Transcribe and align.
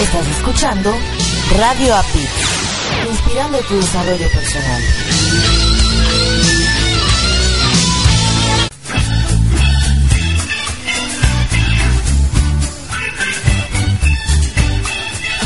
Estás 0.00 0.28
escuchando 0.28 0.94
Radio 1.58 1.96
API, 1.96 2.28
inspirando 3.10 3.58
tu 3.58 3.74
desarrollo 3.74 4.30
personal. 4.30 4.82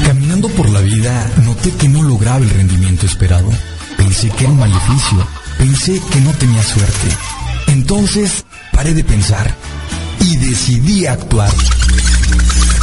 Caminando 0.06 0.48
por 0.50 0.68
la 0.68 0.80
vida, 0.80 1.30
noté 1.44 1.70
que 1.70 1.88
no 1.88 2.02
lograba 2.02 2.38
el 2.38 2.50
rendimiento 2.50 3.06
esperado. 3.06 3.48
Pensé 3.96 4.28
que 4.28 4.44
era 4.44 4.52
un 4.52 4.58
maleficio. 4.58 5.26
Pensé 5.56 6.00
que 6.10 6.20
no 6.20 6.30
tenía 6.32 6.62
suerte. 6.62 7.08
Entonces, 7.68 8.44
paré 8.72 8.92
de 8.92 9.02
pensar 9.02 9.54
y 10.20 10.36
decidí 10.36 11.06
actuar. 11.06 11.50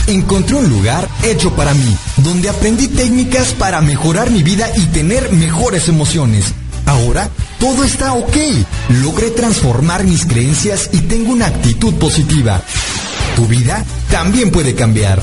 Encontré 0.09 0.55
un 0.55 0.67
lugar 0.67 1.07
hecho 1.21 1.55
para 1.55 1.71
mí, 1.75 1.95
donde 2.17 2.49
aprendí 2.49 2.87
técnicas 2.87 3.53
para 3.53 3.79
mejorar 3.79 4.31
mi 4.31 4.41
vida 4.41 4.67
y 4.75 4.87
tener 4.87 5.31
mejores 5.31 5.87
emociones. 5.87 6.45
Ahora 6.87 7.29
todo 7.59 7.83
está 7.83 8.13
ok. 8.13 8.35
Logré 9.03 9.29
transformar 9.29 10.03
mis 10.05 10.25
creencias 10.25 10.89
y 10.93 11.01
tengo 11.01 11.31
una 11.31 11.45
actitud 11.45 11.93
positiva. 11.93 12.59
Tu 13.35 13.45
vida 13.45 13.85
también 14.09 14.49
puede 14.49 14.73
cambiar. 14.73 15.21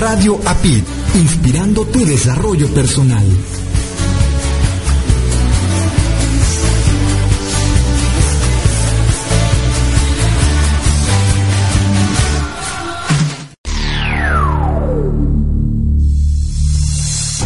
Radio 0.00 0.40
APID, 0.46 0.82
inspirando 1.16 1.84
tu 1.84 2.06
desarrollo 2.06 2.72
personal. 2.72 3.22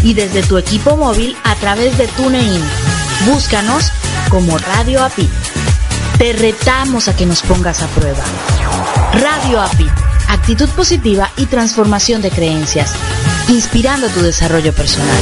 y 0.04 0.14
desde 0.14 0.44
tu 0.44 0.58
equipo 0.58 0.98
móvil 0.98 1.38
a 1.44 1.56
través 1.56 1.98
de 1.98 2.08
TuneIn. 2.08 2.62
Búscanos 3.26 3.92
como 4.30 4.58
Radio 4.58 5.04
Apit. 5.04 5.30
Te 6.18 6.34
retamos 6.34 7.08
a 7.08 7.16
que 7.16 7.26
nos 7.26 7.42
pongas 7.44 7.82
a 7.82 7.88
prueba. 7.88 8.24
Radio 9.14 9.62
Apit. 9.62 9.92
Actitud 10.28 10.68
positiva 10.70 11.30
y 11.38 11.46
transformación 11.46 12.22
de 12.22 12.32
creencias, 12.32 12.94
inspirando 13.50 14.08
tu 14.08 14.22
desarrollo 14.22 14.74
personal. 14.74 15.22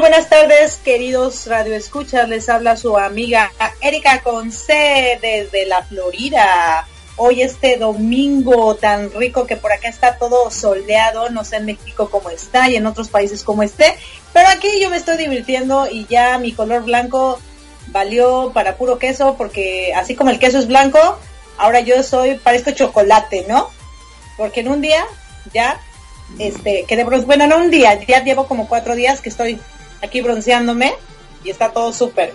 Buenas 0.00 0.30
tardes, 0.30 0.78
queridos 0.82 1.46
radioescuchas. 1.46 2.26
Les 2.26 2.48
habla 2.48 2.78
su 2.78 2.96
amiga 2.96 3.52
Erika 3.82 4.22
Conce 4.22 5.18
desde 5.20 5.66
la 5.66 5.82
Florida. 5.82 6.88
Hoy 7.16 7.42
este 7.42 7.76
domingo 7.76 8.76
tan 8.76 9.12
rico 9.12 9.46
que 9.46 9.56
por 9.56 9.72
acá 9.72 9.88
está 9.88 10.16
todo 10.16 10.50
soleado, 10.50 11.28
no 11.28 11.44
sé 11.44 11.56
en 11.56 11.66
México 11.66 12.08
cómo 12.10 12.30
está 12.30 12.70
y 12.70 12.76
en 12.76 12.86
otros 12.86 13.10
países 13.10 13.44
cómo 13.44 13.62
esté, 13.62 13.94
pero 14.32 14.48
aquí 14.48 14.68
yo 14.80 14.88
me 14.88 14.96
estoy 14.96 15.18
divirtiendo 15.18 15.86
y 15.86 16.06
ya 16.06 16.38
mi 16.38 16.52
color 16.52 16.84
blanco 16.84 17.38
valió 17.88 18.52
para 18.54 18.76
puro 18.76 18.98
queso 18.98 19.34
porque 19.36 19.92
así 19.94 20.14
como 20.14 20.30
el 20.30 20.38
queso 20.38 20.58
es 20.58 20.66
blanco, 20.66 21.18
ahora 21.58 21.80
yo 21.80 22.02
soy 22.02 22.36
parezco 22.36 22.70
chocolate, 22.70 23.44
¿no? 23.46 23.68
Porque 24.38 24.60
en 24.60 24.68
un 24.68 24.80
día 24.80 25.04
ya 25.52 25.78
este, 26.38 26.84
que 26.88 26.96
de 26.96 27.04
bueno, 27.04 27.46
no 27.46 27.58
un 27.58 27.70
día, 27.70 28.02
ya 28.02 28.24
llevo 28.24 28.46
como 28.46 28.66
cuatro 28.66 28.94
días 28.94 29.20
que 29.20 29.28
estoy 29.28 29.60
aquí 30.02 30.20
bronceándome 30.20 30.94
y 31.44 31.50
está 31.50 31.70
todo 31.70 31.92
súper. 31.92 32.32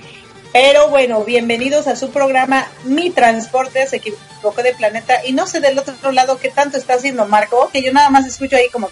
Pero 0.54 0.90
bueno, 0.90 1.24
bienvenidos 1.24 1.88
a 1.88 1.96
su 1.98 2.12
programa 2.12 2.68
Mi 2.86 3.10
Transporte 3.10 3.86
se 3.88 3.98
equivocó 3.98 4.64
de 4.64 4.74
planeta 4.74 5.26
y 5.26 5.34
no 5.34 5.48
sé 5.48 5.60
del 5.60 5.78
otro 5.78 6.12
lado 6.14 6.38
qué 6.38 6.50
tanto 6.50 6.78
está 6.78 6.94
haciendo 6.94 7.26
Marco, 7.26 7.70
que 7.74 7.84
yo 7.84 7.92
nada 7.92 8.10
más 8.10 8.26
escucho 8.26 8.56
ahí 8.56 8.70
como. 8.70 8.90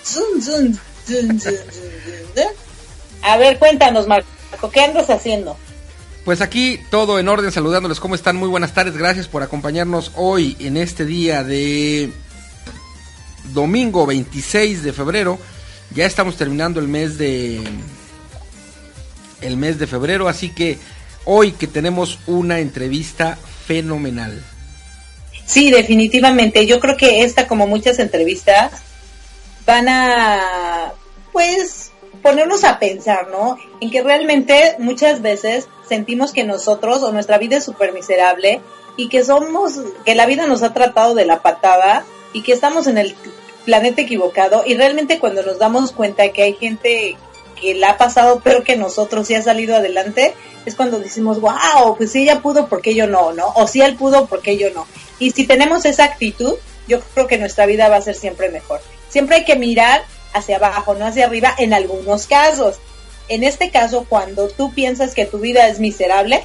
A 3.22 3.38
ver, 3.38 3.60
cuéntanos 3.60 4.08
Marco, 4.08 4.28
¿qué 4.72 4.82
andas 4.82 5.10
haciendo? 5.10 5.58
Pues 6.26 6.42
aquí 6.42 6.80
todo 6.90 7.20
en 7.20 7.28
orden, 7.28 7.52
saludándoles, 7.52 8.00
¿cómo 8.00 8.16
están? 8.16 8.36
Muy 8.36 8.50
buenas 8.50 8.74
tardes, 8.74 8.98
gracias 8.98 9.28
por 9.28 9.44
acompañarnos 9.44 10.12
hoy 10.16 10.58
en 10.60 10.78
este 10.78 11.06
día 11.06 11.44
de 11.44 12.12
domingo 13.54 14.06
26 14.06 14.84
de 14.84 14.94
febrero. 14.94 15.40
Ya 15.96 16.06
estamos 16.06 16.36
terminando 16.38 16.80
el 16.80 16.88
mes 16.88 17.18
de 17.18 17.62
el 19.44 19.58
mes 19.58 19.80
de 19.80 19.88
febrero, 19.88 20.28
así 20.28 20.50
que 20.50 20.78
hoy 21.26 21.52
que 21.52 21.68
tenemos 21.68 22.20
una 22.28 22.60
entrevista 22.60 23.38
fenomenal. 23.66 24.44
Sí, 25.46 25.72
definitivamente. 25.72 26.66
Yo 26.66 26.80
creo 26.80 26.98
que 26.98 27.24
esta, 27.24 27.48
como 27.48 27.68
muchas 27.68 28.00
entrevistas, 28.00 28.72
van 29.66 29.88
a, 29.90 30.94
pues, 31.32 31.92
ponernos 32.22 32.64
a 32.64 32.80
pensar, 32.80 33.28
¿no? 33.30 33.58
En 33.82 33.92
que 33.92 34.02
realmente 34.02 34.76
muchas 34.80 35.22
veces 35.22 35.68
sentimos 35.88 36.32
que 36.32 36.44
nosotros 36.44 37.04
o 37.04 37.12
nuestra 37.12 37.38
vida 37.38 37.58
es 37.58 37.66
súper 37.66 37.94
miserable 37.94 38.62
y 38.96 39.10
que 39.10 39.24
somos, 39.24 39.80
que 40.06 40.16
la 40.16 40.26
vida 40.26 40.48
nos 40.48 40.64
ha 40.64 40.74
tratado 40.74 41.16
de 41.16 41.26
la 41.26 41.42
patada 41.42 42.06
y 42.32 42.44
que 42.44 42.54
estamos 42.54 42.88
en 42.88 42.98
el 42.98 43.16
planeta 43.66 44.02
equivocado 44.02 44.64
y 44.66 44.76
realmente 44.76 45.20
cuando 45.20 45.42
nos 45.42 45.58
damos 45.58 45.92
cuenta 45.92 46.30
que 46.30 46.44
hay 46.44 46.54
gente 46.54 47.18
que 47.64 47.76
la 47.76 47.92
ha 47.92 47.98
pasado 47.98 48.42
peor 48.42 48.64
que 48.64 48.76
nosotros 48.76 49.30
y 49.30 49.36
ha 49.36 49.42
salido 49.42 49.78
adelante, 49.78 50.34
es 50.66 50.76
cuando 50.76 51.00
decimos, 51.00 51.40
wow, 51.40 51.96
pues 51.98 52.12
si 52.12 52.24
ella 52.24 52.42
pudo, 52.42 52.68
¿por 52.68 52.82
qué 52.82 52.94
yo 52.94 53.08
no? 53.08 53.32
¿no? 53.32 53.48
O 53.56 53.68
si 53.68 53.82
él 53.82 53.96
pudo, 53.96 54.26
¿por 54.26 54.42
qué 54.42 54.58
yo 54.58 54.70
no? 54.72 54.86
Y 55.18 55.32
si 55.32 55.48
tenemos 55.48 55.86
esa 55.86 56.04
actitud, 56.04 56.56
yo 56.90 57.00
creo 57.14 57.28
que 57.28 57.38
nuestra 57.38 57.66
vida 57.66 57.88
va 57.88 57.96
a 57.96 58.02
ser 58.02 58.16
siempre 58.16 58.50
mejor. 58.50 58.82
Siempre 59.08 59.38
hay 59.38 59.46
que 59.46 59.56
mirar 59.56 60.04
hacia 60.34 60.58
abajo, 60.58 60.94
no 60.94 61.06
hacia 61.06 61.26
arriba 61.26 61.56
en 61.58 61.74
algunos 61.74 62.28
casos. 62.28 62.76
En 63.30 63.44
este 63.46 63.70
caso, 63.70 64.06
cuando 64.10 64.50
tú 64.50 64.74
piensas 64.74 65.14
que 65.14 65.26
tu 65.26 65.40
vida 65.40 65.70
es 65.70 65.80
miserable, 65.80 66.44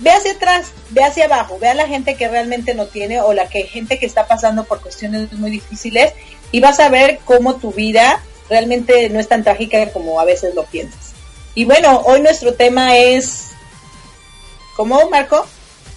ve 0.00 0.10
hacia 0.10 0.32
atrás, 0.32 0.66
ve 0.90 1.02
hacia 1.02 1.24
abajo, 1.24 1.58
ve 1.58 1.68
a 1.68 1.74
la 1.74 1.88
gente 1.88 2.16
que 2.16 2.28
realmente 2.28 2.74
no 2.74 2.86
tiene 2.86 3.22
o 3.22 3.32
la 3.32 3.48
que 3.48 3.62
gente 3.62 3.98
que 3.98 4.04
está 4.04 4.26
pasando 4.26 4.64
por 4.64 4.82
cuestiones 4.82 5.32
muy 5.32 5.50
difíciles 5.50 6.12
y 6.52 6.60
vas 6.60 6.80
a 6.80 6.90
ver 6.90 7.20
cómo 7.24 7.56
tu 7.56 7.72
vida 7.72 8.22
realmente 8.48 9.08
no 9.10 9.20
es 9.20 9.28
tan 9.28 9.44
trágica 9.44 9.90
como 9.92 10.20
a 10.20 10.24
veces 10.24 10.54
lo 10.54 10.64
piensas. 10.64 11.12
Y 11.54 11.64
bueno, 11.64 12.02
hoy 12.04 12.20
nuestro 12.20 12.54
tema 12.54 12.96
es, 12.96 13.48
¿cómo 14.76 15.08
Marco? 15.10 15.46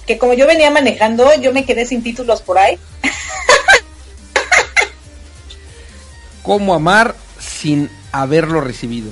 Que 0.07 0.17
como 0.17 0.33
yo 0.33 0.47
venía 0.47 0.71
manejando, 0.71 1.33
yo 1.35 1.53
me 1.53 1.65
quedé 1.65 1.85
sin 1.85 2.03
títulos 2.03 2.41
por 2.41 2.57
ahí. 2.57 2.79
¿Cómo 6.43 6.73
amar 6.73 7.15
sin 7.39 7.89
haberlo 8.11 8.61
recibido? 8.61 9.11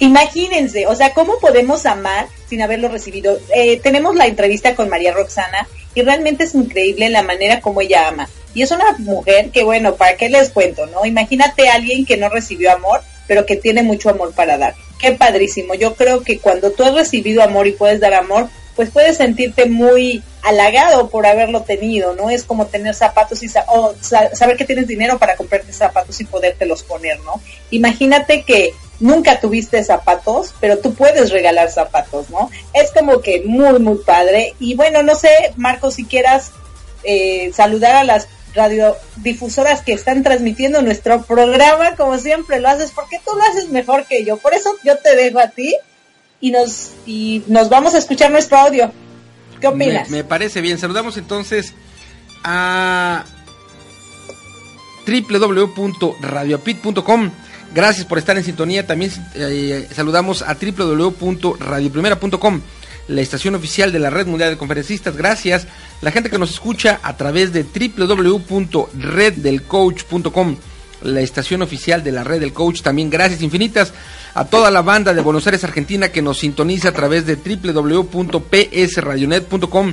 Imagínense, 0.00 0.86
o 0.86 0.94
sea, 0.94 1.12
¿cómo 1.12 1.38
podemos 1.40 1.84
amar 1.84 2.28
sin 2.48 2.62
haberlo 2.62 2.88
recibido? 2.88 3.38
Eh, 3.54 3.80
tenemos 3.80 4.14
la 4.14 4.26
entrevista 4.26 4.76
con 4.76 4.88
María 4.88 5.12
Roxana 5.12 5.66
y 5.94 6.02
realmente 6.02 6.44
es 6.44 6.54
increíble 6.54 7.08
la 7.08 7.22
manera 7.22 7.60
como 7.60 7.80
ella 7.80 8.08
ama. 8.08 8.28
Y 8.54 8.62
es 8.62 8.70
una 8.70 8.92
mujer 8.98 9.50
que, 9.50 9.64
bueno, 9.64 9.94
¿para 9.96 10.16
qué 10.16 10.28
les 10.28 10.50
cuento, 10.50 10.86
no? 10.86 11.04
Imagínate 11.04 11.68
a 11.68 11.74
alguien 11.74 12.04
que 12.06 12.16
no 12.16 12.28
recibió 12.28 12.72
amor, 12.72 13.02
pero 13.26 13.46
que 13.46 13.56
tiene 13.56 13.82
mucho 13.82 14.10
amor 14.10 14.32
para 14.32 14.58
dar. 14.58 14.74
Qué 14.98 15.12
padrísimo. 15.12 15.74
Yo 15.74 15.94
creo 15.94 16.22
que 16.22 16.38
cuando 16.38 16.72
tú 16.72 16.82
has 16.82 16.94
recibido 16.94 17.42
amor 17.42 17.66
y 17.66 17.72
puedes 17.72 18.00
dar 18.00 18.14
amor, 18.14 18.48
pues 18.78 18.90
puedes 18.90 19.16
sentirte 19.16 19.66
muy 19.66 20.22
halagado 20.42 21.10
por 21.10 21.26
haberlo 21.26 21.62
tenido, 21.62 22.14
¿no? 22.14 22.30
Es 22.30 22.44
como 22.44 22.66
tener 22.66 22.94
zapatos 22.94 23.42
y 23.42 23.50
o 23.66 23.94
sa 24.00 24.34
saber 24.36 24.56
que 24.56 24.64
tienes 24.64 24.86
dinero 24.86 25.18
para 25.18 25.34
comprarte 25.34 25.72
zapatos 25.72 26.20
y 26.20 26.24
podértelos 26.24 26.84
poner, 26.84 27.18
¿no? 27.20 27.40
Imagínate 27.70 28.44
que 28.44 28.72
nunca 29.00 29.40
tuviste 29.40 29.82
zapatos, 29.82 30.54
pero 30.60 30.78
tú 30.78 30.94
puedes 30.94 31.30
regalar 31.30 31.70
zapatos, 31.70 32.30
¿no? 32.30 32.50
Es 32.72 32.92
como 32.92 33.20
que 33.20 33.42
muy, 33.44 33.80
muy 33.80 33.98
padre. 33.98 34.54
Y 34.60 34.76
bueno, 34.76 35.02
no 35.02 35.16
sé, 35.16 35.30
Marco, 35.56 35.90
si 35.90 36.04
quieras 36.04 36.52
eh, 37.02 37.50
saludar 37.52 37.96
a 37.96 38.04
las 38.04 38.28
radiodifusoras 38.58 39.82
que 39.82 39.92
están 39.92 40.22
transmitiendo 40.22 40.82
nuestro 40.82 41.22
programa, 41.22 41.94
como 41.96 42.18
siempre 42.18 42.60
lo 42.60 42.68
haces, 42.68 42.90
porque 42.90 43.20
tú 43.24 43.36
lo 43.36 43.42
haces 43.42 43.70
mejor 43.70 44.04
que 44.04 44.24
yo. 44.24 44.36
Por 44.36 44.52
eso 44.52 44.74
yo 44.84 44.98
te 44.98 45.14
dejo 45.14 45.38
a 45.38 45.48
ti 45.48 45.74
y 46.40 46.50
nos, 46.50 46.90
y 47.06 47.44
nos 47.46 47.68
vamos 47.68 47.94
a 47.94 47.98
escuchar 47.98 48.30
nuestro 48.30 48.58
audio. 48.58 48.90
¿Qué 49.60 49.68
opinas? 49.68 50.10
Me, 50.10 50.18
me 50.18 50.24
parece 50.24 50.60
bien. 50.60 50.78
Saludamos 50.78 51.16
entonces 51.16 51.72
a 52.44 53.24
www.radiopit.com. 55.06 57.30
Gracias 57.74 58.06
por 58.06 58.18
estar 58.18 58.36
en 58.36 58.44
sintonía. 58.44 58.86
También 58.86 59.10
eh, 59.34 59.88
saludamos 59.92 60.42
a 60.42 60.54
www.radioprimera.com, 60.54 62.60
la 63.08 63.22
estación 63.22 63.54
oficial 63.54 63.90
de 63.90 63.98
la 63.98 64.10
Red 64.10 64.26
Mundial 64.26 64.50
de 64.50 64.58
Conferencistas. 64.58 65.16
Gracias. 65.16 65.66
La 66.00 66.12
gente 66.12 66.30
que 66.30 66.38
nos 66.38 66.50
escucha 66.50 67.00
a 67.02 67.16
través 67.16 67.52
de 67.52 67.64
www.reddelcoach.com, 67.64 70.56
la 71.02 71.20
estación 71.20 71.62
oficial 71.62 72.04
de 72.04 72.12
la 72.12 72.22
Red 72.22 72.38
del 72.40 72.52
Coach. 72.52 72.82
También 72.82 73.10
gracias 73.10 73.42
infinitas 73.42 73.92
a 74.34 74.44
toda 74.44 74.70
la 74.70 74.82
banda 74.82 75.12
de 75.14 75.22
Buenos 75.22 75.46
Aires, 75.46 75.64
Argentina, 75.64 76.10
que 76.10 76.20
nos 76.22 76.38
sintoniza 76.38 76.90
a 76.90 76.92
través 76.92 77.26
de 77.26 77.34
www.psradionet.com. 77.36 79.92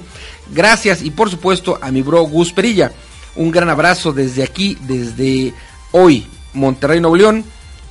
Gracias 0.51 1.01
y 1.01 1.09
por 1.11 1.31
supuesto 1.31 1.79
a 1.81 1.91
mi 1.91 2.01
bro 2.01 2.23
Gus 2.23 2.51
Perilla. 2.53 2.91
Un 3.35 3.51
gran 3.51 3.69
abrazo 3.69 4.11
desde 4.13 4.43
aquí, 4.43 4.77
desde 4.81 5.53
hoy, 5.91 6.25
Monterrey, 6.53 6.99
Nuevo 6.99 7.15
León 7.15 7.45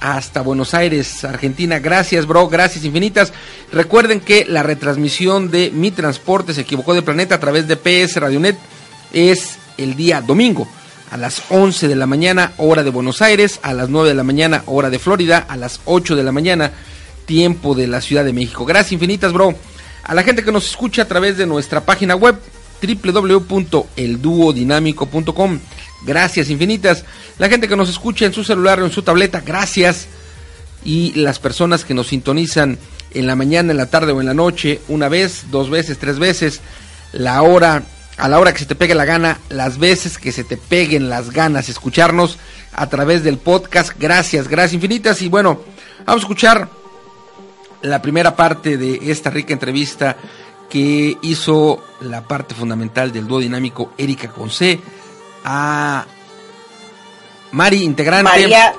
hasta 0.04 0.42
Buenos 0.42 0.74
Aires, 0.74 1.24
Argentina. 1.24 1.78
Gracias, 1.78 2.26
bro, 2.26 2.48
gracias 2.48 2.84
infinitas. 2.84 3.32
Recuerden 3.72 4.20
que 4.20 4.44
la 4.44 4.62
retransmisión 4.62 5.50
de 5.50 5.70
Mi 5.70 5.90
Transporte 5.90 6.52
se 6.52 6.60
equivocó 6.60 6.92
de 6.92 7.00
planeta 7.00 7.36
a 7.36 7.40
través 7.40 7.66
de 7.66 7.76
PS 7.76 8.16
Radionet 8.16 8.58
es 9.14 9.56
el 9.78 9.96
día 9.96 10.20
domingo 10.20 10.68
a 11.10 11.16
las 11.16 11.44
11 11.48 11.88
de 11.88 11.96
la 11.96 12.06
mañana, 12.06 12.52
hora 12.58 12.82
de 12.82 12.90
Buenos 12.90 13.22
Aires, 13.22 13.60
a 13.62 13.72
las 13.72 13.88
9 13.88 14.10
de 14.10 14.14
la 14.14 14.24
mañana, 14.24 14.62
hora 14.66 14.90
de 14.90 14.98
Florida, 14.98 15.46
a 15.48 15.56
las 15.56 15.80
8 15.86 16.16
de 16.16 16.22
la 16.22 16.32
mañana, 16.32 16.72
tiempo 17.24 17.74
de 17.74 17.86
la 17.86 18.02
Ciudad 18.02 18.26
de 18.26 18.34
México. 18.34 18.66
Gracias 18.66 18.92
infinitas, 18.92 19.32
bro. 19.32 19.54
A 20.02 20.14
la 20.14 20.22
gente 20.22 20.44
que 20.44 20.52
nos 20.52 20.68
escucha 20.68 21.00
a 21.02 21.08
través 21.08 21.38
de 21.38 21.46
nuestra 21.46 21.80
página 21.80 22.14
web 22.14 22.36
www.elduodinámico.com. 22.82 25.60
Gracias 26.04 26.50
infinitas. 26.50 27.04
La 27.38 27.48
gente 27.48 27.68
que 27.68 27.76
nos 27.76 27.88
escucha 27.88 28.26
en 28.26 28.32
su 28.32 28.44
celular 28.44 28.80
o 28.80 28.84
en 28.84 28.92
su 28.92 29.02
tableta, 29.02 29.40
gracias. 29.40 30.06
Y 30.84 31.12
las 31.14 31.38
personas 31.38 31.84
que 31.84 31.94
nos 31.94 32.08
sintonizan 32.08 32.78
en 33.12 33.26
la 33.26 33.36
mañana, 33.36 33.70
en 33.70 33.78
la 33.78 33.86
tarde 33.86 34.12
o 34.12 34.20
en 34.20 34.26
la 34.26 34.34
noche, 34.34 34.80
una 34.88 35.08
vez, 35.08 35.46
dos 35.50 35.70
veces, 35.70 35.98
tres 35.98 36.18
veces, 36.18 36.60
la 37.12 37.42
hora, 37.42 37.84
a 38.18 38.28
la 38.28 38.38
hora 38.38 38.52
que 38.52 38.58
se 38.58 38.66
te 38.66 38.74
pegue 38.74 38.94
la 38.94 39.04
gana, 39.04 39.38
las 39.48 39.78
veces 39.78 40.18
que 40.18 40.32
se 40.32 40.44
te 40.44 40.56
peguen 40.56 41.08
las 41.08 41.30
ganas, 41.30 41.68
escucharnos 41.68 42.38
a 42.72 42.88
través 42.88 43.24
del 43.24 43.38
podcast. 43.38 43.92
Gracias, 43.98 44.48
gracias 44.48 44.74
infinitas. 44.74 45.22
Y 45.22 45.28
bueno, 45.28 45.60
vamos 46.04 46.22
a 46.22 46.24
escuchar 46.24 46.68
la 47.82 48.02
primera 48.02 48.36
parte 48.36 48.76
de 48.76 49.10
esta 49.10 49.30
rica 49.30 49.52
entrevista 49.52 50.16
que 50.68 51.16
hizo 51.22 51.82
la 52.00 52.26
parte 52.26 52.54
fundamental 52.54 53.12
del 53.12 53.26
dúo 53.26 53.38
dinámico 53.38 53.92
Erika 53.96 54.28
Conce 54.28 54.80
a 55.44 56.06
Mari, 57.52 57.82
integrante, 57.84 58.28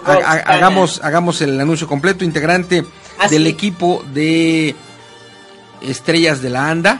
ha- 0.05 0.12
ha- 0.25 0.31
hagamos, 0.55 1.00
hagamos 1.03 1.41
el 1.41 1.60
anuncio 1.60 1.88
completo, 1.88 2.25
integrante 2.25 2.84
Así. 3.19 3.36
del 3.36 3.48
equipo 3.48 4.03
de 4.13 4.75
Estrellas 5.81 6.41
de 6.41 6.50
la 6.50 6.69
Anda, 6.69 7.00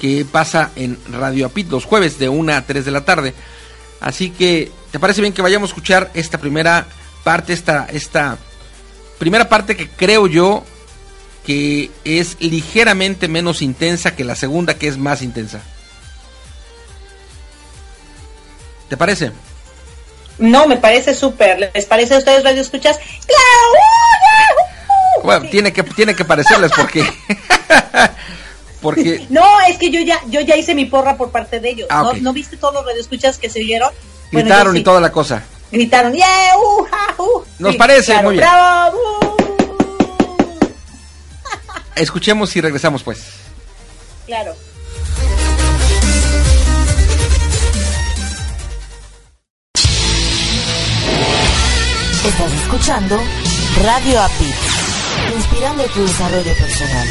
que 0.00 0.26
pasa 0.30 0.70
en 0.76 0.98
Radio 1.10 1.46
Apit 1.46 1.70
los 1.70 1.84
jueves 1.84 2.18
de 2.18 2.28
1 2.28 2.52
a 2.54 2.62
3 2.62 2.84
de 2.84 2.90
la 2.90 3.04
tarde. 3.04 3.32
Así 4.00 4.30
que, 4.30 4.70
¿te 4.90 4.98
parece 4.98 5.20
bien 5.22 5.32
que 5.32 5.40
vayamos 5.40 5.70
a 5.70 5.72
escuchar 5.72 6.10
esta 6.14 6.36
primera 6.38 6.86
parte, 7.22 7.52
esta, 7.54 7.86
esta 7.86 8.36
primera 9.18 9.48
parte 9.48 9.76
que 9.76 9.88
creo 9.88 10.26
yo 10.26 10.64
que 11.46 11.90
es 12.04 12.36
ligeramente 12.40 13.28
menos 13.28 13.62
intensa 13.62 14.14
que 14.14 14.24
la 14.24 14.34
segunda, 14.34 14.74
que 14.74 14.88
es 14.88 14.98
más 14.98 15.22
intensa? 15.22 15.62
¿Te 18.94 18.98
parece? 18.98 19.32
No, 20.38 20.68
me 20.68 20.76
parece 20.76 21.16
súper. 21.16 21.72
¿Les 21.74 21.84
parece 21.84 22.14
a 22.14 22.18
ustedes 22.18 22.44
radio 22.44 22.62
escuchas? 22.62 22.96
¡Claro! 23.26 25.24
Bueno, 25.24 25.50
tiene 25.50 25.72
que 25.72 25.82
tiene 25.82 26.14
que 26.14 26.24
parecerles 26.24 26.70
porque 26.76 27.04
porque 28.80 29.26
No, 29.30 29.44
es 29.62 29.78
que 29.78 29.90
yo 29.90 29.98
ya 30.02 30.20
yo 30.28 30.42
ya 30.42 30.54
hice 30.54 30.76
mi 30.76 30.84
porra 30.84 31.16
por 31.16 31.32
parte 31.32 31.58
de 31.58 31.70
ellos. 31.70 31.88
Ah, 31.90 32.02
¿No, 32.02 32.10
ok. 32.10 32.16
¿No 32.18 32.32
viste 32.32 32.56
todos 32.56 32.72
los 32.74 32.86
radioescuchas 32.86 33.36
que 33.38 33.50
se 33.50 33.58
oyeron? 33.62 33.90
Bueno, 34.30 34.46
gritaron 34.46 34.74
sí. 34.74 34.80
y 34.80 34.84
toda 34.84 35.00
la 35.00 35.10
cosa. 35.10 35.42
Gritaron, 35.72 36.14
¡yeah! 36.14 36.52
Uh, 36.56 36.84
ja, 36.84 37.14
uh". 37.20 37.42
Nos 37.58 37.72
Sí, 37.72 37.78
parece, 37.78 38.12
claro, 38.12 38.22
muy 38.22 38.36
bien. 38.36 38.46
¡Bravo! 38.48 38.98
uh. 39.22 39.36
Escuchemos 41.96 42.54
y 42.54 42.60
regresamos 42.60 43.02
pues. 43.02 43.24
Claro. 44.26 44.54
Estás 52.26 52.52
escuchando 52.54 53.20
Radio 53.82 54.22
API, 54.22 54.54
inspirando 55.36 55.84
tu 55.84 56.00
desarrollo 56.00 56.54
personal. 56.56 57.08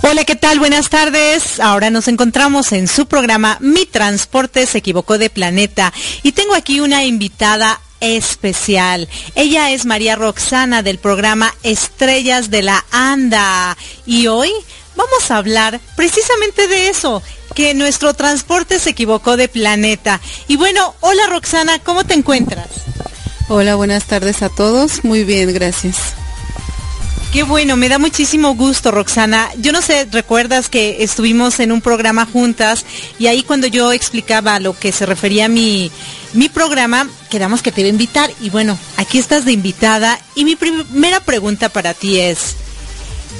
Hola, 0.00 0.24
¿qué 0.24 0.34
tal? 0.34 0.58
Buenas 0.58 0.88
tardes. 0.88 1.60
Ahora 1.60 1.90
nos 1.90 2.08
encontramos 2.08 2.72
en 2.72 2.88
su 2.88 3.04
programa 3.04 3.58
Mi 3.60 3.84
Transporte 3.84 4.64
se 4.64 4.78
equivocó 4.78 5.18
de 5.18 5.28
planeta 5.28 5.92
y 6.22 6.32
tengo 6.32 6.54
aquí 6.54 6.80
una 6.80 7.04
invitada 7.04 7.78
especial. 8.00 9.08
Ella 9.34 9.70
es 9.70 9.84
María 9.84 10.16
Roxana 10.16 10.82
del 10.82 10.98
programa 10.98 11.54
Estrellas 11.62 12.50
de 12.50 12.62
la 12.62 12.84
Anda 12.90 13.76
y 14.06 14.26
hoy 14.26 14.50
vamos 14.96 15.30
a 15.30 15.36
hablar 15.36 15.80
precisamente 15.96 16.68
de 16.68 16.88
eso, 16.88 17.22
que 17.54 17.74
nuestro 17.74 18.14
transporte 18.14 18.78
se 18.78 18.90
equivocó 18.90 19.36
de 19.36 19.48
planeta. 19.48 20.20
Y 20.48 20.56
bueno, 20.56 20.94
hola 21.00 21.26
Roxana, 21.28 21.78
¿cómo 21.78 22.04
te 22.04 22.14
encuentras? 22.14 22.68
Hola, 23.48 23.76
buenas 23.76 24.04
tardes 24.04 24.42
a 24.42 24.50
todos. 24.50 25.04
Muy 25.04 25.24
bien, 25.24 25.52
gracias. 25.54 25.96
Qué 27.32 27.42
bueno, 27.42 27.76
me 27.76 27.90
da 27.90 27.98
muchísimo 27.98 28.54
gusto, 28.54 28.90
Roxana. 28.90 29.50
Yo 29.58 29.70
no 29.70 29.82
sé, 29.82 30.08
recuerdas 30.10 30.70
que 30.70 31.02
estuvimos 31.04 31.60
en 31.60 31.72
un 31.72 31.82
programa 31.82 32.24
juntas 32.24 32.86
y 33.18 33.26
ahí 33.26 33.42
cuando 33.42 33.66
yo 33.66 33.92
explicaba 33.92 34.58
lo 34.60 34.72
que 34.72 34.92
se 34.92 35.04
refería 35.04 35.44
a 35.44 35.48
mi, 35.48 35.92
mi 36.32 36.48
programa, 36.48 37.06
quedamos 37.28 37.60
que 37.60 37.70
te 37.70 37.82
iba 37.82 37.88
a 37.88 37.90
invitar 37.90 38.30
y 38.40 38.48
bueno, 38.48 38.78
aquí 38.96 39.18
estás 39.18 39.44
de 39.44 39.52
invitada 39.52 40.18
y 40.34 40.46
mi 40.46 40.56
primera 40.56 41.20
pregunta 41.20 41.68
para 41.68 41.92
ti 41.92 42.18
es, 42.18 42.56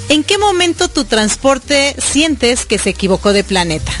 ¿en 0.09 0.23
qué 0.23 0.37
momento 0.37 0.87
tu 0.87 1.05
transporte 1.05 1.95
sientes 1.97 2.67
que 2.67 2.77
se 2.77 2.91
equivocó 2.91 3.33
de 3.33 3.43
planeta? 3.43 3.91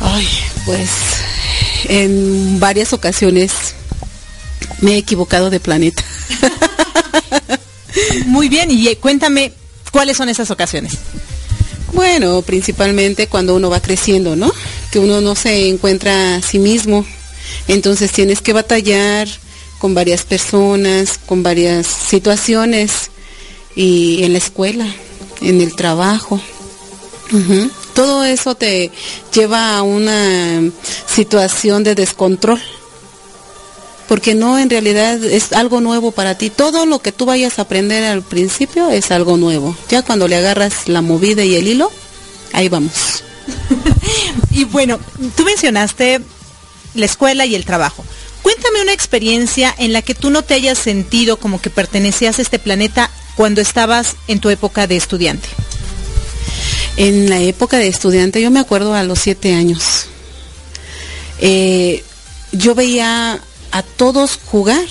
Ay, 0.00 0.28
pues 0.64 0.90
en 1.84 2.58
varias 2.58 2.92
ocasiones 2.92 3.76
me 4.80 4.94
he 4.94 4.98
equivocado 4.98 5.50
de 5.50 5.60
planeta. 5.60 6.02
Muy 8.26 8.48
bien, 8.48 8.70
y 8.70 8.88
eh, 8.88 8.96
cuéntame, 8.96 9.52
¿cuáles 9.92 10.16
son 10.16 10.28
esas 10.28 10.50
ocasiones? 10.50 10.98
Bueno, 11.92 12.42
principalmente 12.42 13.26
cuando 13.26 13.54
uno 13.54 13.68
va 13.68 13.80
creciendo, 13.80 14.36
¿no? 14.36 14.52
Que 14.90 14.98
uno 14.98 15.20
no 15.20 15.34
se 15.34 15.68
encuentra 15.68 16.36
a 16.36 16.42
sí 16.42 16.58
mismo. 16.58 17.04
Entonces 17.68 18.12
tienes 18.12 18.40
que 18.40 18.52
batallar 18.52 19.28
con 19.78 19.94
varias 19.94 20.22
personas, 20.24 21.18
con 21.26 21.42
varias 21.42 21.86
situaciones 21.86 23.10
y 23.74 24.22
en 24.22 24.32
la 24.32 24.38
escuela, 24.38 24.86
en 25.40 25.60
el 25.60 25.74
trabajo. 25.74 26.40
Todo 27.94 28.24
eso 28.24 28.54
te 28.54 28.90
lleva 29.32 29.76
a 29.76 29.82
una 29.82 30.62
situación 31.06 31.84
de 31.84 31.94
descontrol. 31.94 32.60
Porque 34.10 34.34
no, 34.34 34.58
en 34.58 34.68
realidad 34.68 35.22
es 35.22 35.52
algo 35.52 35.80
nuevo 35.80 36.10
para 36.10 36.36
ti. 36.36 36.50
Todo 36.50 36.84
lo 36.84 36.98
que 36.98 37.12
tú 37.12 37.26
vayas 37.26 37.60
a 37.60 37.62
aprender 37.62 38.02
al 38.02 38.22
principio 38.22 38.90
es 38.90 39.12
algo 39.12 39.36
nuevo. 39.36 39.76
Ya 39.88 40.02
cuando 40.02 40.26
le 40.26 40.34
agarras 40.34 40.88
la 40.88 41.00
movida 41.00 41.44
y 41.44 41.54
el 41.54 41.68
hilo, 41.68 41.92
ahí 42.52 42.68
vamos. 42.68 43.22
Y 44.50 44.64
bueno, 44.64 44.98
tú 45.36 45.44
mencionaste 45.44 46.20
la 46.94 47.06
escuela 47.06 47.46
y 47.46 47.54
el 47.54 47.64
trabajo. 47.64 48.04
Cuéntame 48.42 48.82
una 48.82 48.92
experiencia 48.92 49.72
en 49.78 49.92
la 49.92 50.02
que 50.02 50.16
tú 50.16 50.30
no 50.30 50.42
te 50.42 50.54
hayas 50.54 50.76
sentido 50.76 51.36
como 51.36 51.60
que 51.60 51.70
pertenecías 51.70 52.40
a 52.40 52.42
este 52.42 52.58
planeta 52.58 53.12
cuando 53.36 53.60
estabas 53.60 54.16
en 54.26 54.40
tu 54.40 54.50
época 54.50 54.88
de 54.88 54.96
estudiante. 54.96 55.48
En 56.96 57.30
la 57.30 57.38
época 57.38 57.76
de 57.76 57.86
estudiante, 57.86 58.42
yo 58.42 58.50
me 58.50 58.58
acuerdo 58.58 58.92
a 58.92 59.04
los 59.04 59.20
siete 59.20 59.54
años, 59.54 60.06
eh, 61.38 62.02
yo 62.50 62.74
veía 62.74 63.40
a 63.72 63.82
todos 63.82 64.38
jugar, 64.46 64.86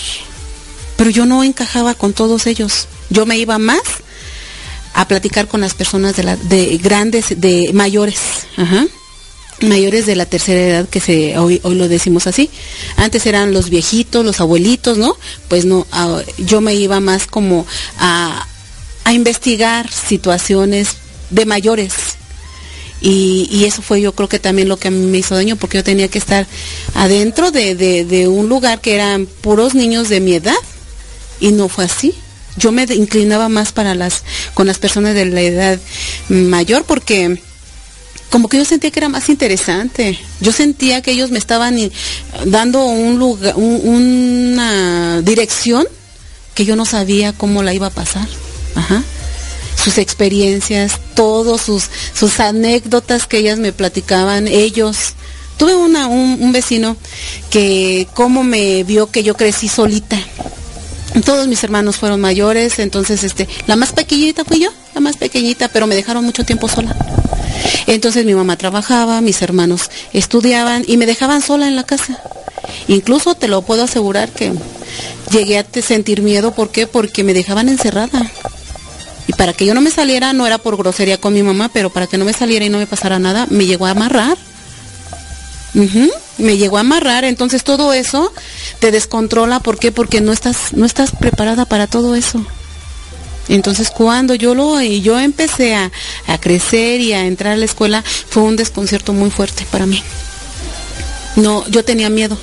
pero 0.98 1.10
yo 1.10 1.26
no 1.26 1.44
encajaba 1.44 1.94
con 1.94 2.14
todos 2.14 2.48
ellos. 2.48 2.88
Yo 3.10 3.26
me 3.26 3.38
iba 3.38 3.58
más 3.58 3.82
a 4.94 5.08
platicar 5.08 5.48
con 5.48 5.62
las 5.62 5.74
personas 5.74 6.16
de, 6.16 6.24
la, 6.24 6.36
de 6.36 6.78
grandes, 6.78 7.40
de 7.40 7.72
mayores, 7.74 8.20
mayores 9.62 10.06
de 10.06 10.16
la 10.16 10.26
tercera 10.26 10.60
edad 10.60 10.90
que 10.90 11.00
se 11.00 11.38
hoy, 11.38 11.60
hoy 11.64 11.76
lo 11.76 11.88
decimos 11.88 12.28
así. 12.28 12.50
Antes 12.98 13.26
eran 13.26 13.54
los 13.54 13.70
viejitos, 13.70 14.26
los 14.26 14.40
abuelitos, 14.40 14.98
¿no? 14.98 15.16
Pues 15.48 15.66
no, 15.66 15.86
yo 16.38 16.62
me 16.62 16.76
iba 16.76 17.00
más 17.00 17.28
como 17.28 17.66
a, 17.98 18.48
a 19.04 19.14
investigar 19.14 19.92
situaciones 19.92 20.98
de 21.30 21.46
mayores. 21.46 22.19
Y, 23.02 23.64
eso 23.66 23.82
fue 23.82 24.02
yo 24.02 24.12
creo 24.14 24.28
que 24.28 24.40
también 24.40 24.68
lo 24.68 24.78
que 24.78 24.90
a 24.90 24.92
mí 24.92 25.06
me 25.06 25.20
hizo 25.20 25.34
daño 25.36 25.56
porque 25.56 25.78
yo 25.78 25.84
tenía 25.86 26.10
que 26.10 26.18
estar 26.18 26.46
adentro 26.96 27.50
de, 27.52 27.76
de- 27.76 28.28
un 28.28 28.50
lugar 28.50 28.82
que 28.82 28.94
eran 28.96 29.26
puros 29.26 29.74
niños 29.74 30.10
de 30.10 30.20
mi 30.20 30.34
edad 30.34 30.56
y 31.40 31.52
no 31.52 31.70
fue 31.70 31.86
así. 31.86 32.14
Yo 32.58 32.72
me 32.74 32.84
inclinaba 32.84 33.48
más 33.48 33.72
para 33.72 33.96
las 33.96 34.24
con 34.54 34.68
las 34.68 34.80
personas 34.80 35.16
de 35.16 35.26
la 35.26 35.42
edad 35.42 35.80
mayor 36.28 36.84
porque 36.84 37.40
como 38.30 38.50
que 38.50 38.58
yo 38.58 38.66
sentía 38.66 38.92
que 38.92 39.00
era 39.00 39.08
más 39.10 39.30
interesante. 39.30 40.20
Yo 40.42 40.52
sentía 40.52 41.02
que 41.02 41.12
ellos 41.12 41.32
me 41.32 41.40
estaban 41.40 41.80
i- 41.80 41.92
dando 42.46 42.84
un 42.86 43.18
lugar, 43.18 43.54
un- 43.56 43.82
una 43.88 45.22
dirección 45.22 45.88
que 46.54 46.66
yo 46.66 46.76
no 46.76 46.86
sabía 46.86 47.32
cómo 47.32 47.64
la 47.64 47.74
iba 47.74 47.88
a 47.88 47.92
pasar. 47.92 48.28
Ajá. 48.76 49.04
Sus 49.76 49.98
experiencias, 49.98 51.00
todos 51.16 51.62
sus, 51.62 51.86
sus 52.14 52.40
anécdotas 52.40 53.26
que 53.28 53.38
ellas 53.38 53.60
me 53.60 53.72
platicaban, 53.72 54.48
ellos. 54.48 55.14
Tuve 55.58 55.76
un, 55.76 55.96
un 55.96 56.52
vecino 56.52 56.96
que 57.50 58.08
como 58.14 58.44
me 58.44 58.84
vio 58.84 59.12
que 59.12 59.24
yo 59.24 59.36
crecí 59.36 59.68
solita. 59.68 60.18
Todos 61.26 61.48
mis 61.48 61.64
hermanos 61.64 61.98
fueron 61.98 62.22
mayores, 62.22 62.80
entonces 62.80 63.24
este, 63.24 63.48
la 63.68 63.76
más 63.76 63.92
pequeñita 63.92 64.46
fui 64.46 64.62
yo, 64.62 64.70
la 64.94 65.02
más 65.02 65.18
pequeñita, 65.18 65.68
pero 65.68 65.88
me 65.88 65.96
dejaron 65.96 66.24
mucho 66.24 66.46
tiempo 66.46 66.70
sola. 66.70 66.96
Entonces 67.88 68.26
mi 68.26 68.36
mamá 68.36 68.56
trabajaba, 68.58 69.20
mis 69.20 69.42
hermanos 69.42 69.90
estudiaban 70.14 70.84
y 70.88 70.98
me 70.98 71.06
dejaban 71.06 71.42
sola 71.42 71.68
en 71.68 71.76
la 71.76 71.84
casa. 71.84 72.22
Incluso 72.88 73.36
te 73.36 73.48
lo 73.48 73.64
puedo 73.64 73.84
asegurar 73.84 74.30
que 74.30 74.54
llegué 75.32 75.58
a 75.58 75.66
sentir 75.82 76.22
miedo, 76.22 76.54
¿por 76.54 76.70
qué? 76.70 76.88
Porque 76.88 77.24
me 77.24 77.34
dejaban 77.34 77.70
encerrada. 77.70 78.32
Y 79.30 79.34
para 79.34 79.54
que 79.54 79.64
yo 79.64 79.76
no 79.76 79.82
me 79.82 79.92
saliera, 79.92 80.34
no 80.34 80.48
era 80.48 80.58
por 80.58 80.76
grosería 80.76 81.22
con 81.22 81.36
mi 81.36 81.44
mamá, 81.44 81.70
pero 81.72 81.92
para 81.92 82.08
que 82.08 82.18
no 82.18 82.26
me 82.26 82.34
saliera 82.34 82.66
y 82.66 82.70
no 82.70 82.80
me 82.80 82.88
pasara 82.88 83.20
nada, 83.20 83.46
me 83.52 83.68
llegó 83.68 83.86
a 83.86 83.92
amarrar. 83.92 84.36
Me 86.40 86.58
llegó 86.58 86.78
a 86.78 86.80
amarrar, 86.80 87.26
entonces 87.26 87.64
todo 87.64 87.94
eso 87.94 88.34
te 88.80 88.90
descontrola, 88.90 89.60
¿por 89.60 89.78
qué? 89.78 89.92
Porque 89.92 90.20
no 90.20 90.34
estás, 90.34 90.74
no 90.74 90.84
estás 90.84 91.12
preparada 91.12 91.66
para 91.66 91.86
todo 91.86 92.16
eso. 92.16 92.44
Entonces 93.50 93.92
cuando 93.92 94.34
yo 94.34 94.56
lo 94.56 94.82
yo 94.82 95.20
empecé 95.20 95.76
a, 95.76 95.92
a 96.26 96.40
crecer 96.40 97.00
y 97.00 97.14
a 97.14 97.28
entrar 97.28 97.54
a 97.54 97.58
la 97.58 97.66
escuela, 97.66 98.04
fue 98.04 98.42
un 98.42 98.56
desconcierto 98.56 99.14
muy 99.14 99.30
fuerte 99.30 99.64
para 99.70 99.86
mí. 99.86 100.02
No, 101.36 101.68
yo 101.68 101.86
tenía 101.86 102.10
miedo. 102.10 102.36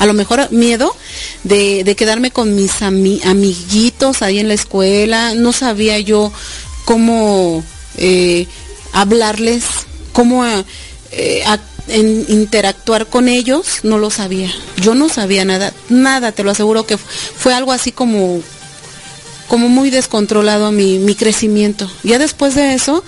A 0.00 0.06
lo 0.06 0.14
mejor 0.14 0.50
miedo 0.50 0.96
de, 1.44 1.84
de 1.84 1.94
quedarme 1.94 2.32
con 2.32 2.56
mis 2.56 2.82
amiguitos 2.82 4.22
ahí 4.22 4.40
en 4.40 4.48
la 4.48 4.54
escuela. 4.54 5.34
No 5.34 5.52
sabía 5.52 6.00
yo 6.00 6.32
cómo 6.84 7.62
eh, 7.96 8.46
hablarles, 8.92 9.64
cómo 10.12 10.44
eh, 11.12 11.44
interactuar 12.28 13.06
con 13.06 13.28
ellos, 13.28 13.80
no 13.82 13.98
lo 13.98 14.10
sabía. 14.10 14.50
Yo 14.80 14.94
no 14.94 15.08
sabía 15.08 15.44
nada, 15.44 15.72
nada, 15.88 16.32
te 16.32 16.42
lo 16.42 16.50
aseguro 16.50 16.86
que 16.86 16.96
fue 16.96 17.54
algo 17.54 17.72
así 17.72 17.92
como, 17.92 18.40
como 19.48 19.68
muy 19.68 19.90
descontrolado 19.90 20.72
mi, 20.72 20.98
mi 20.98 21.14
crecimiento. 21.14 21.90
Ya 22.02 22.18
después 22.18 22.54
de 22.54 22.74
eso, 22.74 23.04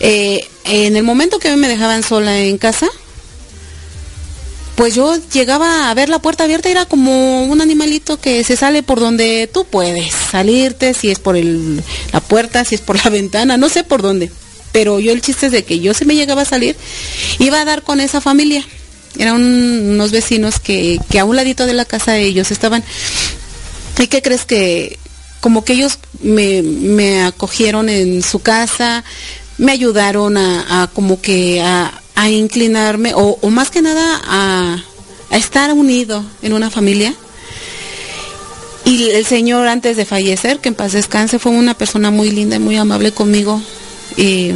eh, 0.00 0.46
en 0.64 0.96
el 0.96 1.02
momento 1.02 1.38
que 1.38 1.54
me 1.56 1.68
dejaban 1.68 2.02
sola 2.02 2.38
en 2.40 2.58
casa, 2.58 2.88
pues 4.80 4.94
yo 4.94 5.14
llegaba 5.34 5.90
a 5.90 5.94
ver 5.94 6.08
la 6.08 6.20
puerta 6.20 6.44
abierta, 6.44 6.70
era 6.70 6.86
como 6.86 7.44
un 7.44 7.60
animalito 7.60 8.18
que 8.18 8.42
se 8.44 8.56
sale 8.56 8.82
por 8.82 8.98
donde 8.98 9.46
tú 9.46 9.66
puedes 9.66 10.10
salirte, 10.14 10.94
si 10.94 11.10
es 11.10 11.18
por 11.18 11.36
la 11.36 12.20
puerta, 12.20 12.64
si 12.64 12.76
es 12.76 12.80
por 12.80 12.96
la 12.96 13.10
ventana, 13.10 13.58
no 13.58 13.68
sé 13.68 13.84
por 13.84 14.00
dónde. 14.00 14.30
Pero 14.72 14.98
yo 14.98 15.12
el 15.12 15.20
chiste 15.20 15.48
es 15.48 15.52
de 15.52 15.64
que 15.66 15.80
yo 15.80 15.92
se 15.92 16.06
me 16.06 16.14
llegaba 16.14 16.40
a 16.40 16.46
salir, 16.46 16.78
iba 17.38 17.60
a 17.60 17.66
dar 17.66 17.82
con 17.82 18.00
esa 18.00 18.22
familia. 18.22 18.64
Eran 19.18 19.44
unos 19.44 20.12
vecinos 20.12 20.58
que, 20.58 20.98
a 21.18 21.24
un 21.26 21.36
ladito 21.36 21.66
de 21.66 21.74
la 21.74 21.84
casa 21.84 22.12
de 22.12 22.22
ellos 22.22 22.50
estaban. 22.50 22.82
¿Y 23.98 24.06
qué 24.06 24.22
crees 24.22 24.46
que 24.46 24.98
como 25.40 25.62
que 25.62 25.74
ellos 25.74 25.98
me, 26.22 27.22
acogieron 27.22 27.90
en 27.90 28.22
su 28.22 28.38
casa, 28.38 29.04
me 29.58 29.72
ayudaron 29.72 30.38
a 30.38 30.88
como 30.94 31.20
que 31.20 31.60
a, 31.60 31.99
a 32.20 32.28
inclinarme 32.28 33.14
o, 33.14 33.38
más 33.48 33.70
que 33.70 33.80
nada 33.80 34.20
a, 34.24 34.84
estar 35.30 35.72
unido 35.72 36.22
en 36.42 36.52
una 36.52 36.68
familia. 36.68 37.14
Y 38.84 39.10
el 39.10 39.24
Señor 39.24 39.66
antes 39.68 39.96
de 39.96 40.04
fallecer, 40.04 40.58
que 40.58 40.68
en 40.68 40.74
paz 40.74 40.92
descanse, 40.92 41.38
fue 41.38 41.52
una 41.52 41.72
persona 41.72 42.10
muy 42.10 42.30
linda 42.30 42.56
y 42.56 42.58
muy 42.58 42.76
amable 42.76 43.12
conmigo. 43.12 43.62
Y 44.18 44.50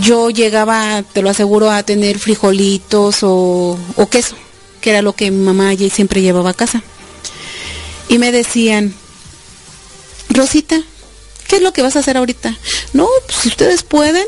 yo 0.00 0.30
llegaba, 0.30 1.02
te 1.02 1.22
lo 1.22 1.30
aseguro, 1.30 1.72
a 1.72 1.82
tener 1.82 2.20
frijolitos 2.20 3.18
o, 3.22 3.76
queso, 4.08 4.36
que 4.80 4.90
era 4.90 5.02
lo 5.02 5.12
que 5.14 5.32
mi 5.32 5.44
mamá 5.44 5.74
siempre 5.90 6.22
llevaba 6.22 6.50
a 6.50 6.54
casa. 6.54 6.84
Y 8.08 8.18
me 8.18 8.30
decían, 8.30 8.94
Rosita, 10.28 10.80
¿qué 11.48 11.56
es 11.56 11.62
lo 11.62 11.72
que 11.72 11.82
vas 11.82 11.96
a 11.96 12.00
hacer 12.00 12.16
ahorita? 12.16 12.56
No, 12.92 13.08
pues 13.26 13.38
si 13.38 13.48
ustedes 13.48 13.82
pueden, 13.82 14.26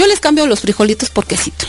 yo 0.00 0.06
les 0.06 0.18
cambio 0.18 0.46
los 0.46 0.60
frijolitos 0.60 1.10
por 1.10 1.26
quesito. 1.26 1.66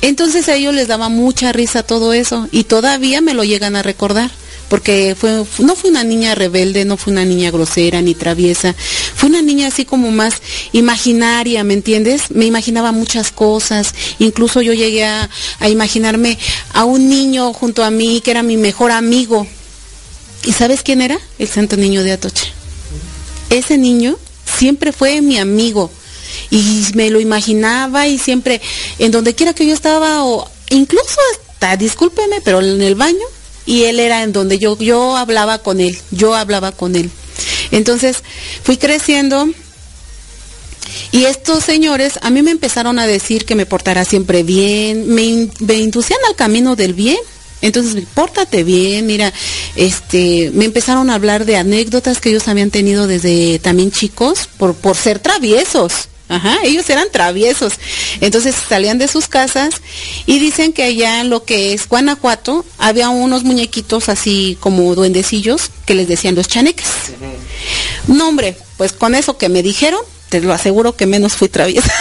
Entonces 0.00 0.48
a 0.48 0.56
ellos 0.56 0.74
les 0.74 0.88
daba 0.88 1.08
mucha 1.08 1.52
risa 1.52 1.84
todo 1.84 2.12
eso 2.12 2.48
y 2.50 2.64
todavía 2.64 3.20
me 3.20 3.32
lo 3.32 3.44
llegan 3.44 3.76
a 3.76 3.82
recordar 3.84 4.28
porque 4.68 5.14
fue, 5.16 5.44
no 5.60 5.76
fue 5.76 5.90
una 5.90 6.02
niña 6.02 6.34
rebelde, 6.34 6.84
no 6.84 6.96
fue 6.96 7.12
una 7.12 7.24
niña 7.24 7.52
grosera 7.52 8.02
ni 8.02 8.16
traviesa, 8.16 8.74
fue 9.14 9.28
una 9.28 9.40
niña 9.40 9.68
así 9.68 9.84
como 9.84 10.10
más 10.10 10.42
imaginaria, 10.72 11.62
¿me 11.62 11.74
entiendes? 11.74 12.32
Me 12.32 12.46
imaginaba 12.46 12.90
muchas 12.90 13.30
cosas, 13.30 13.94
incluso 14.18 14.60
yo 14.60 14.72
llegué 14.72 15.04
a, 15.04 15.28
imaginarme 15.68 16.38
a 16.72 16.82
un 16.82 17.08
niño 17.08 17.52
junto 17.52 17.84
a 17.84 17.92
mí 17.92 18.20
que 18.20 18.32
era 18.32 18.42
mi 18.42 18.56
mejor 18.56 18.90
amigo. 18.90 19.46
¿Y 20.44 20.50
sabes 20.50 20.82
quién 20.82 21.00
era? 21.02 21.20
El 21.38 21.46
Santo 21.46 21.76
Niño 21.76 22.02
de 22.02 22.12
Atoche. 22.12 22.50
Ese 23.48 23.78
niño 23.78 24.18
siempre 24.44 24.90
fue 24.90 25.22
mi 25.22 25.38
amigo 25.38 25.92
y 26.50 26.84
me 26.94 27.10
lo 27.10 27.20
imaginaba 27.20 28.06
y 28.06 28.18
siempre 28.18 28.60
en 28.98 29.10
donde 29.10 29.34
quiera 29.34 29.54
que 29.54 29.66
yo 29.66 29.74
estaba 29.74 30.24
o 30.24 30.48
incluso 30.70 31.18
hasta, 31.32 31.76
discúlpeme, 31.76 32.40
pero 32.42 32.60
en 32.60 32.82
el 32.82 32.94
baño 32.94 33.26
y 33.66 33.84
él 33.84 34.00
era 34.00 34.22
en 34.22 34.32
donde 34.32 34.58
yo 34.58 34.76
yo 34.78 35.16
hablaba 35.16 35.58
con 35.58 35.80
él, 35.80 35.96
yo 36.10 36.34
hablaba 36.34 36.72
con 36.72 36.96
él. 36.96 37.10
Entonces, 37.70 38.18
fui 38.62 38.76
creciendo 38.76 39.48
y 41.10 41.24
estos 41.24 41.64
señores 41.64 42.18
a 42.22 42.30
mí 42.30 42.42
me 42.42 42.50
empezaron 42.50 42.98
a 42.98 43.06
decir 43.06 43.44
que 43.44 43.54
me 43.54 43.66
portara 43.66 44.04
siempre 44.04 44.42
bien, 44.42 45.08
me, 45.14 45.48
me 45.60 45.74
inducían 45.74 46.20
al 46.28 46.36
camino 46.36 46.76
del 46.76 46.94
bien. 46.94 47.18
Entonces, 47.60 48.04
pórtate 48.12 48.64
bien, 48.64 49.06
mira, 49.06 49.32
este, 49.76 50.50
me 50.52 50.64
empezaron 50.64 51.10
a 51.10 51.14
hablar 51.14 51.44
de 51.44 51.56
anécdotas 51.56 52.20
que 52.20 52.30
ellos 52.30 52.48
habían 52.48 52.72
tenido 52.72 53.06
desde 53.06 53.60
también 53.60 53.92
chicos 53.92 54.48
por, 54.58 54.74
por 54.74 54.96
ser 54.96 55.20
traviesos. 55.20 56.08
Ajá, 56.32 56.58
ellos 56.64 56.88
eran 56.88 57.10
traviesos. 57.10 57.74
Entonces 58.22 58.54
salían 58.68 58.96
de 58.96 59.06
sus 59.06 59.28
casas 59.28 59.74
y 60.24 60.38
dicen 60.38 60.72
que 60.72 60.82
allá 60.84 61.20
en 61.20 61.28
lo 61.28 61.44
que 61.44 61.74
es 61.74 61.86
Guanajuato 61.86 62.64
había 62.78 63.10
unos 63.10 63.44
muñequitos 63.44 64.08
así 64.08 64.56
como 64.60 64.94
duendecillos 64.94 65.70
que 65.84 65.94
les 65.94 66.08
decían 66.08 66.34
los 66.34 66.48
chaneques. 66.48 66.86
No, 68.08 68.28
hombre, 68.28 68.56
pues 68.78 68.92
con 68.94 69.14
eso 69.14 69.36
que 69.36 69.50
me 69.50 69.62
dijeron, 69.62 70.00
te 70.30 70.40
lo 70.40 70.54
aseguro 70.54 70.96
que 70.96 71.04
menos 71.04 71.34
fui 71.34 71.50
traviesa. 71.50 71.92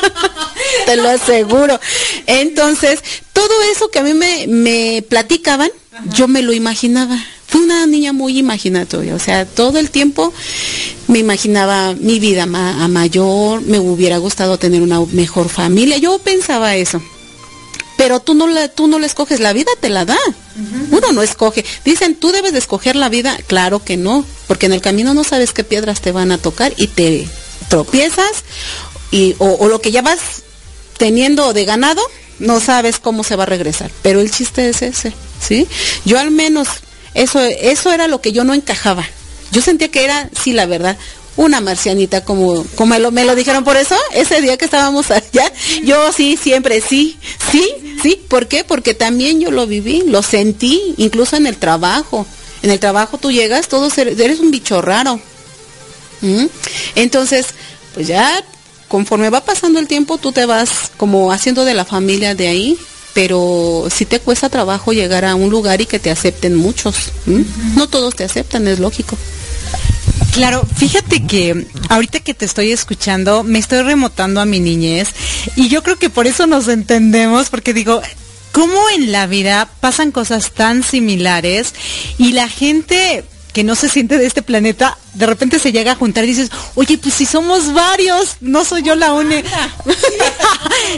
te 0.86 0.96
lo 0.96 1.10
aseguro. 1.10 1.78
Entonces, 2.26 3.00
todo 3.34 3.52
eso 3.70 3.90
que 3.90 3.98
a 3.98 4.02
mí 4.02 4.14
me, 4.14 4.46
me 4.46 5.04
platicaban, 5.06 5.70
yo 6.14 6.26
me 6.26 6.40
lo 6.40 6.54
imaginaba. 6.54 7.18
Fui 7.50 7.62
una 7.62 7.84
niña 7.86 8.12
muy 8.12 8.38
imaginatoria, 8.38 9.14
o 9.14 9.18
sea, 9.18 9.44
todo 9.44 9.78
el 9.78 9.90
tiempo 9.90 10.32
me 11.08 11.18
imaginaba 11.18 11.94
mi 11.94 12.20
vida 12.20 12.44
a 12.44 12.88
mayor, 12.88 13.62
me 13.62 13.80
hubiera 13.80 14.18
gustado 14.18 14.56
tener 14.56 14.82
una 14.82 15.00
mejor 15.06 15.48
familia, 15.48 15.98
yo 15.98 16.18
pensaba 16.20 16.76
eso. 16.76 17.02
Pero 17.96 18.20
tú 18.20 18.32
no 18.32 18.46
la, 18.46 18.68
tú 18.68 18.86
no 18.86 18.98
la 18.98 19.04
escoges, 19.04 19.40
la 19.40 19.52
vida 19.52 19.70
te 19.78 19.90
la 19.90 20.06
da. 20.06 20.16
Uno 20.90 21.12
no 21.12 21.20
escoge. 21.20 21.66
Dicen, 21.84 22.14
tú 22.14 22.32
debes 22.32 22.52
de 22.54 22.58
escoger 22.58 22.96
la 22.96 23.10
vida. 23.10 23.36
Claro 23.46 23.84
que 23.84 23.98
no, 23.98 24.24
porque 24.46 24.64
en 24.64 24.72
el 24.72 24.80
camino 24.80 25.12
no 25.12 25.22
sabes 25.22 25.52
qué 25.52 25.64
piedras 25.64 26.00
te 26.00 26.10
van 26.10 26.32
a 26.32 26.38
tocar 26.38 26.72
y 26.78 26.86
te 26.86 27.28
tropiezas 27.68 28.44
y, 29.10 29.34
o, 29.36 29.50
o 29.52 29.68
lo 29.68 29.82
que 29.82 29.90
ya 29.90 30.00
vas 30.00 30.18
teniendo 30.96 31.52
de 31.52 31.66
ganado, 31.66 32.00
no 32.38 32.58
sabes 32.60 32.98
cómo 32.98 33.22
se 33.22 33.36
va 33.36 33.42
a 33.42 33.46
regresar. 33.46 33.90
Pero 34.00 34.20
el 34.20 34.30
chiste 34.30 34.68
es 34.70 34.80
ese, 34.80 35.12
¿sí? 35.46 35.68
Yo 36.06 36.18
al 36.18 36.30
menos 36.30 36.68
eso, 37.14 37.40
eso 37.40 37.92
era 37.92 38.08
lo 38.08 38.20
que 38.20 38.32
yo 38.32 38.44
no 38.44 38.54
encajaba. 38.54 39.06
Yo 39.52 39.60
sentía 39.60 39.90
que 39.90 40.04
era, 40.04 40.30
sí, 40.40 40.52
la 40.52 40.66
verdad, 40.66 40.96
una 41.36 41.60
marcianita, 41.60 42.24
como, 42.24 42.64
como 42.74 42.90
me, 42.90 42.98
lo, 42.98 43.10
me 43.10 43.24
lo 43.24 43.34
dijeron 43.34 43.64
por 43.64 43.76
eso, 43.76 43.96
ese 44.12 44.40
día 44.40 44.56
que 44.56 44.64
estábamos 44.64 45.10
allá, 45.10 45.52
yo 45.82 46.12
sí, 46.12 46.38
siempre, 46.40 46.80
sí, 46.80 47.18
sí, 47.50 47.68
sí. 48.02 48.20
¿Por 48.28 48.46
qué? 48.46 48.64
Porque 48.64 48.94
también 48.94 49.40
yo 49.40 49.50
lo 49.50 49.66
viví, 49.66 50.02
lo 50.06 50.22
sentí, 50.22 50.94
incluso 50.98 51.36
en 51.36 51.46
el 51.46 51.56
trabajo. 51.56 52.26
En 52.62 52.70
el 52.70 52.78
trabajo 52.78 53.16
tú 53.16 53.30
llegas, 53.30 53.68
todos 53.68 53.96
eres, 53.96 54.40
un 54.40 54.50
bicho 54.50 54.82
raro. 54.82 55.20
¿Mm? 56.20 56.46
Entonces, 56.94 57.46
pues 57.94 58.06
ya 58.06 58.44
conforme 58.88 59.30
va 59.30 59.40
pasando 59.42 59.78
el 59.78 59.86
tiempo, 59.86 60.18
tú 60.18 60.32
te 60.32 60.44
vas 60.44 60.90
como 60.96 61.32
haciendo 61.32 61.64
de 61.64 61.74
la 61.74 61.84
familia 61.84 62.34
de 62.34 62.48
ahí, 62.48 62.78
pero 63.14 63.88
sí 63.90 64.04
te 64.04 64.20
cuesta 64.20 64.48
trabajo 64.48 64.92
llegar 64.92 65.24
a 65.24 65.34
un 65.34 65.50
lugar 65.50 65.80
y 65.80 65.86
que 65.86 65.98
te 65.98 66.10
acepten 66.10 66.56
muchos. 66.56 67.12
No 67.76 67.88
todos 67.88 68.14
te 68.14 68.24
aceptan, 68.24 68.66
es 68.68 68.78
lógico. 68.78 69.16
Claro, 70.32 70.66
fíjate 70.76 71.26
que 71.26 71.66
ahorita 71.88 72.20
que 72.20 72.34
te 72.34 72.44
estoy 72.44 72.70
escuchando, 72.70 73.42
me 73.42 73.58
estoy 73.58 73.82
remotando 73.82 74.40
a 74.40 74.44
mi 74.44 74.60
niñez 74.60 75.08
y 75.56 75.68
yo 75.68 75.82
creo 75.82 75.96
que 75.96 76.10
por 76.10 76.26
eso 76.26 76.46
nos 76.46 76.68
entendemos, 76.68 77.50
porque 77.50 77.74
digo, 77.74 78.00
¿cómo 78.52 78.78
en 78.94 79.10
la 79.12 79.26
vida 79.26 79.68
pasan 79.80 80.12
cosas 80.12 80.52
tan 80.52 80.82
similares 80.82 81.74
y 82.18 82.32
la 82.32 82.48
gente 82.48 83.24
que 83.52 83.64
no 83.64 83.74
se 83.74 83.88
siente 83.88 84.18
de 84.18 84.26
este 84.26 84.42
planeta, 84.42 84.96
de 85.14 85.26
repente 85.26 85.58
se 85.58 85.72
llega 85.72 85.92
a 85.92 85.96
juntar 85.96 86.24
y 86.24 86.28
dices, 86.28 86.50
oye, 86.74 86.98
pues 86.98 87.14
si 87.14 87.26
somos 87.26 87.72
varios, 87.72 88.36
no 88.40 88.64
soy 88.64 88.82
yo 88.82 88.94
la 88.94 89.12
única. 89.12 89.70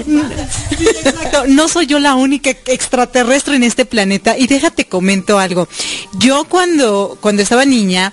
no 1.49 1.69
soy 1.69 1.87
yo 1.87 1.99
la 1.99 2.15
única 2.15 2.51
extraterrestre 2.51 3.57
en 3.57 3.63
este 3.63 3.85
planeta. 3.85 4.37
Y 4.37 4.47
déjate 4.47 4.87
comento 4.87 5.39
algo. 5.39 5.69
Yo 6.19 6.45
cuando, 6.45 7.17
cuando 7.21 7.43
estaba 7.43 7.65
niña, 7.65 8.13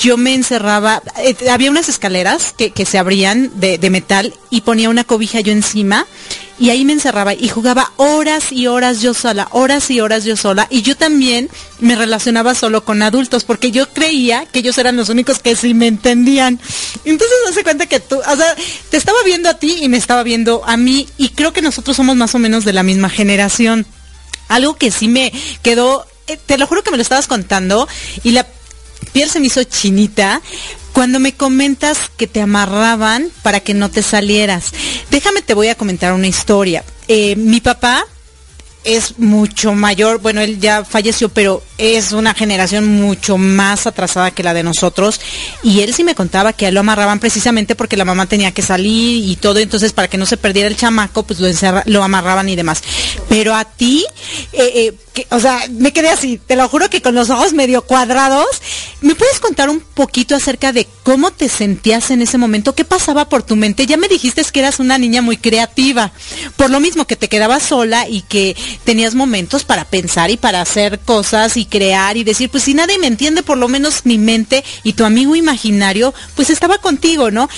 yo 0.00 0.16
me 0.16 0.34
encerraba, 0.34 1.02
eh, 1.18 1.36
había 1.50 1.70
unas 1.70 1.88
escaleras 1.88 2.54
que, 2.56 2.72
se 2.84 2.98
abrían 2.98 3.50
de, 3.58 3.78
de 3.78 3.90
metal 3.90 4.34
y 4.50 4.60
ponía 4.60 4.90
una 4.90 5.04
cobija 5.04 5.40
yo 5.40 5.52
encima 5.52 6.06
y 6.58 6.70
ahí 6.70 6.84
me 6.84 6.92
encerraba 6.92 7.34
y 7.34 7.48
jugaba 7.48 7.90
horas 7.96 8.52
y 8.52 8.66
horas 8.66 9.00
yo 9.00 9.12
sola, 9.14 9.48
horas 9.50 9.90
y 9.90 10.00
horas 10.00 10.24
yo 10.24 10.36
sola. 10.36 10.66
Y 10.70 10.82
yo 10.82 10.96
también 10.96 11.50
me 11.80 11.96
relacionaba 11.96 12.54
solo 12.54 12.84
con 12.84 13.02
adultos 13.02 13.44
porque 13.44 13.70
yo 13.70 13.88
creía 13.88 14.46
que 14.46 14.60
ellos 14.60 14.78
eran 14.78 14.96
los 14.96 15.08
únicos 15.08 15.33
que 15.38 15.56
sí 15.56 15.74
me 15.74 15.86
entendían. 15.86 16.60
Entonces 17.04 17.36
hace 17.48 17.62
cuenta 17.62 17.86
que 17.86 18.00
tú, 18.00 18.16
o 18.18 18.36
sea, 18.36 18.56
te 18.90 18.96
estaba 18.96 19.18
viendo 19.24 19.48
a 19.48 19.54
ti 19.54 19.78
y 19.80 19.88
me 19.88 19.96
estaba 19.96 20.22
viendo 20.22 20.62
a 20.66 20.76
mí 20.76 21.08
y 21.16 21.30
creo 21.30 21.52
que 21.52 21.62
nosotros 21.62 21.96
somos 21.96 22.16
más 22.16 22.34
o 22.34 22.38
menos 22.38 22.64
de 22.64 22.72
la 22.72 22.82
misma 22.82 23.08
generación. 23.08 23.86
Algo 24.48 24.74
que 24.74 24.90
sí 24.90 25.08
me 25.08 25.32
quedó, 25.62 26.06
eh, 26.26 26.38
te 26.44 26.58
lo 26.58 26.66
juro 26.66 26.82
que 26.82 26.90
me 26.90 26.96
lo 26.96 27.02
estabas 27.02 27.26
contando 27.26 27.88
y 28.22 28.32
la 28.32 28.46
piel 29.12 29.30
se 29.30 29.40
me 29.40 29.46
hizo 29.46 29.62
chinita 29.64 30.42
cuando 30.92 31.18
me 31.18 31.32
comentas 31.32 32.10
que 32.16 32.26
te 32.26 32.40
amarraban 32.40 33.30
para 33.42 33.60
que 33.60 33.74
no 33.74 33.90
te 33.90 34.02
salieras. 34.02 34.72
Déjame, 35.10 35.42
te 35.42 35.54
voy 35.54 35.68
a 35.68 35.74
comentar 35.74 36.12
una 36.12 36.28
historia. 36.28 36.84
Eh, 37.08 37.36
mi 37.36 37.60
papá 37.60 38.06
es 38.84 39.18
mucho 39.18 39.74
mayor, 39.74 40.20
bueno, 40.20 40.40
él 40.40 40.60
ya 40.60 40.84
falleció, 40.84 41.28
pero 41.28 41.62
es 41.78 42.12
una 42.12 42.34
generación 42.34 43.00
mucho 43.00 43.38
más 43.38 43.86
atrasada 43.86 44.30
que 44.30 44.42
la 44.42 44.54
de 44.54 44.62
nosotros. 44.62 45.20
Y 45.62 45.80
él 45.80 45.94
sí 45.94 46.04
me 46.04 46.14
contaba 46.14 46.52
que 46.52 46.66
a 46.66 46.70
lo 46.70 46.80
amarraban 46.80 47.18
precisamente 47.18 47.74
porque 47.74 47.96
la 47.96 48.04
mamá 48.04 48.26
tenía 48.26 48.52
que 48.52 48.62
salir 48.62 49.24
y 49.24 49.36
todo, 49.36 49.58
entonces 49.58 49.92
para 49.92 50.08
que 50.08 50.18
no 50.18 50.26
se 50.26 50.36
perdiera 50.36 50.68
el 50.68 50.76
chamaco, 50.76 51.22
pues 51.22 51.40
lo, 51.40 51.48
lo 51.86 52.04
amarraban 52.04 52.48
y 52.48 52.56
demás. 52.56 52.82
Pero 53.28 53.54
a 53.54 53.64
ti, 53.64 54.04
eh, 54.52 54.72
eh, 54.74 54.92
o 55.30 55.40
sea, 55.40 55.62
me 55.70 55.92
quedé 55.92 56.10
así, 56.10 56.40
te 56.44 56.56
lo 56.56 56.68
juro 56.68 56.90
que 56.90 57.02
con 57.02 57.14
los 57.14 57.30
ojos 57.30 57.52
medio 57.52 57.82
cuadrados. 57.82 58.46
¿Me 59.00 59.14
puedes 59.14 59.40
contar 59.40 59.68
un 59.68 59.80
poquito 59.80 60.34
acerca 60.34 60.72
de 60.72 60.86
cómo 61.02 61.30
te 61.30 61.48
sentías 61.48 62.10
en 62.10 62.22
ese 62.22 62.38
momento? 62.38 62.74
¿Qué 62.74 62.84
pasaba 62.84 63.28
por 63.28 63.42
tu 63.42 63.56
mente? 63.56 63.86
Ya 63.86 63.96
me 63.96 64.08
dijiste 64.08 64.44
que 64.52 64.60
eras 64.60 64.80
una 64.80 64.98
niña 64.98 65.22
muy 65.22 65.36
creativa, 65.36 66.12
por 66.56 66.70
lo 66.70 66.80
mismo 66.80 67.06
que 67.06 67.16
te 67.16 67.28
quedabas 67.28 67.62
sola 67.62 68.08
y 68.08 68.22
que 68.22 68.56
tenías 68.84 69.14
momentos 69.14 69.64
para 69.64 69.84
pensar 69.84 70.30
y 70.30 70.36
para 70.36 70.60
hacer 70.60 70.98
cosas 71.00 71.56
y 71.56 71.66
crear 71.66 72.16
y 72.16 72.24
decir, 72.24 72.50
pues 72.50 72.64
si 72.64 72.74
nadie 72.74 72.98
me 72.98 73.06
entiende, 73.06 73.42
por 73.42 73.58
lo 73.58 73.68
menos 73.68 74.04
mi 74.04 74.18
mente 74.18 74.64
y 74.82 74.94
tu 74.94 75.04
amigo 75.04 75.36
imaginario, 75.36 76.12
pues 76.34 76.50
estaba 76.50 76.78
contigo, 76.78 77.30
¿no? 77.30 77.48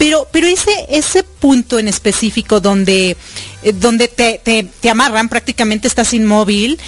Pero, 0.00 0.26
pero 0.32 0.46
ese, 0.46 0.86
ese 0.88 1.22
punto 1.22 1.78
en 1.78 1.86
específico 1.86 2.58
donde, 2.58 3.18
eh, 3.62 3.72
donde 3.74 4.08
te, 4.08 4.40
te, 4.42 4.88
amarran, 4.88 5.28
prácticamente 5.28 5.88
estás 5.88 6.14
inmóvil 6.14 6.80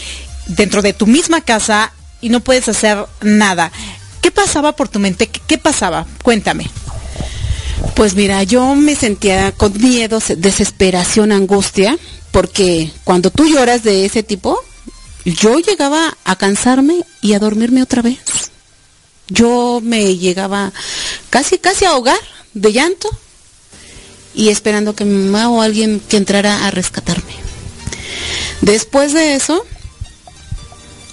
dentro 0.46 0.80
de 0.80 0.94
tu 0.94 1.06
misma 1.06 1.42
casa 1.42 1.92
y 2.22 2.30
no 2.30 2.40
puedes 2.40 2.70
hacer 2.70 3.04
nada. 3.20 3.70
¿Qué 4.22 4.30
pasaba 4.30 4.74
por 4.74 4.88
tu 4.88 4.98
mente? 4.98 5.26
¿Qué, 5.26 5.58
pasaba? 5.58 6.06
Cuéntame. 6.22 6.70
Pues 7.94 8.14
mira, 8.14 8.44
yo 8.44 8.74
me 8.76 8.96
sentía 8.96 9.52
con 9.52 9.78
miedo, 9.78 10.18
desesperación, 10.38 11.32
angustia, 11.32 11.98
porque 12.30 12.90
cuando 13.04 13.30
tú 13.30 13.46
lloras 13.46 13.82
de 13.82 14.06
ese 14.06 14.22
tipo, 14.22 14.58
yo 15.26 15.58
llegaba 15.58 16.16
a 16.24 16.36
cansarme 16.36 17.02
y 17.20 17.34
a 17.34 17.38
dormirme 17.38 17.82
otra 17.82 18.00
vez. 18.00 18.20
Yo 19.28 19.80
me 19.82 20.16
llegaba 20.16 20.72
casi, 21.28 21.58
casi 21.58 21.84
a 21.84 21.90
ahogar 21.90 22.18
de 22.54 22.72
llanto 22.72 23.08
y 24.34 24.48
esperando 24.48 24.94
que 24.94 25.04
mi 25.04 25.24
mamá 25.24 25.48
o 25.48 25.62
alguien 25.62 26.00
que 26.08 26.16
entrara 26.16 26.66
a 26.66 26.70
rescatarme. 26.70 27.32
Después 28.60 29.12
de 29.12 29.34
eso, 29.34 29.64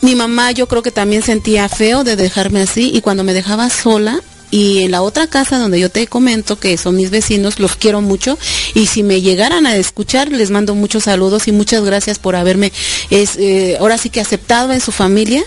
mi 0.01 0.15
mamá 0.15 0.51
yo 0.51 0.67
creo 0.67 0.83
que 0.83 0.91
también 0.91 1.21
sentía 1.21 1.67
feo 1.67 2.03
de 2.03 2.15
dejarme 2.15 2.61
así 2.61 2.91
y 2.93 3.01
cuando 3.01 3.23
me 3.23 3.33
dejaba 3.33 3.69
sola, 3.69 4.21
y 4.51 4.83
en 4.83 4.91
la 4.91 5.01
otra 5.01 5.27
casa 5.27 5.59
donde 5.59 5.79
yo 5.79 5.89
te 5.91 6.07
comento 6.07 6.59
que 6.59 6.77
son 6.77 6.95
mis 6.95 7.09
vecinos, 7.11 7.59
los 7.59 7.75
quiero 7.75 8.01
mucho 8.01 8.37
y 8.73 8.87
si 8.87 9.03
me 9.03 9.21
llegaran 9.21 9.65
a 9.65 9.75
escuchar 9.75 10.31
les 10.31 10.49
mando 10.49 10.75
muchos 10.75 11.03
saludos 11.03 11.47
y 11.47 11.51
muchas 11.51 11.83
gracias 11.83 12.19
por 12.19 12.35
haberme 12.35 12.71
es, 13.09 13.35
eh, 13.37 13.77
ahora 13.79 13.97
sí 13.97 14.09
que 14.09 14.21
aceptado 14.21 14.73
en 14.73 14.81
su 14.81 14.91
familia 14.91 15.43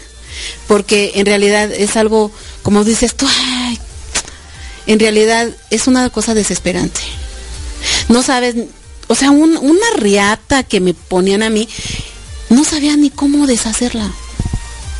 porque 0.69 1.13
en 1.17 1.27
realidad 1.27 1.71
es 1.73 1.97
algo 1.97 2.31
como 2.63 2.85
dices 2.85 3.15
tú, 3.15 3.27
en 4.87 4.99
realidad 4.99 5.49
es 5.71 5.87
una 5.87 6.09
cosa 6.11 6.35
desesperante. 6.35 7.01
No 8.09 8.23
sabes, 8.23 8.55
o 9.09 9.15
sea, 9.15 9.31
una 9.31 9.87
riata 9.97 10.63
que 10.63 10.81
me 10.81 10.95
ponían 10.95 11.43
a 11.43 11.51
mí, 11.51 11.69
no 12.51 12.65
sabía 12.65 12.97
ni 12.97 13.11
cómo 13.11 13.47
deshacerla. 13.47 14.11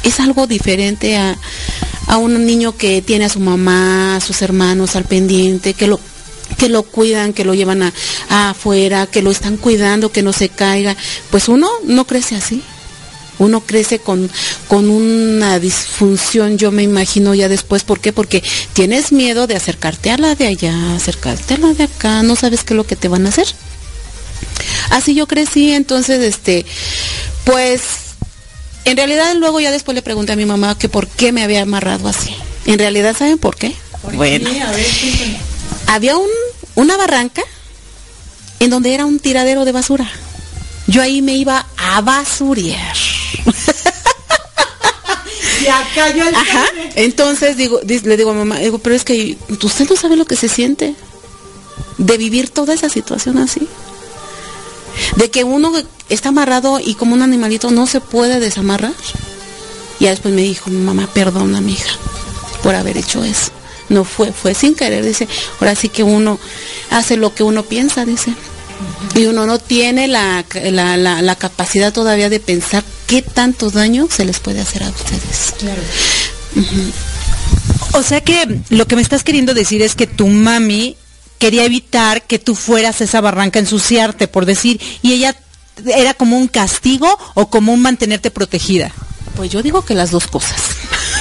Es 0.03 0.19
algo 0.19 0.47
diferente 0.47 1.17
a, 1.17 1.39
a 2.09 2.17
un 2.17 2.45
niño 2.45 2.77
que 2.77 3.03
tiene 3.03 3.27
a 3.27 3.29
su 3.29 3.41
mamá, 3.41 4.17
a 4.17 4.21
sus 4.21 4.43
hermanos 4.43 4.97
al 4.97 5.05
pendiente, 5.05 5.75
que 5.75 5.87
lo 5.87 6.01
que 6.59 6.69
lo 6.69 6.83
cuidan, 6.83 7.33
que 7.33 7.45
lo 7.45 7.55
llevan 7.55 7.83
a, 7.83 7.93
afuera, 8.51 9.07
que 9.07 9.23
lo 9.23 9.31
están 9.31 9.57
cuidando, 9.57 10.13
que 10.13 10.23
no 10.23 10.33
se 10.33 10.49
caiga. 10.49 10.97
Pues 11.31 11.49
uno 11.49 11.69
no 11.85 12.07
crece 12.07 12.37
así. 12.37 12.63
Uno 13.43 13.61
crece 13.61 13.99
con, 13.99 14.31
con 14.69 14.91
una 14.91 15.59
disfunción, 15.59 16.59
yo 16.59 16.71
me 16.71 16.83
imagino 16.83 17.35
ya 17.35 17.49
después. 17.49 17.83
¿Por 17.85 18.01
qué? 18.01 18.13
Porque 18.13 18.43
tienes 18.73 19.13
miedo 19.13 19.47
de 19.47 19.57
acercarte 19.57 20.11
a 20.11 20.19
la 20.19 20.35
de 20.35 20.47
allá, 20.47 20.95
acercarte 20.95 21.55
a 21.55 21.59
la 21.59 21.75
de 21.75 21.85
acá, 21.85 22.23
no 22.23 22.37
sabes 22.37 22.65
qué 22.65 22.75
es 22.75 22.77
lo 22.77 22.87
que 22.87 22.97
te 22.97 23.09
van 23.09 23.27
a 23.27 23.31
hacer. 23.31 23.47
Así 24.91 25.15
yo 25.15 25.27
crecí, 25.27 25.73
entonces, 25.73 26.23
este, 26.23 26.67
pues 27.45 27.83
en 28.85 28.97
realidad 28.97 29.35
luego 29.37 29.61
ya 29.61 29.71
después 29.71 29.95
le 29.95 30.03
pregunté 30.03 30.33
a 30.33 30.37
mi 30.37 30.45
mamá 30.45 30.77
que 30.77 30.89
por 30.89 31.07
qué 31.07 31.33
me 31.33 31.43
había 31.43 31.63
amarrado 31.63 32.09
así. 32.09 32.35
En 32.67 32.79
realidad, 32.79 33.17
¿saben 33.17 33.39
por 33.39 33.57
qué? 33.57 33.75
bueno, 34.15 34.51
había 35.87 36.17
un, 36.17 36.29
una 36.75 36.97
barranca 36.97 37.43
en 38.59 38.71
donde 38.71 38.95
era 38.95 39.07
un 39.07 39.19
tiradero 39.21 39.65
de 39.65 39.73
basura. 39.73 40.11
Yo 40.87 41.03
ahí 41.03 41.23
me 41.23 41.35
iba 41.35 41.67
a 41.77 42.01
basuriar. 42.01 42.97
Y 45.63 45.67
acá 45.69 46.11
yo 46.11 46.27
el 46.27 46.35
Ajá. 46.35 46.65
Entonces 46.97 47.57
digo, 47.57 47.81
le 47.85 48.17
digo 48.17 48.31
a 48.31 48.35
mamá, 48.35 48.59
digo, 48.59 48.79
pero 48.79 48.97
es 48.97 49.05
que 49.05 49.37
usted 49.49 49.89
no 49.89 49.97
sabe 49.97 50.17
lo 50.17 50.25
que 50.25 50.35
se 50.35 50.49
siente 50.49 50.95
de 51.99 52.19
vivir 52.19 52.51
toda 52.51 52.75
esa 52.75 52.89
situación 52.89 53.39
así 53.39 53.69
de 55.17 55.31
que 55.31 55.45
uno 55.45 55.73
está 56.09 56.31
amarrado 56.31 56.81
y 56.81 56.95
como 56.95 57.15
un 57.15 57.23
animalito 57.23 57.71
no 57.71 57.87
se 57.87 58.01
puede 58.01 58.41
desamarrar. 58.41 58.95
Y 59.99 60.07
después 60.07 60.35
me 60.35 60.43
dijo, 60.43 60.71
mamá, 60.71 61.09
perdona, 61.13 61.61
mi 61.61 61.73
hija, 61.73 61.97
por 62.63 62.75
haber 62.75 62.97
hecho 62.97 63.25
eso. 63.25 63.51
No 63.89 64.05
fue, 64.05 64.33
fue 64.33 64.55
sin 64.55 64.75
querer, 64.75 65.05
dice. 65.05 65.29
Ahora 65.61 65.75
sí 65.75 65.89
que 65.89 66.03
uno 66.03 66.39
hace 66.91 67.17
lo 67.17 67.35
que 67.35 67.43
uno 67.43 67.63
piensa, 67.63 68.05
dice. 68.05 68.33
Y 69.15 69.27
uno 69.27 69.47
no 69.47 69.59
tiene 69.59 70.09
la, 70.09 70.45
la, 70.53 71.37
capacidad 71.37 71.93
todavía 71.93 72.29
de 72.29 72.41
pensar 72.41 72.83
qué 73.13 73.21
tanto 73.21 73.71
daño 73.71 74.09
se 74.11 74.25
les 74.25 74.39
puede 74.39 74.63
hacer 74.63 74.85
a 74.85 74.89
ustedes. 74.89 75.53
Claro. 75.59 75.83
O 77.93 78.03
sea 78.03 78.23
que 78.23 78.61
lo 78.71 78.87
que 78.87 78.97
me 78.97 79.03
estás 79.03 79.23
queriendo 79.23 79.53
decir 79.53 79.83
es 79.83 79.95
que 79.95 80.07
tu 80.07 80.29
mami 80.29 80.97
quería 81.37 81.67
evitar 81.67 82.23
que 82.23 82.39
tú 82.39 82.55
fueras 82.55 83.03
a 83.03 83.05
esa 83.05 83.21
barranca 83.21 83.59
a 83.59 83.61
ensuciarte, 83.61 84.29
por 84.29 84.47
decir, 84.47 84.81
y 85.03 85.13
ella 85.13 85.37
era 85.85 86.15
como 86.15 86.39
un 86.39 86.49
castigo 86.49 87.19
o 87.35 87.51
como 87.51 87.75
un 87.75 87.83
mantenerte 87.83 88.31
protegida. 88.31 88.91
Pues 89.37 89.51
yo 89.51 89.63
digo 89.63 89.85
que 89.85 89.95
las 89.95 90.11
dos 90.11 90.27
cosas. 90.27 90.63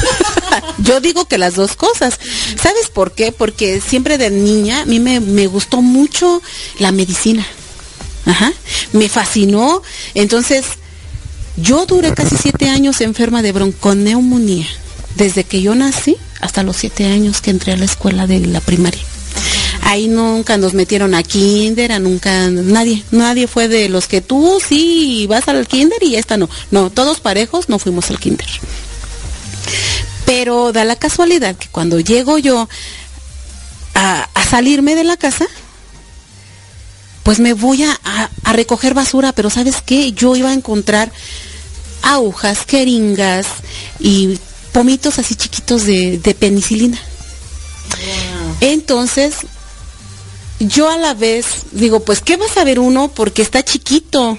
yo 0.78 1.02
digo 1.02 1.26
que 1.26 1.38
las 1.38 1.56
dos 1.56 1.76
cosas. 1.76 2.22
¿Sabes 2.56 2.88
por 2.88 3.12
qué? 3.12 3.34
Porque 3.34 3.82
siempre 3.82 4.18
de 4.18 4.30
niña 4.30 4.84
a 4.84 4.86
mí 4.86 5.02
me, 5.02 5.20
me 5.20 5.46
gustó 5.48 5.82
mucho 5.82 6.42
la 6.80 6.94
medicina. 6.94 7.46
Ajá. 8.26 8.54
Me 8.94 9.10
fascinó. 9.10 9.82
Entonces, 10.14 10.64
yo 11.58 11.86
duré 11.86 12.14
casi 12.14 12.38
siete 12.38 12.70
años 12.70 13.02
enferma 13.02 13.42
de 13.42 13.52
bronconeumonía. 13.52 14.68
Desde 15.16 15.44
que 15.44 15.62
yo 15.62 15.76
nací 15.76 16.18
hasta 16.40 16.64
los 16.64 16.78
siete 16.78 17.06
años 17.06 17.42
que 17.42 17.52
entré 17.52 17.74
a 17.74 17.78
la 17.78 17.86
escuela 17.86 18.28
de 18.28 18.40
la 18.40 18.62
primaria. 18.62 19.02
Ahí 19.84 20.08
nunca 20.08 20.58
nos 20.58 20.74
metieron 20.74 21.14
a 21.16 21.24
kinder, 21.24 22.00
nunca, 22.00 22.50
nadie, 22.50 23.04
nadie 23.12 23.48
fue 23.48 23.68
de 23.68 23.90
los 23.90 24.08
que 24.08 24.22
tú 24.22 24.60
sí 24.66 25.26
vas 25.28 25.48
al 25.48 25.68
kinder 25.68 26.02
y 26.02 26.16
esta 26.16 26.38
no. 26.38 26.50
No, 26.70 26.90
todos 26.90 27.20
parejos 27.20 27.68
no 27.68 27.80
fuimos 27.80 28.10
al 28.10 28.20
kinder. 28.20 28.48
Pero 30.26 30.72
da 30.72 30.86
la 30.86 30.96
casualidad 30.96 31.56
que 31.56 31.68
cuando 31.68 32.00
llego 32.00 32.38
yo 32.38 32.70
a, 33.96 34.28
salirme 34.50 34.96
de 34.96 35.04
la 35.04 35.18
casa, 35.18 35.48
pues 37.24 37.40
me 37.40 37.54
voy 37.54 37.84
a, 37.84 38.00
recoger 38.52 38.94
basura, 38.94 39.32
pero 39.32 39.50
¿sabes 39.50 39.82
qué? 39.86 40.12
Yo 40.12 40.36
iba 40.36 40.50
a 40.50 40.54
encontrar 40.54 41.12
agujas, 42.02 42.66
queringas 42.66 43.48
y 44.00 44.38
pomitos 44.74 45.20
así 45.20 45.36
chiquitos 45.36 45.86
de, 45.86 46.36
penicilina. 46.38 47.00
Entonces 48.60 49.36
yo 50.60 50.90
a 50.90 50.98
la 50.98 51.14
vez 51.14 51.46
digo, 51.72 52.02
pues, 52.02 52.22
¿qué 52.22 52.38
vas 52.38 52.58
a 52.58 52.64
ver 52.64 52.80
uno? 52.80 53.10
Porque 53.10 53.42
está 53.42 53.64
chiquito. 53.64 54.38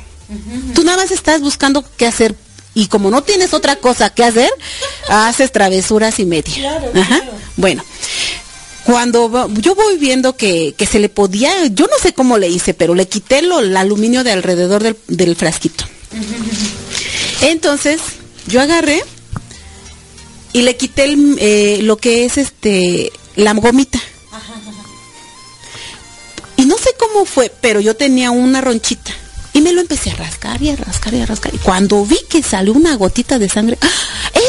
Tú 0.75 0.83
nada 0.85 0.99
más 0.99 1.11
estás 1.11 1.41
buscando 1.41 1.85
qué 1.97 2.07
hacer. 2.07 2.35
Y 2.75 2.87
como 2.87 3.11
no 3.11 3.23
tienes 3.23 3.53
otra 3.53 3.77
cosa 3.77 4.11
que 4.11 4.25
hacer, 4.25 4.51
haces 5.09 5.53
travesuras 5.53 6.19
y 6.19 6.25
media. 6.25 6.81
Bueno, 7.57 7.85
cuando 8.85 9.49
yo 9.61 9.75
voy 9.75 9.97
viendo 9.99 10.37
que, 10.37 10.75
se 10.91 10.99
le 10.99 11.09
podía, 11.09 11.67
yo 11.67 11.87
no 11.87 11.99
sé 12.01 12.13
cómo 12.13 12.39
le 12.39 12.49
hice, 12.49 12.75
pero 12.75 12.95
le 12.95 13.07
quité 13.07 13.39
el 13.39 13.77
aluminio 13.77 14.25
de 14.25 14.33
alrededor 14.33 14.97
del, 15.07 15.37
frasquito. 15.37 15.85
Entonces, 17.43 18.01
yo 18.47 18.61
agarré 18.61 19.03
y 20.53 20.63
le 20.63 20.77
quité 20.77 21.17
eh, 21.39 21.79
lo 21.83 21.97
que 21.97 22.25
es 22.25 22.39
este 22.39 23.13
la 23.37 23.53
gomita. 23.55 24.01
Y 26.57 26.65
no 26.65 26.77
sé 26.77 26.91
cómo 26.99 27.25
fue, 27.25 27.53
pero 27.61 27.81
yo 27.81 27.97
tenía 27.97 28.31
una 28.31 28.61
ronchita. 28.61 29.13
Y 29.55 29.61
me 29.61 29.73
lo 29.73 29.81
empecé 29.81 30.11
a 30.11 30.15
rascar 30.15 30.63
y 30.63 30.71
a 30.71 30.77
rascar 30.77 31.13
y 31.15 31.21
a 31.21 31.27
rascar. 31.27 31.55
Y 31.55 31.59
cuando 31.59 32.05
vi 32.07 32.19
que 32.29 32.43
salió 32.43 32.73
una 32.73 32.95
gotita 32.97 33.39
de 33.39 33.49
sangre, 33.49 33.79
¡ah! 33.81 33.89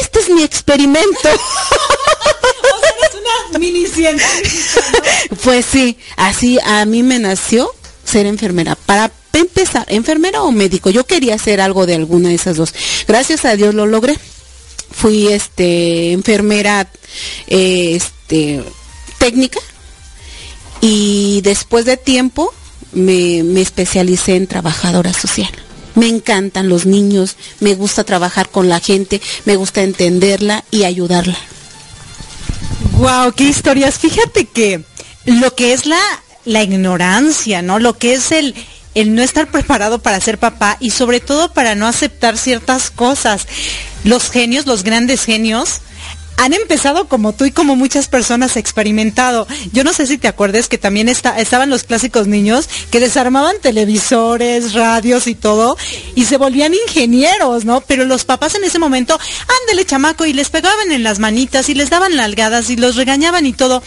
este 0.02 0.20
es 0.20 0.30
mi 0.30 0.44
experimento. 0.44 1.30
mini 3.60 3.86
Pues 5.44 5.66
sí, 5.66 5.98
así 6.16 6.60
a 6.64 6.86
mí 6.86 7.04
me 7.04 7.20
nació 7.20 7.70
ser 8.04 8.26
enfermera 8.26 8.76
para 8.76 9.12
empezar, 9.34 9.86
enfermera 9.90 10.44
o 10.44 10.52
médico. 10.52 10.90
Yo 10.90 11.06
quería 11.06 11.36
hacer 11.36 11.62
algo 11.62 11.86
de 11.86 11.96
alguna 11.96 12.30
de 12.30 12.36
esas 12.36 12.58
dos. 12.58 12.74
Gracias 13.08 13.46
a 13.46 13.56
Dios 13.56 13.74
lo 13.74 13.86
logré. 13.86 14.18
Fui 14.92 15.28
este 15.28 16.12
enfermera 16.12 16.92
eh, 17.48 17.96
este 17.96 18.64
técnica 19.18 19.60
y 20.82 21.42
después 21.42 21.86
de 21.86 21.98
tiempo 21.98 22.54
me, 22.92 23.42
me 23.44 23.62
especialicé 23.62 24.36
en 24.36 24.48
trabajadora 24.48 25.14
social. 25.14 25.52
Me 25.96 26.08
encantan 26.08 26.70
los 26.70 26.86
niños, 26.86 27.36
me 27.60 27.76
gusta 27.76 28.04
trabajar 28.04 28.50
con 28.50 28.68
la 28.68 28.80
gente, 28.80 29.22
me 29.46 29.56
gusta 29.56 29.84
entenderla 29.84 30.64
y 30.72 30.84
ayudarla. 30.86 31.38
Wow, 33.04 33.34
qué 33.34 33.44
historias. 33.44 34.00
Fíjate 34.00 34.46
que 34.46 34.82
lo 35.26 35.54
que 35.56 35.74
es 35.74 35.86
la, 35.86 36.00
la 36.46 36.64
ignorancia, 36.64 37.62
¿no? 37.62 37.78
Lo 37.78 37.98
que 37.98 38.14
es 38.14 38.32
el, 38.32 38.56
el 38.96 39.14
no 39.14 39.22
estar 39.22 39.52
preparado 39.52 40.00
para 40.00 40.22
ser 40.22 40.38
papá 40.38 40.78
y 40.80 40.92
sobre 40.92 41.20
todo 41.20 41.52
para 41.52 41.76
no 41.76 41.86
aceptar 41.86 42.38
ciertas 42.38 42.90
cosas. 42.92 43.46
Los 44.06 44.32
genios, 44.32 44.68
los 44.68 44.84
grandes 44.84 45.26
genios, 45.26 45.82
han 46.38 46.54
empezado 46.54 47.08
como 47.08 47.34
tú 47.34 47.46
y 47.46 47.52
como 47.52 47.76
muchas 47.76 48.08
personas 48.08 48.58
experimentado. 48.58 49.48
Yo 49.72 49.84
no 49.84 49.94
sé 49.94 50.08
si 50.08 50.18
te 50.18 50.28
acuerdas 50.28 50.68
que 50.68 50.78
también 50.78 51.10
está, 51.10 51.40
estaban 51.40 51.70
los 51.70 51.84
clásicos 51.84 52.28
niños 52.28 52.68
que 52.92 53.00
desarmaban 53.00 53.56
televisores, 53.62 54.74
radios 54.74 55.28
y 55.28 55.36
todo 55.36 55.78
y 56.16 56.26
se 56.26 56.38
volvían 56.38 56.74
ingenieros, 56.74 57.66
¿no? 57.66 57.82
Pero 57.82 58.06
los 58.06 58.26
papás 58.26 58.56
en 58.56 58.64
ese 58.64 58.80
momento, 58.80 59.20
ándele 59.62 59.86
chamaco 59.86 60.26
y 60.26 60.34
les 60.34 60.50
pegaban 60.50 60.92
en 60.92 61.04
las 61.04 61.20
manitas 61.20 61.70
y 61.70 61.76
les 61.76 61.90
daban 61.90 62.16
nalgadas 62.16 62.70
y 62.70 62.76
los 62.76 62.96
regañaban 62.96 63.46
y 63.46 63.54
todo. 63.54 63.84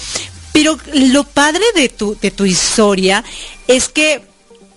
Pero 0.52 0.78
lo 0.94 1.24
padre 1.24 1.64
de 1.74 1.88
tu, 1.88 2.16
de 2.20 2.30
tu 2.30 2.46
historia 2.46 3.22
es 3.68 3.88
que 3.88 4.22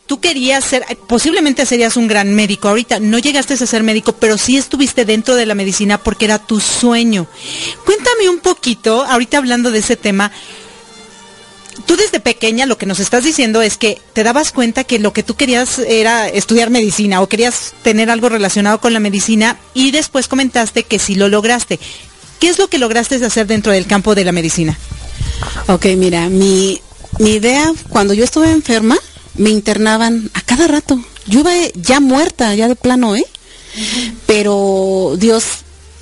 tú 0.09 0.19
querías 0.19 0.65
ser, 0.65 0.83
posiblemente 1.07 1.67
serías 1.67 1.95
un 1.95 2.07
gran 2.07 2.33
médico. 2.33 2.67
Ahorita 2.67 2.99
no 2.99 3.19
llegaste 3.19 3.53
a 3.53 3.57
ser 3.57 3.83
médico, 3.83 4.13
pero 4.13 4.39
sí 4.39 4.57
estuviste 4.57 5.05
dentro 5.05 5.35
de 5.35 5.45
la 5.45 5.53
medicina 5.53 5.99
porque 5.99 6.25
era 6.25 6.39
tu 6.39 6.59
sueño. 6.59 7.27
Cuéntame 7.85 8.27
un 8.27 8.39
poquito, 8.39 9.05
ahorita 9.05 9.37
hablando 9.37 9.69
de 9.69 9.77
ese 9.77 9.95
tema, 9.95 10.31
tú 11.85 11.95
desde 11.95 12.19
pequeña 12.19 12.65
lo 12.65 12.79
que 12.79 12.87
nos 12.87 12.99
estás 12.99 13.23
diciendo 13.23 13.61
es 13.61 13.77
que 13.77 14.01
te 14.13 14.23
dabas 14.23 14.51
cuenta 14.51 14.83
que 14.83 14.97
lo 14.97 15.13
que 15.13 15.21
tú 15.21 15.35
querías 15.35 15.77
era 15.77 16.27
estudiar 16.27 16.71
medicina 16.71 17.21
o 17.21 17.29
querías 17.29 17.75
tener 17.83 18.09
algo 18.09 18.29
relacionado 18.29 18.81
con 18.81 18.93
la 18.93 18.99
medicina 18.99 19.59
y 19.75 19.91
después 19.91 20.27
comentaste 20.27 20.81
que 20.81 20.97
sí 20.97 21.13
lo 21.13 21.29
lograste. 21.29 21.79
¿Qué 22.39 22.47
es 22.47 22.57
lo 22.57 22.67
que 22.67 22.79
lograste 22.79 23.23
hacer 23.23 23.45
dentro 23.45 23.73
del 23.73 23.85
campo 23.85 24.15
de 24.15 24.25
la 24.25 24.31
medicina? 24.31 24.75
Ok, 25.67 25.85
mira, 25.97 26.29
mi, 26.29 26.81
idea 27.19 27.71
cuando 27.89 28.15
yo 28.15 28.23
estuve 28.23 28.49
enferma, 28.49 28.97
me 29.39 29.49
internaban 29.49 30.29
a 30.33 30.41
cada 30.41 30.67
rato. 30.67 31.01
Yo 31.25 31.39
iba 31.39 31.51
ya 31.73 31.99
muerta, 31.99 32.53
ya 32.55 32.67
de 32.67 32.75
plano, 32.75 33.15
¿eh? 33.15 33.25
Pero 34.27 35.15
Dios 35.17 35.45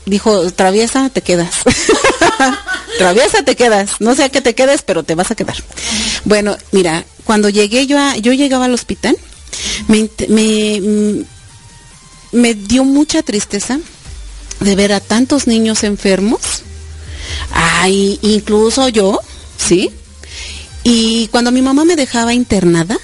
dijo, 0.05 0.51
traviesa, 0.51 1.09
te 1.09 1.21
quedas. 1.21 1.51
traviesa, 2.97 3.43
te 3.43 3.55
quedas. 3.55 3.91
No 3.99 4.15
sé 4.15 4.23
a 4.23 4.29
qué 4.29 4.41
te 4.41 4.55
quedes, 4.55 4.81
pero 4.81 5.03
te 5.03 5.15
vas 5.15 5.31
a 5.31 5.35
quedar. 5.35 5.55
Bueno, 6.25 6.57
mira, 6.71 7.05
cuando 7.25 7.49
llegué 7.49 7.85
yo 7.85 7.99
a, 7.99 8.17
yo 8.17 8.33
llegaba 8.33 8.65
al 8.65 8.73
hospital, 8.73 9.15
me, 9.87 10.09
me, 10.29 11.25
me 12.31 12.53
dio 12.55 12.83
mucha 12.83 13.21
tristeza 13.21 13.79
de 14.59 14.75
ver 14.75 14.93
a 14.93 14.99
tantos 14.99 15.45
niños 15.45 15.83
enfermos. 15.83 16.63
Ay, 17.51 18.17
incluso 18.23 18.89
yo, 18.89 19.19
¿sí? 19.57 19.91
Y 20.83 21.27
cuando 21.27 21.51
mi 21.51 21.61
mamá 21.61 21.85
me 21.85 21.95
dejaba 21.95 22.33
internada, 22.33 22.97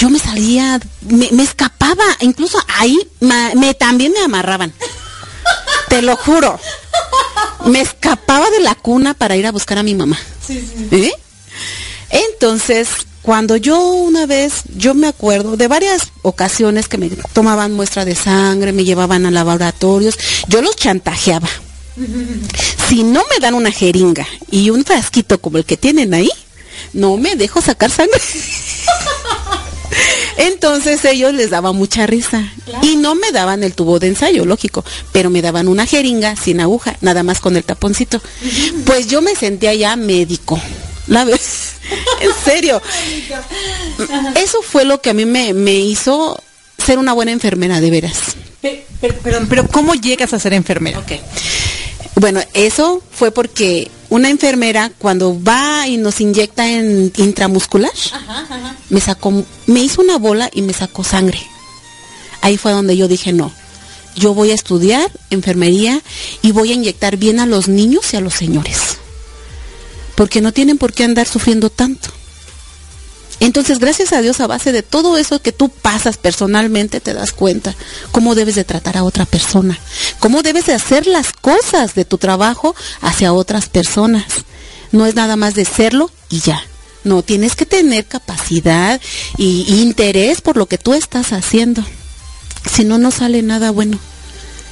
yo 0.00 0.08
me 0.08 0.18
salía, 0.18 0.80
me, 1.02 1.42
escapaba, 1.42 2.04
incluso 2.20 2.58
ahí 2.78 2.98
me, 3.20 3.74
también 3.74 4.12
me 4.12 4.20
amarraban. 4.20 4.72
Te 5.90 6.00
lo 6.00 6.16
juro. 6.16 6.58
Me 7.66 7.82
escapaba 7.82 8.48
de 8.48 8.60
la 8.60 8.74
cuna 8.74 9.12
para 9.12 9.36
ir 9.36 9.46
a 9.46 9.52
buscar 9.52 9.76
a 9.76 9.82
mi 9.82 9.94
mamá. 9.94 10.18
¿Eh? 10.48 11.12
Entonces, 12.08 12.88
cuando 13.20 13.56
yo 13.56 13.78
una 13.78 14.24
vez, 14.24 14.62
yo 14.74 14.94
me 14.94 15.06
acuerdo 15.06 15.58
de 15.58 15.68
varias 15.68 16.12
ocasiones 16.22 16.88
que 16.88 16.96
me 16.96 17.10
tomaban 17.34 17.74
muestra 17.74 18.06
de 18.06 18.14
sangre, 18.14 18.72
me 18.72 18.84
llevaban 18.84 19.26
a 19.26 19.30
laboratorios, 19.30 20.18
yo 20.48 20.62
los 20.62 20.76
chantajeaba. 20.76 21.48
Si 22.88 23.02
no 23.02 23.22
me 23.28 23.38
dan 23.38 23.52
una 23.52 23.70
jeringa 23.70 24.26
y 24.50 24.70
un 24.70 24.82
frasquito 24.82 25.38
como 25.42 25.58
el 25.58 25.66
que 25.66 25.76
tienen 25.76 26.14
ahí, 26.14 26.30
no 26.94 27.18
me 27.18 27.36
dejo 27.36 27.60
sacar 27.60 27.90
sangre. 27.90 28.18
Entonces 30.36 31.04
ellos 31.04 31.34
les 31.34 31.50
daba 31.50 31.72
mucha 31.72 32.06
risa 32.06 32.52
y 32.82 32.96
no 32.96 33.14
me 33.14 33.32
daban 33.32 33.62
el 33.62 33.74
tubo 33.74 33.98
de 33.98 34.08
ensayo, 34.08 34.44
lógico, 34.44 34.84
pero 35.12 35.30
me 35.30 35.42
daban 35.42 35.68
una 35.68 35.86
jeringa 35.86 36.36
sin 36.36 36.60
aguja, 36.60 36.96
nada 37.00 37.22
más 37.22 37.40
con 37.40 37.56
el 37.56 37.64
taponcito. 37.64 38.20
Pues 38.84 39.08
yo 39.08 39.22
me 39.22 39.34
sentía 39.34 39.74
ya 39.74 39.96
médico. 39.96 40.60
La 41.06 41.24
vez, 41.24 41.72
en 42.20 42.30
serio. 42.44 42.80
Eso 44.36 44.62
fue 44.62 44.84
lo 44.84 45.00
que 45.00 45.10
a 45.10 45.14
mí 45.14 45.24
me, 45.24 45.74
hizo 45.74 46.42
ser 46.78 46.98
una 46.98 47.12
buena 47.12 47.32
enfermera, 47.32 47.80
de 47.80 47.90
veras. 47.90 48.36
Pero, 48.60 49.46
pero, 49.48 49.66
¿cómo 49.68 49.94
llegas 49.94 50.34
a 50.34 50.38
ser 50.38 50.52
enfermera? 50.52 51.02
Bueno, 52.16 52.40
eso 52.54 53.02
fue 53.10 53.30
porque 53.30 53.90
una 54.10 54.28
enfermera 54.28 54.90
cuando 54.98 55.40
va 55.42 55.86
y 55.86 55.96
nos 55.96 56.20
inyecta 56.20 56.68
en 56.68 57.12
intramuscular, 57.16 57.92
me 58.88 59.00
sacó, 59.00 59.44
me 59.66 59.80
hizo 59.80 60.02
una 60.02 60.18
bola 60.18 60.50
y 60.52 60.62
me 60.62 60.72
sacó 60.72 61.04
sangre. 61.04 61.40
Ahí 62.42 62.56
fue 62.56 62.72
donde 62.72 62.96
yo 62.96 63.08
dije, 63.08 63.32
no, 63.32 63.52
yo 64.16 64.34
voy 64.34 64.50
a 64.50 64.54
estudiar 64.54 65.10
enfermería 65.30 66.02
y 66.42 66.52
voy 66.52 66.72
a 66.72 66.74
inyectar 66.74 67.16
bien 67.16 67.40
a 67.40 67.46
los 67.46 67.68
niños 67.68 68.12
y 68.12 68.16
a 68.16 68.20
los 68.20 68.34
señores. 68.34 68.98
Porque 70.14 70.40
no 70.40 70.52
tienen 70.52 70.78
por 70.78 70.92
qué 70.92 71.04
andar 71.04 71.26
sufriendo 71.26 71.70
tanto. 71.70 72.10
Entonces, 73.40 73.78
gracias 73.78 74.12
a 74.12 74.20
Dios, 74.20 74.40
a 74.40 74.46
base 74.46 74.70
de 74.70 74.82
todo 74.82 75.16
eso 75.16 75.40
que 75.40 75.52
tú 75.52 75.70
pasas 75.70 76.18
personalmente, 76.18 77.00
te 77.00 77.14
das 77.14 77.32
cuenta 77.32 77.74
cómo 78.12 78.34
debes 78.34 78.54
de 78.54 78.64
tratar 78.64 78.98
a 78.98 79.04
otra 79.04 79.24
persona, 79.24 79.78
cómo 80.18 80.42
debes 80.42 80.66
de 80.66 80.74
hacer 80.74 81.06
las 81.06 81.32
cosas 81.32 81.94
de 81.94 82.04
tu 82.04 82.18
trabajo 82.18 82.74
hacia 83.00 83.32
otras 83.32 83.68
personas. 83.68 84.24
No 84.92 85.06
es 85.06 85.14
nada 85.14 85.36
más 85.36 85.54
de 85.54 85.64
serlo 85.64 86.10
y 86.28 86.40
ya. 86.40 86.62
No, 87.02 87.22
tienes 87.22 87.56
que 87.56 87.64
tener 87.64 88.04
capacidad 88.04 89.00
y, 89.38 89.80
interés 89.80 90.42
por 90.42 90.58
lo 90.58 90.66
que 90.66 90.76
tú 90.76 90.92
estás 90.92 91.32
haciendo. 91.32 91.82
Si 92.70 92.84
no, 92.84 92.98
no 92.98 93.10
sale 93.10 93.40
nada 93.42 93.70
bueno. 93.70 93.98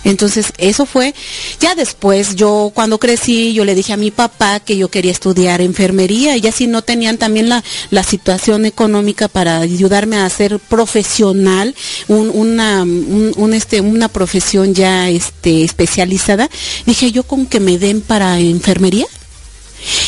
Entonces, 0.08 0.54
eso 0.56 0.86
fue, 0.86 1.14
ya 1.60 1.74
después, 1.74 2.34
yo 2.34 2.72
cuando 2.74 2.98
crecí, 2.98 3.52
yo 3.52 3.66
le 3.66 3.74
dije 3.74 3.92
a 3.92 3.98
mi 3.98 4.10
papá 4.10 4.58
que 4.58 4.78
yo 4.78 4.88
quería 4.88 5.12
estudiar 5.12 5.60
enfermería 5.60 6.34
y 6.38 6.46
así 6.46 6.66
no 6.66 6.80
tenían 6.80 7.18
también 7.18 7.50
la, 7.50 7.62
la 7.90 8.02
situación 8.02 8.64
económica 8.64 9.28
para 9.28 9.58
ayudarme 9.58 10.16
a 10.16 10.30
ser 10.30 10.60
profesional, 10.60 11.74
una, 12.08 12.84
un, 12.84 13.52
este, 13.52 13.82
una 13.82 14.08
profesión 14.08 14.74
ya 14.74 15.10
este, 15.10 15.62
especializada. 15.62 16.48
Dije, 16.86 17.12
yo 17.12 17.22
con 17.24 17.44
que 17.44 17.60
me 17.60 17.76
den 17.76 18.00
para 18.00 18.40
enfermería. 18.40 19.06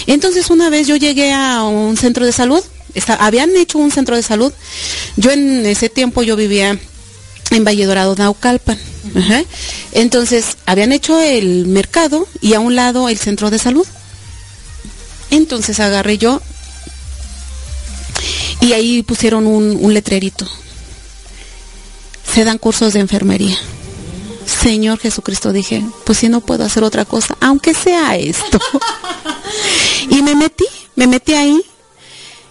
Entonces, 0.07 0.49
una 0.49 0.71
vez 0.71 0.87
yo 0.87 0.97
llegué 0.97 1.35
a 1.35 1.63
un 1.65 1.99
centro 1.99 2.25
de 2.25 2.33
salud, 2.33 2.65
habían 3.19 3.55
hecho 3.55 3.77
un 3.77 3.91
centro 3.91 4.17
de 4.17 4.23
salud. 4.23 4.51
Yo 5.17 5.31
en 5.31 5.67
ese 5.67 5.91
tiempo 5.91 6.23
yo 6.23 6.37
vivía 6.37 6.79
en 7.51 7.65
Valle 7.65 7.87
Dorado, 7.87 8.15
Naucalpan. 8.17 8.79
Entonces, 9.93 10.57
habían 10.67 10.93
hecho 10.93 11.21
el 11.21 11.67
mercado 11.67 12.27
y 12.41 12.55
a 12.55 12.61
un 12.61 12.77
lado 12.77 13.09
el 13.09 13.19
centro 13.19 13.51
de 13.51 13.59
salud. 13.59 13.87
Entonces 15.31 15.79
agarré 15.79 16.19
yo 16.19 16.43
y 18.61 18.73
ahí 18.73 19.03
pusieron 19.03 19.47
un, 19.47 19.79
un 19.81 19.95
letrerito. 19.95 20.47
Se 22.33 22.45
dan 22.45 22.59
cursos 22.59 22.93
de 22.93 23.01
enfermería. 23.01 23.57
Señor 24.45 24.99
Jesucristo, 24.99 25.53
dije, 25.53 25.85
pues 26.05 26.19
si 26.19 26.29
no 26.29 26.41
puedo 26.41 26.65
hacer 26.65 26.83
otra 26.83 27.05
cosa, 27.05 27.37
aunque 27.41 27.75
sea 27.75 28.17
esto. 28.17 28.59
y 30.11 30.23
me 30.23 30.35
metí, 30.35 30.67
me 30.97 31.07
metí 31.07 31.35
ahí. 31.35 31.63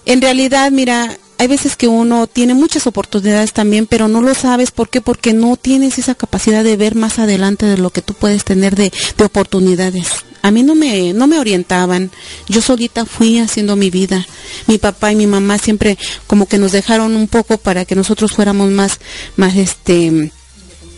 En 0.05 0.21
realidad, 0.21 0.71
mira, 0.71 1.17
hay 1.39 1.47
veces 1.47 1.78
que 1.78 1.88
uno 1.88 2.28
tiene 2.28 2.54
muchas 2.54 2.86
oportunidades 2.86 3.54
también, 3.54 3.88
pero 3.88 4.10
no 4.10 4.21
lo 4.21 4.36
sabes. 4.36 4.71
¿Por 4.71 4.89
qué? 4.89 4.99
Porque 4.99 5.32
no 5.32 5.56
tienes 5.56 5.97
esa 5.97 6.13
capacidad 6.13 6.65
de 6.65 6.75
ver 6.75 6.95
más 6.95 7.17
adelante 7.17 7.65
de 7.65 7.78
lo 7.78 7.91
que 7.91 8.02
tú 8.02 8.13
puedes 8.13 8.43
tener 8.43 8.75
de, 8.75 8.91
oportunidades. 9.23 10.25
A 10.41 10.52
mí 10.52 10.63
no 10.63 10.75
me, 10.75 11.13
no 11.13 11.28
me 11.28 11.39
orientaban. 11.39 12.12
Yo 12.49 12.62
solita 12.62 13.06
fui 13.06 13.39
haciendo 13.39 13.78
mi 13.78 13.89
vida. 13.89 14.28
Mi 14.67 14.80
papá 14.80 15.13
y 15.13 15.15
mi 15.15 15.28
mamá 15.28 15.58
siempre 15.58 15.97
como 16.28 16.45
que 16.45 16.58
nos 16.58 16.73
dejaron 16.73 17.15
un 17.15 17.30
poco 17.30 17.58
para 17.58 17.86
que 17.86 17.95
nosotros 17.95 18.34
fuéramos 18.34 18.69
más, 18.69 18.99
más 19.38 19.56
este, 19.56 20.34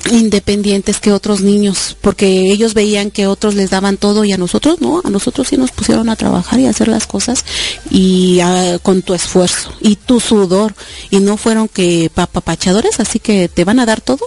independientes 0.09 0.99
que 0.99 1.11
otros 1.11 1.41
niños, 1.41 1.95
porque 2.01 2.51
ellos 2.51 2.73
veían 2.73 3.11
que 3.11 3.27
otros 3.27 3.55
les 3.55 3.69
daban 3.69 3.97
todo 3.97 4.25
y 4.25 4.31
a 4.31 4.37
nosotros 4.37 4.81
no, 4.81 5.01
a 5.03 5.09
nosotros 5.09 5.49
sí 5.49 5.57
nos 5.57 5.71
pusieron 5.71 6.09
a 6.09 6.15
trabajar 6.15 6.59
y 6.59 6.65
a 6.65 6.71
hacer 6.71 6.87
las 6.87 7.05
cosas 7.07 7.45
y 7.89 8.39
ah, 8.41 8.79
con 8.81 9.01
tu 9.01 9.13
esfuerzo 9.13 9.71
y 9.79 9.95
tu 9.95 10.19
sudor 10.19 10.73
y 11.09 11.19
no 11.19 11.37
fueron 11.37 11.67
que 11.67 12.09
papapachadores, 12.13 12.99
así 12.99 13.19
que 13.19 13.47
te 13.47 13.63
van 13.63 13.79
a 13.79 13.85
dar 13.85 14.01
todo. 14.01 14.25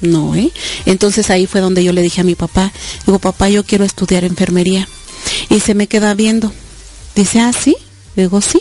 No, 0.00 0.34
¿eh? 0.34 0.50
Entonces 0.86 1.28
ahí 1.28 1.46
fue 1.46 1.60
donde 1.60 1.84
yo 1.84 1.92
le 1.92 2.00
dije 2.00 2.22
a 2.22 2.24
mi 2.24 2.34
papá, 2.34 2.72
digo, 3.04 3.18
papá, 3.18 3.50
yo 3.50 3.64
quiero 3.64 3.84
estudiar 3.84 4.24
enfermería. 4.24 4.88
Y 5.50 5.60
se 5.60 5.74
me 5.74 5.88
queda 5.88 6.14
viendo. 6.14 6.52
Dice, 7.14 7.40
ah, 7.40 7.52
sí. 7.52 7.76
Digo, 8.16 8.40
sí. 8.40 8.60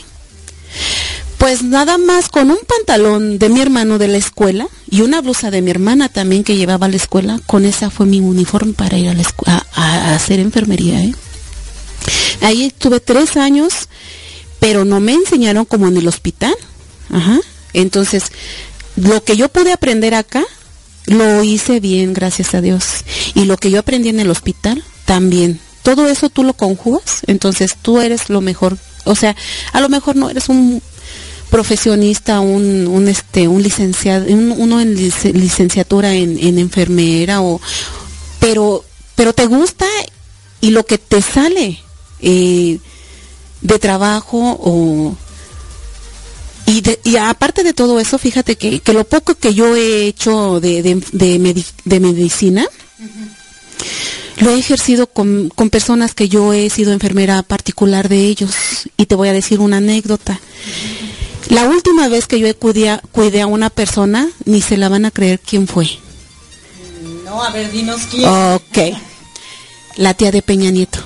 Pues 1.40 1.64
nada 1.64 1.98
más 1.98 2.28
con 2.28 2.52
un 2.52 2.60
pantalón 2.68 3.40
de 3.40 3.48
mi 3.48 3.62
hermano 3.62 3.98
de 3.98 4.10
la 4.10 4.18
escuela 4.18 4.68
y 4.92 5.02
una 5.02 5.22
blusa 5.22 5.50
de 5.50 5.62
mi 5.62 5.72
hermana 5.72 6.10
también 6.10 6.44
que 6.44 6.58
llevaba 6.58 6.88
a 6.88 6.90
la 6.90 6.98
escuela, 6.98 7.40
con 7.48 7.64
esa 7.64 7.90
fue 7.90 8.06
mi 8.06 8.20
uniforme 8.20 8.74
para 8.74 8.98
ir 8.98 9.08
a, 9.08 9.14
la 9.14 9.24
a, 9.74 10.16
hacer 10.16 10.42
enfermería. 10.42 11.02
¿eh? 11.02 11.16
Ahí 12.42 12.66
estuve 12.66 13.00
tres 13.00 13.38
años, 13.38 13.88
pero 14.60 14.84
no 14.84 15.00
me 15.00 15.14
enseñaron 15.14 15.64
como 15.64 15.88
en 15.88 15.96
el 15.96 16.10
hospital. 16.10 16.54
Ajá. 17.10 17.40
Entonces, 17.72 18.26
lo 18.98 19.24
que 19.24 19.38
yo 19.38 19.48
pude 19.48 19.72
aprender 19.72 20.16
acá, 20.16 20.44
lo 21.06 21.42
hice 21.42 21.80
bien, 21.80 22.14
gracias 22.14 22.54
a 22.54 22.60
Dios. 22.60 23.06
Y 23.34 23.46
lo 23.46 23.56
que 23.56 23.72
yo 23.72 23.80
aprendí 23.80 24.10
en 24.10 24.20
el 24.20 24.30
hospital, 24.30 24.84
también. 25.06 25.62
Todo 25.84 26.10
eso 26.10 26.30
tú 26.30 26.44
lo 26.44 26.54
conjugas, 26.54 27.22
entonces 27.28 27.78
tú 27.82 28.02
eres 28.02 28.30
lo 28.30 28.42
mejor. 28.42 28.78
O 29.06 29.16
sea, 29.16 29.38
a 29.72 29.80
lo 29.80 29.88
mejor 29.88 30.18
no 30.18 30.30
eres 30.30 30.50
un 30.50 30.82
profesionista, 31.50 32.40
un, 32.40 32.88
un 32.88 33.08
este, 33.08 33.48
un 33.48 33.62
licenciado, 33.62 34.26
uno 34.30 34.80
en 34.80 34.96
licenciatura 34.96 36.14
en, 36.14 36.58
enfermera 36.58 37.42
o, 37.42 37.60
pero, 38.40 38.84
pero 39.16 39.34
te 39.34 39.46
gusta 39.48 39.86
y 40.62 40.72
lo 40.72 40.86
que 40.86 40.98
te 40.98 41.22
sale 41.22 41.80
eh, 42.22 42.80
de 43.62 43.80
trabajo 43.80 44.58
o 44.62 45.18
y, 46.66 46.84
y, 47.04 47.18
aparte 47.18 47.64
de 47.64 47.74
todo 47.74 48.00
eso, 48.00 48.20
fíjate 48.20 48.56
que, 48.56 48.80
que, 48.80 48.94
lo 48.94 49.04
poco 49.04 49.34
que 49.34 49.56
yo 49.56 49.76
he 49.76 50.06
hecho 50.06 50.60
de, 50.60 50.84
de, 50.84 51.02
de, 51.12 52.00
medicina, 52.00 52.68
lo 54.38 54.52
he 54.52 54.60
ejercido 54.60 55.08
con, 55.08 55.50
con, 55.50 55.72
personas 55.72 56.14
que 56.14 56.30
yo 56.30 56.54
he 56.54 56.70
sido 56.70 56.94
enfermera 56.94 57.42
particular 57.42 58.08
de 58.08 58.28
ellos. 58.28 58.52
Y 58.98 59.08
te 59.08 59.16
voy 59.16 59.30
a 59.30 59.34
decir 59.34 59.62
una 59.62 59.78
anécdota. 59.78 60.40
La 61.50 61.68
última 61.68 62.08
vez 62.10 62.28
que 62.28 62.40
yo 62.40 62.56
cuidé 62.58 62.90
a, 62.90 63.02
cuidé 63.12 63.42
a 63.42 63.48
una 63.48 63.72
persona, 63.72 64.30
ni 64.46 64.62
se 64.62 64.78
la 64.78 64.88
van 64.88 65.06
a 65.06 65.12
creer 65.12 65.40
quién 65.40 65.68
fue. 65.68 65.90
No, 67.26 67.44
a 67.44 67.50
ver, 67.50 67.72
dinos 67.72 68.02
quién. 68.10 68.30
Ok. 68.30 68.78
La 69.98 70.14
tía 70.14 70.32
de 70.32 70.44
Peña 70.44 70.70
Nieto. 70.70 71.00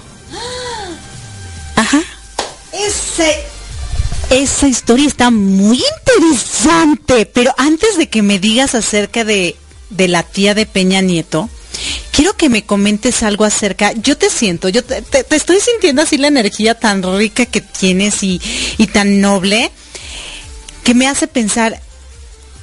Ajá. 1.78 2.02
Ese, 2.74 3.42
esa 4.30 4.68
historia 4.68 5.08
está 5.08 5.32
muy 5.32 5.82
interesante, 6.00 7.26
pero 7.26 7.54
antes 7.58 7.98
de 7.98 8.10
que 8.10 8.22
me 8.22 8.38
digas 8.40 8.76
acerca 8.76 9.24
de, 9.24 9.56
de 9.92 10.08
la 10.10 10.24
tía 10.24 10.54
de 10.54 10.66
Peña 10.66 11.00
Nieto, 11.00 11.50
quiero 12.12 12.36
que 12.36 12.50
me 12.50 12.66
comentes 12.66 13.24
algo 13.24 13.46
acerca, 13.46 13.94
yo 13.94 14.18
te 14.18 14.30
siento, 14.30 14.68
yo 14.68 14.84
te, 14.84 15.04
estoy 15.30 15.60
sintiendo 15.62 16.02
así 16.02 16.18
la 16.18 16.28
energía 16.28 16.78
tan 16.78 17.02
rica 17.18 17.46
que 17.46 17.62
tienes 17.62 18.24
y, 18.24 18.42
y 18.78 18.88
tan 18.88 19.22
noble 19.22 19.72
que 20.84 20.94
me 20.94 21.08
hace 21.08 21.28
pensar, 21.28 21.80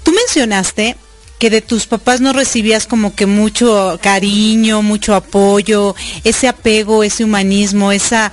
tú 0.02 0.12
mencionaste 0.12 0.96
que 1.38 1.50
de 1.50 1.62
tus 1.62 1.86
papás 1.86 2.20
no 2.20 2.34
recibías 2.34 2.86
como 2.86 3.14
que 3.14 3.24
mucho 3.24 3.98
cariño, 4.02 4.82
mucho 4.82 5.14
apoyo, 5.14 5.94
ese 6.22 6.48
apego, 6.48 7.02
ese 7.02 7.24
humanismo, 7.24 7.92
esa 7.92 8.30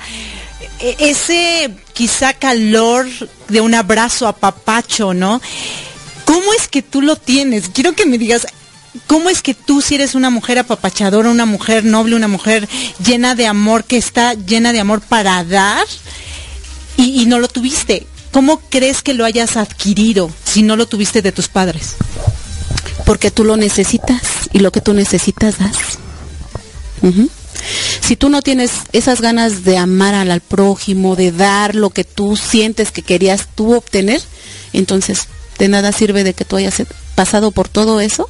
e, 0.79 0.95
ese 0.99 1.73
quizá 1.93 2.33
calor 2.33 3.07
de 3.47 3.61
un 3.61 3.73
abrazo 3.73 4.27
a 4.27 4.35
papacho, 4.35 5.13
¿no? 5.13 5.41
¿Cómo 6.25 6.53
es 6.53 6.67
que 6.67 6.81
tú 6.81 7.01
lo 7.01 7.15
tienes? 7.15 7.69
Quiero 7.69 7.93
que 7.93 8.05
me 8.05 8.17
digas, 8.17 8.45
¿cómo 9.07 9.29
es 9.29 9.41
que 9.41 9.53
tú 9.53 9.81
si 9.81 9.95
eres 9.95 10.13
una 10.13 10.29
mujer 10.29 10.59
apapachadora, 10.59 11.29
una 11.29 11.45
mujer 11.45 11.85
noble, 11.85 12.17
una 12.17 12.27
mujer 12.27 12.67
llena 13.03 13.35
de 13.35 13.47
amor, 13.47 13.85
que 13.85 13.95
está 13.95 14.33
llena 14.33 14.73
de 14.73 14.81
amor 14.81 14.99
para 14.99 15.41
dar 15.45 15.87
y, 16.97 17.21
y 17.21 17.25
no 17.25 17.39
lo 17.39 17.47
tuviste? 17.47 18.05
¿Cómo 18.31 18.61
crees 18.69 19.01
que 19.01 19.13
lo 19.13 19.25
hayas 19.25 19.57
adquirido 19.57 20.29
si 20.45 20.61
no 20.61 20.75
lo 20.75 20.87
tuviste 20.87 21.21
de 21.21 21.31
tus 21.31 21.47
padres? 21.47 21.95
Porque 23.05 23.31
tú 23.31 23.43
lo 23.43 23.57
necesitas 23.57 24.21
y 24.53 24.59
lo 24.59 24.71
que 24.71 24.81
tú 24.81 24.93
necesitas 24.93 25.59
das. 25.59 25.77
Si 28.01 28.15
tú 28.15 28.29
no 28.29 28.41
tienes 28.41 28.71
esas 28.91 29.21
ganas 29.21 29.63
de 29.63 29.77
amar 29.77 30.13
al, 30.13 30.41
prójimo, 30.41 31.15
de 31.15 31.31
dar 31.31 31.75
lo 31.75 31.89
que 31.89 32.03
tú 32.03 32.35
sientes 32.35 32.91
que 32.91 33.01
querías 33.01 33.47
tú 33.55 33.73
obtener, 33.73 34.21
entonces 34.73 35.27
de 35.57 35.67
nada 35.69 35.91
sirve 35.91 36.23
de 36.23 36.33
que 36.33 36.45
tú 36.45 36.57
hayas 36.57 36.75
pasado 37.15 37.51
por 37.51 37.67
todo 37.69 38.01
eso 38.01 38.29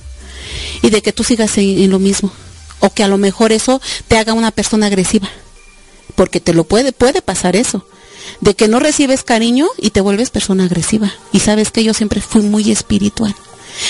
y 0.82 0.90
de 0.90 1.02
que 1.02 1.12
tú 1.12 1.24
sigas 1.24 1.58
en 1.58 1.90
lo 1.90 2.00
mismo. 2.00 2.32
O 2.80 2.94
que 2.94 3.04
a 3.04 3.08
lo 3.08 3.18
mejor 3.18 3.52
eso 3.52 3.82
te 4.08 4.18
haga 4.18 4.34
una 4.34 4.52
persona 4.52 4.86
agresiva. 4.86 5.30
Porque 6.16 6.40
te 6.40 6.54
lo 6.54 6.64
puede, 6.64 6.92
puede 6.92 7.22
pasar 7.22 7.56
eso 7.56 7.88
de 8.42 8.56
que 8.56 8.68
no 8.68 8.80
recibes 8.80 9.24
cariño 9.24 9.68
y 9.78 9.92
te 9.92 10.02
vuelves 10.02 10.30
persona 10.30 10.66
agresiva. 10.66 11.14
Y 11.32 11.40
sabes 11.40 11.72
que 11.72 11.84
yo 11.84 11.94
siempre 11.94 12.22
fui 12.22 12.42
muy 12.42 12.72
espiritual. 12.72 13.36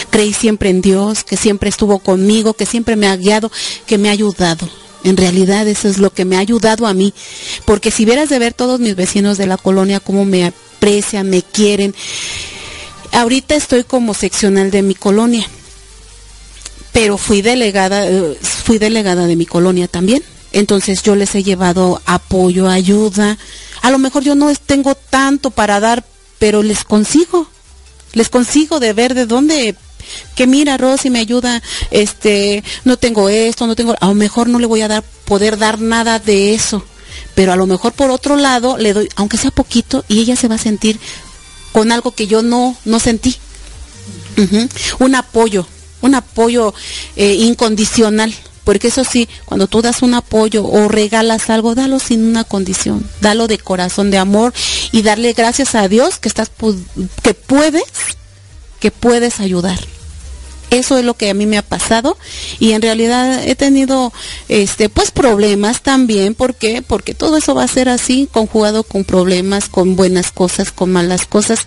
Creí 0.10 0.34
siempre 0.34 0.70
en 0.70 0.82
Dios, 0.82 1.24
que 1.24 1.38
siempre 1.38 1.70
estuvo 1.70 2.00
conmigo, 2.00 2.54
que 2.54 2.66
siempre 2.66 2.96
me 2.96 3.08
ha 3.08 3.16
guiado, 3.16 3.52
que 3.86 3.98
me 3.98 4.10
ha 4.10 4.12
ayudado. 4.12 4.68
En 5.04 5.16
realidad 5.16 5.68
eso 5.68 5.88
es 5.88 6.00
lo 6.00 6.12
que 6.12 6.26
me 6.26 6.36
ha 6.36 6.40
ayudado 6.40 6.88
a 6.88 6.94
mí. 6.94 7.14
Porque 7.66 7.92
si 7.92 8.06
vieras 8.06 8.30
de 8.30 8.40
ver 8.40 8.54
todos 8.54 8.80
mis 8.80 8.96
vecinos 8.96 9.38
de 9.38 9.48
la 9.48 9.58
colonia 9.58 10.00
cómo 10.00 10.26
me 10.26 10.46
aprecian, 10.46 11.30
me 11.30 11.42
quieren. 11.42 11.96
Ahorita 13.12 13.56
estoy 13.56 13.84
como 13.84 14.14
seccional 14.14 14.72
de 14.72 14.82
mi 14.82 14.96
colonia. 14.96 15.48
Pero 16.92 17.18
fui 17.18 17.42
delegada, 17.42 18.08
eh, 18.08 18.38
fui 18.42 18.80
delegada 18.80 19.28
de 19.28 19.36
mi 19.36 19.46
colonia 19.46 19.88
también. 19.88 20.24
Entonces 20.52 21.04
yo 21.04 21.16
les 21.16 21.36
he 21.36 21.44
llevado 21.44 22.02
apoyo, 22.06 22.68
ayuda, 22.68 23.38
a 23.88 23.92
lo 23.92 24.00
mejor 24.00 24.22
yo 24.22 24.36
no 24.36 24.54
tengo 24.54 24.96
tanto 24.96 25.50
para 25.50 25.80
dar, 25.80 26.04
pero 26.40 26.62
les 26.62 26.84
consigo, 26.84 27.48
les 28.12 28.28
consigo 28.28 28.82
de 28.82 28.92
ver 28.92 29.14
de 29.14 29.26
dónde 29.26 29.78
que 30.36 30.46
mira 30.46 30.76
Rosy 30.76 31.10
me 31.10 31.20
ayuda, 31.20 31.64
este, 31.90 32.66
no 32.84 32.98
tengo 32.98 33.30
esto, 33.30 33.66
no 33.66 33.78
tengo, 33.78 33.96
a 33.98 34.08
lo 34.08 34.14
mejor 34.14 34.50
no 34.50 34.60
le 34.60 34.66
voy 34.66 34.82
a 34.82 34.90
dar, 34.90 35.06
poder 35.24 35.58
dar 35.58 35.80
nada 35.80 36.20
de 36.20 36.54
eso, 36.54 36.84
pero 37.34 37.54
a 37.54 37.56
lo 37.56 37.66
mejor 37.66 37.94
por 37.94 38.12
otro 38.12 38.36
lado 38.36 38.78
le 38.78 38.92
doy, 38.92 39.08
aunque 39.16 39.38
sea 39.38 39.52
poquito, 39.52 40.04
y 40.10 40.20
ella 40.20 40.36
se 40.36 40.50
va 40.50 40.56
a 40.56 40.60
sentir 40.60 41.00
con 41.72 41.94
algo 41.94 42.12
que 42.12 42.28
yo 42.28 42.42
no, 42.42 42.76
no 42.84 43.00
sentí. 43.00 43.38
Un 45.00 45.16
apoyo, 45.16 45.66
un 46.02 46.14
apoyo 46.14 46.74
eh, 47.16 47.36
incondicional. 47.36 48.34
Porque 48.68 48.90
eso 48.90 49.06
sí, 49.06 49.30
cuando 49.46 49.68
tú 49.68 49.82
das 49.82 50.02
un 50.02 50.14
apoyo 50.14 50.66
o 50.66 50.90
regalas 50.90 51.50
algo, 51.50 51.74
dalo 51.74 52.00
sin 52.00 52.26
una 52.26 52.44
condición, 52.44 53.10
dalo 53.22 53.48
de 53.48 53.60
corazón, 53.60 54.12
de 54.12 54.18
amor 54.18 54.54
y 54.92 55.04
darle 55.04 55.32
gracias 55.32 55.74
a 55.74 55.88
Dios 55.88 56.20
que 56.20 56.28
estás 56.28 56.52
que 57.22 57.34
puedes, 57.34 57.86
que 58.82 58.92
puedes 58.92 59.40
ayudar. 59.40 59.80
Eso 60.70 60.98
es 60.98 61.06
lo 61.06 61.14
que 61.14 61.30
a 61.30 61.34
mí 61.34 61.46
me 61.46 61.58
ha 61.58 61.62
pasado 61.62 62.18
y 62.60 62.74
en 62.74 62.82
realidad 62.82 63.42
he 63.48 63.56
tenido 63.56 64.12
este 64.50 64.90
pues 64.90 65.12
problemas 65.12 65.82
también, 65.82 66.36
¿por 66.36 66.54
qué? 66.54 66.82
Porque 66.82 67.14
todo 67.14 67.38
eso 67.38 67.56
va 67.56 67.64
a 67.64 67.70
ser 67.70 67.88
así, 67.88 68.28
conjugado 68.30 68.84
con 68.84 69.06
problemas, 69.06 69.70
con 69.70 69.96
buenas 69.96 70.34
cosas, 70.34 70.74
con 70.74 70.92
malas 70.92 71.26
cosas. 71.26 71.60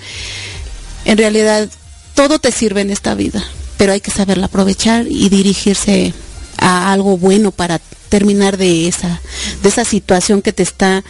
En 1.06 1.16
realidad 1.16 1.66
todo 2.14 2.38
te 2.38 2.52
sirve 2.52 2.82
en 2.82 2.90
esta 2.90 3.14
vida, 3.14 3.42
pero 3.78 3.94
hay 3.94 4.02
que 4.02 4.10
saberla 4.10 4.48
aprovechar 4.48 5.06
y 5.08 5.30
dirigirse 5.30 6.12
a 6.60 6.92
algo 6.92 7.16
bueno 7.18 7.50
para 7.50 7.80
terminar 8.08 8.56
de 8.56 8.86
esa, 8.86 9.20
de 9.62 9.68
esa 9.68 9.84
situación 9.84 10.42
que 10.42 10.52
te 10.52 10.62
está 10.62 11.02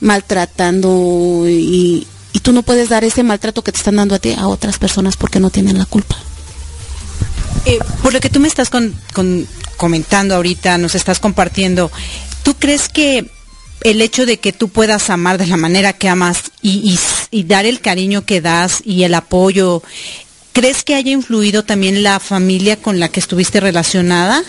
maltratando 0.00 1.44
y, 1.48 2.06
tú 2.42 2.52
no 2.52 2.62
puedes 2.62 2.88
dar 2.88 3.02
ese 3.02 3.24
maltrato 3.24 3.64
que 3.64 3.72
te 3.72 3.78
están 3.78 3.96
dando 3.96 4.14
a 4.14 4.20
ti 4.20 4.32
a 4.32 4.46
otras 4.46 4.78
personas 4.78 5.16
porque 5.16 5.40
no 5.40 5.50
tienen 5.50 5.76
la 5.76 5.86
culpa. 5.86 6.16
Eh, 7.66 7.80
por 8.00 8.12
lo 8.12 8.20
que 8.20 8.30
tú 8.30 8.38
me 8.38 8.46
estás 8.46 8.70
con, 8.70 8.94
comentando 9.76 10.36
ahorita, 10.36 10.78
nos 10.78 10.94
estás 10.94 11.18
compartiendo, 11.18 11.90
¿tú 12.44 12.54
crees 12.54 12.88
que 12.88 13.28
el 13.82 14.00
hecho 14.00 14.26
de 14.26 14.38
que 14.38 14.52
tú 14.52 14.68
puedas 14.68 15.10
amar 15.10 15.38
de 15.38 15.46
la 15.46 15.56
manera 15.56 15.92
que 15.92 16.08
amas 16.08 16.50
y, 16.62 16.98
dar 17.44 17.66
el 17.66 17.80
cariño 17.80 18.24
que 18.24 18.40
das 18.40 18.82
y 18.84 19.04
el 19.04 19.14
apoyo, 19.14 19.82
¿crees 20.52 20.82
que 20.82 20.94
haya 20.94 21.12
influido 21.12 21.64
también 21.64 22.02
la 22.02 22.20
familia 22.20 22.76
con 22.76 22.98
la 23.00 23.08
que 23.08 23.20
estuviste 23.20 23.60
relacionada? 23.60 24.42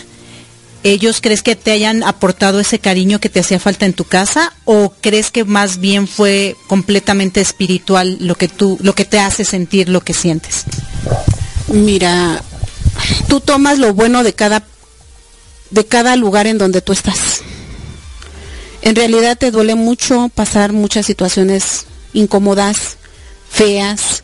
¿Ellos 0.84 1.19
crees 1.19 1.43
que 1.43 1.57
te 1.57 1.71
hayan 1.71 2.03
aportado 2.03 2.59
ese 2.59 2.80
cariño 2.80 3.19
que 3.19 3.27
te 3.30 3.41
hacía 3.41 3.59
falta 3.59 3.86
en 3.86 3.93
tu 3.93 4.05
casa 4.05 4.53
o 4.63 4.93
crees 5.01 5.30
que 5.30 5.43
más 5.43 5.80
bien 5.80 6.07
fue 6.07 6.55
completamente 6.67 7.41
espiritual 7.41 8.17
lo 8.21 8.36
que 8.36 8.47
tú 8.47 8.77
lo 8.82 8.95
que 8.95 9.03
te 9.03 9.19
hace 9.19 9.43
sentir 9.43 9.89
lo 9.89 10.01
que 10.01 10.13
sientes? 10.13 10.63
Mira, 11.67 12.41
tú 13.27 13.41
tomas 13.41 13.77
lo 13.77 13.93
bueno 13.93 14.23
de 14.23 14.34
cada 14.34 14.63
de 15.69 15.86
cada 15.86 16.15
lugar 16.15 16.47
en 16.47 16.57
donde 16.57 16.82
tú 16.82 16.93
estás. 16.93 17.41
En 18.82 18.95
realidad 18.95 19.38
te 19.38 19.51
duele 19.51 19.75
mucho 19.75 20.30
pasar 20.34 20.71
muchas 20.71 21.05
situaciones 21.05 21.86
incómodas, 22.13 22.97
feas, 23.49 24.23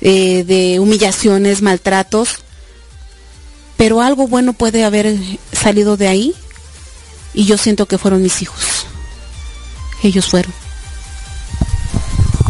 eh, 0.00 0.44
de 0.44 0.80
humillaciones, 0.80 1.60
maltratos, 1.62 2.40
pero 3.76 4.00
algo 4.00 4.26
bueno 4.28 4.52
puede 4.52 4.84
haber 4.84 5.16
salido 5.52 5.96
de 5.96 6.08
ahí 6.08 6.34
y 7.34 7.44
yo 7.44 7.58
siento 7.58 7.86
que 7.86 7.98
fueron 7.98 8.22
mis 8.22 8.42
hijos. 8.42 8.86
Ellos 10.02 10.26
fueron. 10.26 10.52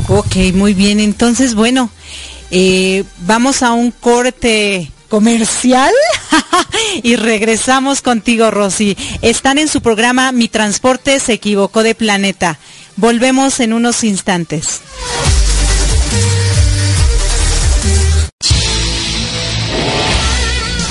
Ok, 0.09 0.37
muy 0.53 0.75
bien. 0.75 1.01
Entonces, 1.01 1.55
bueno, 1.55 1.91
eh, 2.51 3.05
vamos 3.20 3.62
a 3.62 3.72
un 3.72 3.91
corte 3.91 4.91
comercial 5.09 5.93
y 7.03 7.16
regresamos 7.16 8.03
contigo, 8.03 8.51
Rosy. 8.51 8.97
Están 9.22 9.59
en 9.59 9.68
su 9.68 9.81
programa 9.81 10.33
Mi 10.33 10.49
Transporte 10.49 11.20
se 11.20 11.35
equivocó 11.35 11.83
de 11.83 11.95
planeta. 11.95 12.59
Volvemos 12.97 13.61
en 13.61 13.72
unos 13.72 14.05
instantes. 14.05 14.81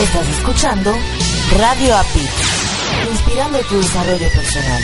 Estás 0.04 0.28
escuchando 0.28 0.94
Radio 1.58 1.96
API, 1.96 2.28
inspirando 3.10 3.58
tu 3.62 3.78
desarrollo 3.78 4.28
personal. 4.32 4.84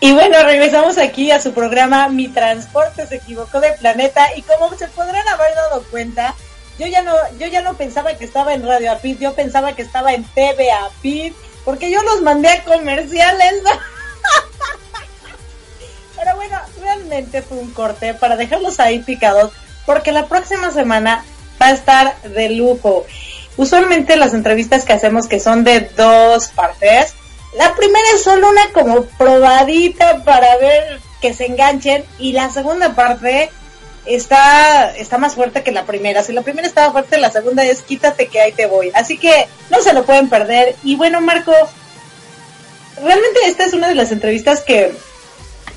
Y 0.00 0.12
bueno, 0.12 0.36
regresamos 0.42 0.98
aquí 0.98 1.30
a 1.30 1.40
su 1.40 1.54
programa 1.54 2.08
Mi 2.08 2.26
Transporte 2.26 3.06
se 3.06 3.14
equivocó 3.14 3.60
de 3.60 3.70
planeta 3.74 4.26
y 4.36 4.42
como 4.42 4.74
se 4.74 4.88
podrán 4.88 5.28
haber 5.28 5.54
dado 5.54 5.84
cuenta, 5.92 6.34
yo 6.76 6.88
ya 6.88 7.02
no 7.02 7.14
yo 7.38 7.46
ya 7.46 7.62
no 7.62 7.74
pensaba 7.74 8.14
que 8.14 8.24
estaba 8.24 8.52
en 8.52 8.66
Radio 8.66 8.90
Apid, 8.90 9.20
yo 9.20 9.34
pensaba 9.34 9.76
que 9.76 9.82
estaba 9.82 10.12
en 10.12 10.24
TV 10.24 10.72
Apid, 10.72 11.34
porque 11.68 11.90
yo 11.90 12.02
los 12.02 12.22
mandé 12.22 12.48
a 12.48 12.64
comerciales. 12.64 13.52
Pero 16.16 16.34
bueno, 16.36 16.58
realmente 16.80 17.42
fue 17.42 17.58
un 17.58 17.72
corte 17.72 18.14
para 18.14 18.36
dejarlos 18.36 18.80
ahí 18.80 19.00
picados, 19.00 19.52
porque 19.84 20.10
la 20.10 20.28
próxima 20.28 20.70
semana 20.70 21.26
va 21.60 21.66
a 21.66 21.72
estar 21.72 22.22
de 22.22 22.48
lujo. 22.48 23.04
Usualmente 23.58 24.16
las 24.16 24.32
entrevistas 24.32 24.86
que 24.86 24.94
hacemos 24.94 25.28
que 25.28 25.40
son 25.40 25.62
de 25.62 25.80
dos 25.94 26.48
partes, 26.48 27.12
la 27.58 27.74
primera 27.74 28.06
es 28.14 28.22
solo 28.22 28.48
una 28.48 28.72
como 28.72 29.02
probadita 29.02 30.24
para 30.24 30.56
ver 30.56 31.00
que 31.20 31.34
se 31.34 31.44
enganchen 31.44 32.02
y 32.18 32.32
la 32.32 32.48
segunda 32.48 32.94
parte 32.94 33.50
está 34.08 34.94
está 34.96 35.18
más 35.18 35.34
fuerte 35.34 35.62
que 35.62 35.72
la 35.72 35.84
primera. 35.84 36.22
Si 36.22 36.32
la 36.32 36.42
primera 36.42 36.66
estaba 36.66 36.92
fuerte, 36.92 37.18
la 37.18 37.30
segunda 37.30 37.64
es 37.64 37.82
quítate 37.82 38.28
que 38.28 38.40
ahí 38.40 38.52
te 38.52 38.66
voy. 38.66 38.90
Así 38.94 39.18
que 39.18 39.46
no 39.70 39.82
se 39.82 39.92
lo 39.92 40.04
pueden 40.04 40.28
perder. 40.28 40.76
Y 40.82 40.96
bueno, 40.96 41.20
Marco, 41.20 41.52
realmente 42.96 43.40
esta 43.46 43.64
es 43.64 43.72
una 43.72 43.88
de 43.88 43.94
las 43.94 44.12
entrevistas 44.12 44.60
que, 44.60 44.92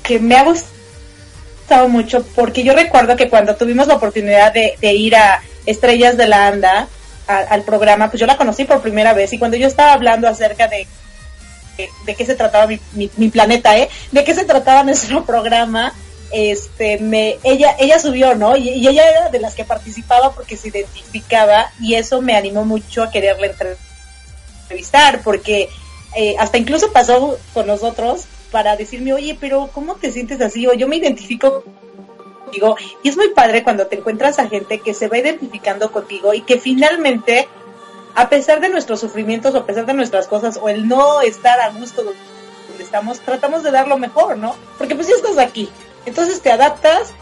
que 0.02 0.18
me 0.18 0.36
ha 0.36 0.44
gustado 0.44 1.88
mucho 1.88 2.24
porque 2.34 2.62
yo 2.62 2.74
recuerdo 2.74 3.16
que 3.16 3.28
cuando 3.28 3.56
tuvimos 3.56 3.86
la 3.86 3.94
oportunidad 3.94 4.52
de, 4.52 4.76
ir 4.92 5.16
a 5.16 5.42
Estrellas 5.66 6.16
de 6.16 6.26
la 6.26 6.48
Anda, 6.48 6.88
al 7.26 7.62
programa, 7.62 8.10
pues 8.10 8.20
yo 8.20 8.26
la 8.26 8.36
conocí 8.36 8.64
por 8.64 8.82
primera 8.82 9.14
vez 9.14 9.32
y 9.32 9.38
cuando 9.38 9.56
yo 9.56 9.66
estaba 9.66 9.92
hablando 9.92 10.28
acerca 10.28 10.68
de 10.68 10.86
de 12.04 12.14
qué 12.14 12.26
se 12.26 12.34
trataba 12.34 12.70
mi, 12.92 13.28
planeta, 13.28 13.76
¿eh? 13.78 13.88
De 14.10 14.24
qué 14.24 14.34
se 14.34 14.44
trataba 14.44 14.82
nuestro 14.84 15.24
programa. 15.24 15.92
Este, 16.32 16.98
me, 16.98 17.38
ella, 17.42 17.76
ella 17.78 17.98
subió, 17.98 18.34
¿no? 18.34 18.56
Y, 18.56 18.86
ella 18.86 19.08
era 19.08 19.28
de 19.28 19.38
las 19.38 19.54
que 19.54 19.64
participaba 19.64 20.32
porque 20.32 20.56
se 20.56 20.68
identificaba 20.68 21.70
y 21.80 21.94
eso 21.94 22.22
me 22.22 22.36
animó 22.36 22.64
mucho 22.64 23.02
a 23.02 23.10
quererla 23.10 23.46
entrevistar 23.46 25.20
porque 25.22 25.68
eh, 26.16 26.36
hasta 26.38 26.58
incluso 26.58 26.92
pasó 26.92 27.38
con 27.52 27.66
nosotros 27.66 28.24
para 28.50 28.76
decirme, 28.76 29.12
oye, 29.12 29.36
pero 29.38 29.70
¿cómo 29.72 29.96
te 29.96 30.12
sientes 30.12 30.40
así? 30.40 30.66
O 30.66 30.74
yo 30.74 30.88
me 30.88 30.96
identifico 30.96 31.64
contigo. 32.44 32.76
Y 33.02 33.08
es 33.08 33.16
muy 33.16 33.28
padre 33.30 33.62
cuando 33.62 33.86
te 33.86 33.96
encuentras 33.96 34.38
a 34.38 34.48
gente 34.48 34.80
que 34.80 34.94
se 34.94 35.08
va 35.08 35.18
identificando 35.18 35.90
contigo 35.92 36.34
y 36.34 36.42
que 36.42 36.58
finalmente 36.58 37.48
a 38.14 38.28
pesar 38.28 38.60
de 38.60 38.68
nuestros 38.68 39.00
sufrimientos 39.00 39.54
o 39.54 39.58
a 39.58 39.66
pesar 39.66 39.86
de 39.86 39.94
nuestras 39.94 40.26
cosas 40.26 40.58
o 40.60 40.68
el 40.68 40.86
no 40.86 41.22
estar 41.22 41.60
a 41.60 41.70
gusto 41.70 42.02
donde 42.02 42.18
estamos, 42.78 43.20
tratamos 43.20 43.62
de 43.62 43.70
dar 43.70 43.88
lo 43.88 43.98
mejor, 43.98 44.36
¿no? 44.36 44.54
Porque 44.78 44.94
pues 44.94 45.08
ya 45.08 45.14
estás 45.14 45.38
aquí, 45.38 45.70
entonces 46.06 46.40
te 46.40 46.50
adaptas 46.50 47.12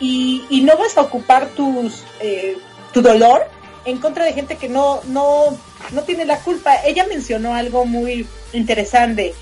y, 0.00 0.62
no 0.62 0.76
vas 0.76 0.96
a 0.96 1.02
ocupar 1.02 1.48
tus, 1.48 2.04
eh, 2.20 2.56
tu 2.92 3.02
dolor 3.02 3.46
en 3.84 3.98
contra 3.98 4.24
de 4.24 4.32
gente 4.32 4.56
que 4.56 4.68
no, 4.68 5.00
no, 5.04 5.56
no 5.92 6.02
tiene 6.02 6.24
la 6.24 6.38
culpa. 6.40 6.76
Ella 6.84 7.06
mencionó 7.08 7.54
algo 7.54 7.84
muy 7.84 8.26
interesante, 8.52 9.34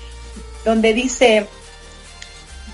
donde 0.63 0.93
dice, 0.93 1.47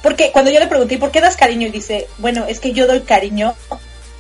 porque 0.02 0.32
cuando 0.32 0.52
yo 0.52 0.60
le 0.60 0.68
pregunté, 0.68 0.98
¿por 0.98 1.12
qué 1.12 1.22
das 1.22 1.36
cariño? 1.36 1.68
Y 1.68 1.72
dice, 1.72 2.08
bueno, 2.20 2.46
es 2.48 2.60
que 2.60 2.74
yo 2.74 2.88
doy 2.88 3.02
cariño 3.02 3.56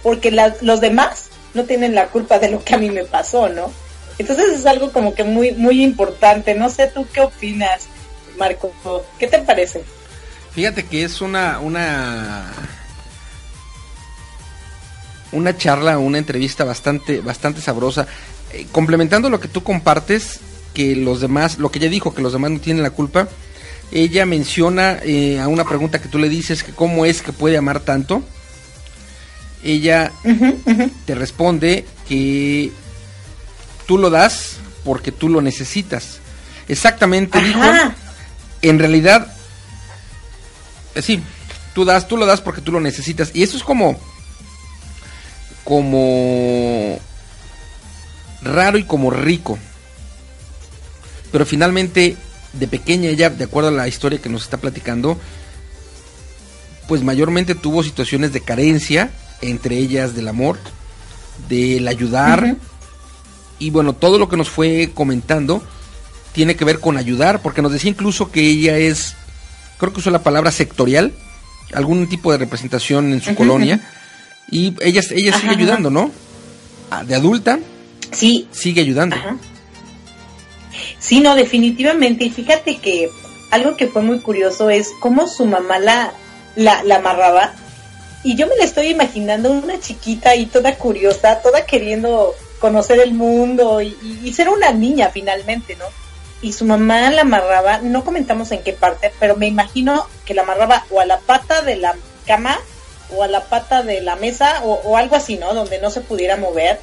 porque 0.01 0.31
los 0.31 0.81
demás 0.81 1.29
no 1.53 1.65
tienen 1.65 1.95
la 1.95 2.07
culpa 2.07 2.39
de 2.39 2.49
lo 2.49 2.63
que 2.63 2.75
a 2.75 2.77
mí 2.77 2.89
me 2.89 3.05
pasó, 3.05 3.49
¿no? 3.49 3.71
Entonces 4.17 4.59
es 4.59 4.65
algo 4.65 4.91
como 4.91 5.13
que 5.15 5.23
muy, 5.23 5.51
muy 5.51 5.83
importante. 5.83 6.55
No 6.55 6.69
sé 6.69 6.87
tú 6.87 7.07
qué 7.11 7.21
opinas, 7.21 7.87
Marco. 8.37 8.71
¿Qué 9.17 9.27
te 9.27 9.39
parece? 9.39 9.83
Fíjate 10.55 10.85
que 10.85 11.03
es 11.03 11.21
una, 11.21 11.59
una, 11.59 12.51
una 15.31 15.57
charla, 15.57 15.97
una 15.97 16.19
entrevista 16.19 16.63
bastante, 16.63 17.21
bastante 17.21 17.59
sabrosa. 17.59 18.07
Eh, 18.51 18.67
complementando 18.71 19.29
lo 19.29 19.39
que 19.39 19.47
tú 19.47 19.63
compartes, 19.63 20.39
que 20.73 20.95
los 20.95 21.21
demás, 21.21 21.57
lo 21.57 21.71
que 21.71 21.79
ella 21.79 21.89
dijo, 21.89 22.13
que 22.13 22.21
los 22.21 22.33
demás 22.33 22.51
no 22.51 22.59
tienen 22.59 22.83
la 22.83 22.91
culpa. 22.91 23.27
Ella 23.91 24.25
menciona 24.25 24.99
eh, 25.03 25.39
a 25.39 25.47
una 25.47 25.65
pregunta 25.65 26.01
que 26.01 26.07
tú 26.07 26.19
le 26.19 26.29
dices 26.29 26.63
que 26.63 26.71
cómo 26.71 27.05
es 27.05 27.21
que 27.21 27.33
puede 27.33 27.57
amar 27.57 27.79
tanto. 27.79 28.23
Ella 29.63 30.11
te 31.05 31.15
responde 31.15 31.85
que 32.07 32.71
tú 33.87 33.97
lo 33.97 34.09
das 34.09 34.57
porque 34.83 35.11
tú 35.11 35.29
lo 35.29 35.41
necesitas. 35.41 36.19
Exactamente, 36.67 37.41
dijo. 37.41 37.61
En 38.61 38.79
realidad, 38.79 39.33
sí, 41.01 41.21
tú 41.73 41.85
das, 41.85 42.07
tú 42.07 42.17
lo 42.17 42.25
das 42.25 42.41
porque 42.41 42.61
tú 42.61 42.71
lo 42.71 42.79
necesitas. 42.79 43.31
Y 43.33 43.43
eso 43.43 43.57
es 43.57 43.63
como, 43.63 43.99
como 45.63 46.99
raro 48.41 48.77
y 48.77 48.83
como 48.83 49.09
rico. 49.09 49.57
Pero 51.31 51.45
finalmente, 51.45 52.15
de 52.53 52.67
pequeña 52.67 53.09
ella, 53.09 53.29
de 53.29 53.45
acuerdo 53.45 53.69
a 53.69 53.73
la 53.73 53.87
historia 53.87 54.21
que 54.21 54.29
nos 54.29 54.43
está 54.43 54.57
platicando, 54.57 55.19
pues 56.87 57.01
mayormente 57.01 57.55
tuvo 57.55 57.83
situaciones 57.83 58.33
de 58.33 58.41
carencia, 58.41 59.11
entre 59.41 59.77
ellas 59.77 60.15
del 60.15 60.27
amor, 60.27 60.59
del 61.49 61.87
ayudar, 61.87 62.55
y 63.59 63.69
bueno, 63.69 63.93
todo 63.93 64.19
lo 64.19 64.29
que 64.29 64.37
nos 64.37 64.49
fue 64.49 64.91
comentando 64.93 65.63
tiene 66.33 66.55
que 66.55 66.65
ver 66.65 66.79
con 66.79 66.97
ayudar, 66.97 67.41
porque 67.41 67.61
nos 67.61 67.71
decía 67.71 67.91
incluso 67.91 68.31
que 68.31 68.41
ella 68.41 68.77
es, 68.77 69.15
creo 69.83 69.93
que 69.93 69.99
usó 69.99 70.11
la 70.11 70.23
palabra 70.23 70.49
sectorial, 70.49 71.11
algún 71.73 72.07
tipo 72.07 72.31
de 72.31 72.37
representación 72.37 73.11
en 73.11 73.21
su 73.21 73.35
colonia, 73.35 73.81
y 74.49 74.73
ella, 74.79 75.01
ella 75.11 75.37
sigue 75.37 75.55
ayudando, 75.55 75.89
¿no? 75.89 76.09
Ah, 76.89 77.03
de 77.03 77.15
adulta, 77.15 77.59
sí. 78.11 78.47
sigue 78.51 78.79
ayudando. 78.79 79.17
Sí, 80.99 81.19
no, 81.19 81.35
definitivamente, 81.35 82.23
y 82.23 82.29
fíjate 82.29 82.77
que 82.77 83.09
algo 83.51 83.75
que 83.75 83.87
fue 83.87 84.03
muy 84.03 84.19
curioso 84.19 84.69
es 84.69 84.89
cómo 85.01 85.27
su 85.27 85.45
mamá 85.45 85.79
la, 85.79 86.13
la, 86.55 86.81
la 86.83 86.95
amarraba, 86.95 87.53
y 88.23 88.37
yo 88.37 88.47
me 88.47 88.55
la 88.55 88.63
estoy 88.63 88.87
imaginando 88.87 89.51
una 89.51 89.81
chiquita 89.81 90.33
y 90.37 90.45
toda 90.45 90.77
curiosa, 90.77 91.41
toda 91.41 91.65
queriendo 91.65 92.33
conocer 92.59 93.01
el 93.01 93.13
mundo 93.13 93.81
y, 93.81 94.31
ser 94.31 94.47
una 94.47 94.71
niña 94.71 95.09
finalmente, 95.09 95.75
¿no? 95.75 95.83
Y 96.43 96.51
su 96.51 96.65
mamá 96.65 97.09
la 97.09 97.21
amarraba, 97.21 97.79
no 97.79 98.03
comentamos 98.03 98.51
en 98.51 98.61
qué 98.61 98.73
parte, 98.73 99.13
pero 99.17 99.37
me 99.37 99.47
imagino 99.47 100.05
que 100.25 100.33
la 100.33 100.41
amarraba 100.41 100.85
o 100.91 100.99
a 100.99 101.05
la 101.05 101.19
pata 101.19 101.61
de 101.61 101.77
la 101.77 101.95
cama 102.27 102.59
o 103.15 103.23
a 103.23 103.27
la 103.27 103.45
pata 103.45 103.81
de 103.81 104.01
la 104.01 104.17
mesa 104.17 104.61
o, 104.63 104.97
algo 104.97 105.15
así, 105.15 105.37
¿no? 105.37 105.53
Donde 105.53 105.79
no 105.79 105.89
se 105.89 106.01
pudiera 106.01 106.35
mover. 106.35 106.79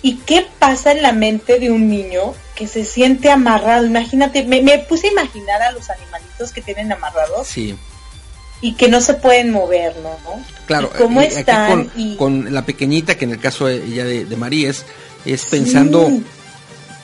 ¿Y 0.00 0.16
qué 0.16 0.46
pasa 0.58 0.92
en 0.92 1.02
la 1.02 1.12
mente 1.12 1.58
de 1.58 1.70
un 1.70 1.90
niño 1.90 2.34
que 2.54 2.66
se 2.66 2.86
siente 2.86 3.30
amarrado? 3.30 3.84
Imagínate, 3.84 4.44
me, 4.44 4.78
puse 4.78 5.08
a 5.08 5.12
imaginar 5.12 5.60
a 5.60 5.72
los 5.72 5.90
animalitos 5.90 6.50
que 6.50 6.62
tienen 6.62 6.90
amarrados. 6.90 7.46
Sí 7.46 7.78
y 8.62 8.74
que 8.74 8.88
no 8.88 9.00
se 9.00 9.14
pueden 9.14 9.50
mover, 9.50 9.96
¿no? 10.02 10.18
Claro, 10.66 10.90
¿cómo 10.96 11.22
están? 11.22 11.90
Con, 12.18 12.52
la 12.52 12.66
pequeñita, 12.66 13.16
que 13.16 13.24
en 13.24 13.32
el 13.32 13.40
caso 13.40 13.66
de 13.66 13.76
ella 13.76 14.04
de, 14.04 14.36
María 14.36 14.70
es, 14.70 15.46
pensando 15.46 16.10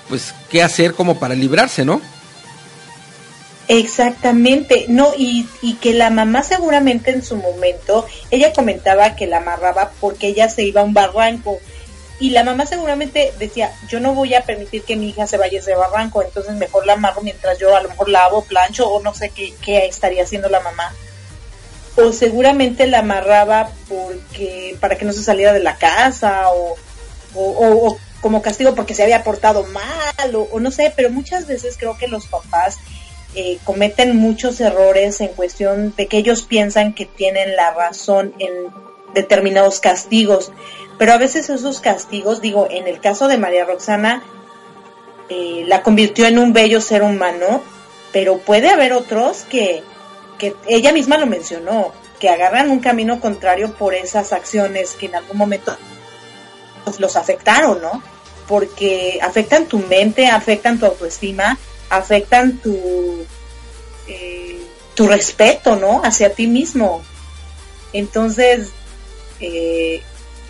pues, 0.08 0.34
qué 0.50 0.62
hacer 0.62 0.94
como 0.94 1.18
para 1.18 1.34
librarse, 1.34 1.84
¿no? 1.84 2.00
Exactamente, 3.68 4.86
no, 4.88 5.12
y, 5.16 5.48
y 5.60 5.74
que 5.74 5.92
la 5.92 6.10
mamá 6.10 6.44
seguramente 6.44 7.10
en 7.10 7.24
su 7.24 7.36
momento, 7.36 8.06
ella 8.30 8.52
comentaba 8.52 9.16
que 9.16 9.26
la 9.26 9.38
amarraba 9.38 9.90
porque 10.00 10.28
ella 10.28 10.48
se 10.48 10.62
iba 10.62 10.82
a 10.82 10.84
un 10.84 10.94
barranco, 10.94 11.58
y 12.18 12.30
la 12.30 12.44
mamá 12.44 12.64
seguramente 12.64 13.34
decía, 13.38 13.72
yo 13.88 14.00
no 14.00 14.14
voy 14.14 14.34
a 14.34 14.44
permitir 14.44 14.84
que 14.84 14.96
mi 14.96 15.10
hija 15.10 15.26
se 15.26 15.36
vaya 15.36 15.58
ese 15.58 15.74
barranco, 15.74 16.22
entonces 16.22 16.54
mejor 16.54 16.86
la 16.86 16.94
amarro 16.94 17.20
mientras 17.20 17.58
yo 17.58 17.76
a 17.76 17.82
lo 17.82 17.90
mejor 17.90 18.08
lavo, 18.08 18.42
plancho 18.44 18.88
o 18.88 19.02
no 19.02 19.12
sé 19.12 19.30
qué, 19.30 19.86
estaría 19.86 20.22
haciendo 20.22 20.48
la 20.48 20.60
mamá. 20.60 20.94
O 21.96 22.12
seguramente 22.12 22.86
la 22.86 23.00
amarraba 23.00 23.70
porque 23.88 24.76
para 24.80 24.96
que 24.96 25.04
no 25.04 25.12
se 25.12 25.22
saliera 25.22 25.52
de 25.52 25.62
la 25.62 25.76
casa 25.76 26.48
o, 26.50 26.76
o, 27.34 27.98
como 28.26 28.42
castigo 28.42 28.74
porque 28.74 28.92
se 28.92 29.04
había 29.04 29.22
portado 29.22 29.64
mal 29.66 30.34
o, 30.34 30.58
no 30.58 30.72
sé, 30.72 30.92
pero 30.96 31.10
muchas 31.10 31.46
veces 31.46 31.76
creo 31.78 31.96
que 31.96 32.08
los 32.08 32.26
papás 32.26 32.76
eh, 33.36 33.58
cometen 33.62 34.16
muchos 34.16 34.60
errores 34.60 35.20
en 35.20 35.28
cuestión 35.28 35.94
de 35.96 36.08
que 36.08 36.18
ellos 36.18 36.42
piensan 36.42 36.92
que 36.92 37.06
tienen 37.06 37.54
la 37.54 37.70
razón 37.70 38.34
en 38.40 38.50
determinados 39.14 39.78
castigos 39.78 40.50
pero 40.98 41.12
a 41.12 41.18
veces 41.18 41.50
esos 41.50 41.80
castigos, 41.80 42.40
digo, 42.40 42.66
en 42.68 42.88
el 42.88 43.00
caso 43.00 43.28
de 43.28 43.38
María 43.38 43.64
Roxana, 43.64 44.24
eh, 45.28 45.62
la 45.68 45.84
convirtió 45.84 46.26
en 46.26 46.40
un 46.40 46.52
bello 46.52 46.80
ser 46.80 47.04
humano, 47.04 47.62
pero 48.12 48.38
puede 48.38 48.70
haber 48.70 48.92
otros 48.92 49.42
que, 49.48 49.84
que 50.38 50.54
ella 50.66 50.92
misma 50.92 51.16
lo 51.16 51.26
mencionó, 51.26 51.92
que 52.18 52.30
agarran 52.30 52.70
un 52.70 52.80
camino 52.80 53.20
contrario 53.20 53.74
por 53.74 53.94
esas 53.94 54.32
acciones 54.32 54.92
que 54.92 55.06
en 55.06 55.14
algún 55.14 55.36
momento 55.36 55.76
los 56.98 57.16
afectaron, 57.16 57.82
¿no? 57.82 58.02
Porque 58.48 59.18
afectan 59.22 59.66
tu 59.66 59.78
mente, 59.78 60.26
afectan 60.26 60.78
tu 60.78 60.86
autoestima, 60.86 61.58
afectan 61.90 62.58
tu, 62.58 63.24
eh, 64.08 64.58
tu 64.94 65.06
respeto, 65.08 65.76
¿no? 65.76 66.02
Hacia 66.04 66.32
ti 66.32 66.46
mismo. 66.46 67.02
Entonces, 67.92 68.68
eh, 69.40 70.02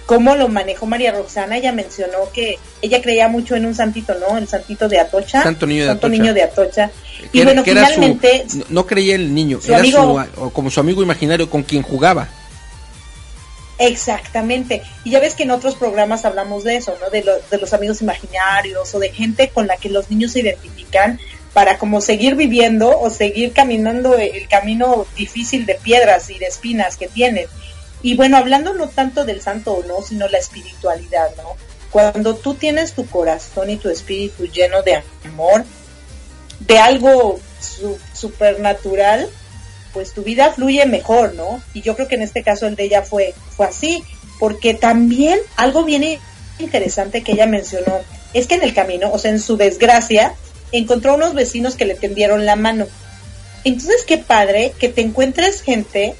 cómo 0.06 0.36
lo 0.36 0.48
manejó 0.48 0.86
María 0.86 1.12
Roxana, 1.12 1.56
ella 1.56 1.72
mencionó 1.72 2.30
que 2.32 2.58
ella 2.82 3.02
creía 3.02 3.28
mucho 3.28 3.56
en 3.56 3.66
un 3.66 3.74
santito, 3.74 4.14
¿no? 4.14 4.36
El 4.38 4.46
santito 4.46 4.88
de 4.88 5.00
Atocha. 5.00 5.42
Santo 5.42 5.66
niño 5.66 5.82
de 5.82 5.88
Santo 5.88 6.06
Atocha. 6.06 6.22
niño 6.22 6.34
de 6.34 6.42
Atocha. 6.42 6.90
Y 7.32 7.42
bueno, 7.44 7.64
finalmente... 7.64 8.46
no, 8.68 8.86
creía 8.86 9.14
el 9.14 9.34
niño, 9.34 9.60
su 9.60 9.68
era 9.68 9.78
amigo- 9.78 10.24
su, 10.34 10.40
o 10.42 10.50
como 10.50 10.70
su 10.70 10.80
amigo 10.80 11.02
imaginario 11.02 11.48
con 11.50 11.62
quien 11.62 11.82
jugaba. 11.82 12.28
Exactamente. 13.78 14.82
Y 15.04 15.10
ya 15.10 15.20
ves 15.20 15.34
que 15.34 15.42
en 15.42 15.50
otros 15.50 15.74
programas 15.74 16.24
hablamos 16.24 16.64
de 16.64 16.76
eso, 16.76 16.96
¿no? 17.00 17.10
De, 17.10 17.22
de 17.50 17.58
los 17.58 17.72
amigos 17.74 18.00
imaginarios 18.00 18.94
o 18.94 18.98
de 18.98 19.10
gente 19.10 19.48
con 19.48 19.66
la 19.66 19.76
que 19.76 19.90
los 19.90 20.10
niños 20.10 20.32
se 20.32 20.40
identifican 20.40 21.20
para 21.52 21.78
como 21.78 22.00
seguir 22.00 22.34
viviendo 22.36 22.98
o 22.98 23.10
seguir 23.10 23.52
caminando 23.52 24.14
el 24.16 24.46
camino 24.48 25.06
difícil 25.16 25.66
de 25.66 25.74
piedras 25.74 26.30
y 26.30 26.38
de 26.38 26.46
espinas 26.46 26.96
que 26.96 27.08
tienen. 27.08 27.46
Y 28.02 28.14
bueno, 28.14 28.36
hablando 28.36 28.74
no 28.74 28.88
tanto 28.88 29.24
del 29.24 29.40
santo 29.40 29.72
o 29.72 29.82
no, 29.84 30.02
sino 30.02 30.28
la 30.28 30.38
espiritualidad, 30.38 31.30
¿no? 31.38 31.56
Cuando 31.90 32.34
tú 32.36 32.54
tienes 32.54 32.92
tu 32.92 33.06
corazón 33.06 33.70
y 33.70 33.76
tu 33.76 33.88
espíritu 33.88 34.46
lleno 34.46 34.82
de 34.82 35.02
amor, 35.24 35.64
de 36.60 36.78
algo 36.78 37.40
su- 37.60 37.98
supernatural, 38.12 39.28
pues 39.96 40.12
tu 40.12 40.22
vida 40.22 40.52
fluye 40.52 40.84
mejor, 40.84 41.34
¿no? 41.34 41.62
Y 41.72 41.80
yo 41.80 41.96
creo 41.96 42.06
que 42.06 42.16
en 42.16 42.20
este 42.20 42.42
caso 42.42 42.66
el 42.66 42.76
de 42.76 42.82
ella 42.82 43.00
fue, 43.00 43.32
fue 43.56 43.64
así, 43.64 44.04
porque 44.38 44.74
también 44.74 45.38
algo 45.56 45.84
viene 45.84 46.20
interesante 46.58 47.22
que 47.22 47.32
ella 47.32 47.46
mencionó, 47.46 48.00
es 48.34 48.46
que 48.46 48.56
en 48.56 48.62
el 48.62 48.74
camino, 48.74 49.10
o 49.10 49.18
sea, 49.18 49.30
en 49.30 49.40
su 49.40 49.56
desgracia, 49.56 50.34
encontró 50.70 51.14
unos 51.14 51.32
vecinos 51.32 51.76
que 51.76 51.86
le 51.86 51.94
tendieron 51.94 52.44
la 52.44 52.56
mano. 52.56 52.86
Entonces, 53.64 54.04
qué 54.06 54.18
padre 54.18 54.74
que 54.78 54.90
te 54.90 55.00
encuentres 55.00 55.62
gente 55.62 56.14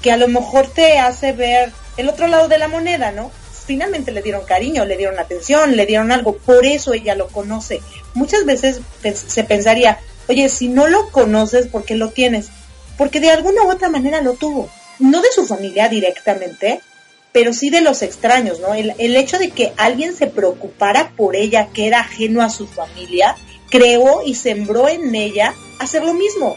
que 0.00 0.12
a 0.12 0.16
lo 0.16 0.28
mejor 0.28 0.68
te 0.68 1.00
hace 1.00 1.32
ver 1.32 1.72
el 1.96 2.08
otro 2.08 2.28
lado 2.28 2.46
de 2.46 2.58
la 2.58 2.68
moneda, 2.68 3.10
¿no? 3.10 3.32
Finalmente 3.66 4.12
le 4.12 4.22
dieron 4.22 4.44
cariño, 4.44 4.84
le 4.84 4.96
dieron 4.96 5.18
atención, 5.18 5.74
le 5.74 5.84
dieron 5.84 6.12
algo, 6.12 6.36
por 6.36 6.64
eso 6.64 6.92
ella 6.92 7.16
lo 7.16 7.26
conoce. 7.26 7.80
Muchas 8.14 8.44
veces 8.44 8.82
se 9.02 9.42
pensaría, 9.42 9.98
oye, 10.28 10.48
si 10.48 10.68
no 10.68 10.86
lo 10.88 11.10
conoces, 11.10 11.66
¿por 11.66 11.84
qué 11.84 11.94
lo 11.94 12.10
tienes? 12.10 12.48
Porque 12.98 13.20
de 13.20 13.30
alguna 13.30 13.62
u 13.62 13.70
otra 13.70 13.88
manera 13.88 14.20
lo 14.20 14.34
tuvo. 14.34 14.68
No 14.98 15.20
de 15.20 15.28
su 15.34 15.46
familia 15.46 15.88
directamente, 15.88 16.80
pero 17.32 17.52
sí 17.52 17.70
de 17.70 17.82
los 17.82 18.02
extraños, 18.02 18.60
¿no? 18.60 18.74
El, 18.74 18.94
el 18.98 19.16
hecho 19.16 19.38
de 19.38 19.50
que 19.50 19.72
alguien 19.76 20.16
se 20.16 20.26
preocupara 20.26 21.12
por 21.16 21.36
ella, 21.36 21.68
que 21.72 21.86
era 21.86 22.00
ajeno 22.00 22.42
a 22.42 22.50
su 22.50 22.66
familia, 22.66 23.36
creó 23.68 24.22
y 24.24 24.34
sembró 24.34 24.88
en 24.88 25.14
ella 25.14 25.54
hacer 25.78 26.02
lo 26.02 26.14
mismo. 26.14 26.56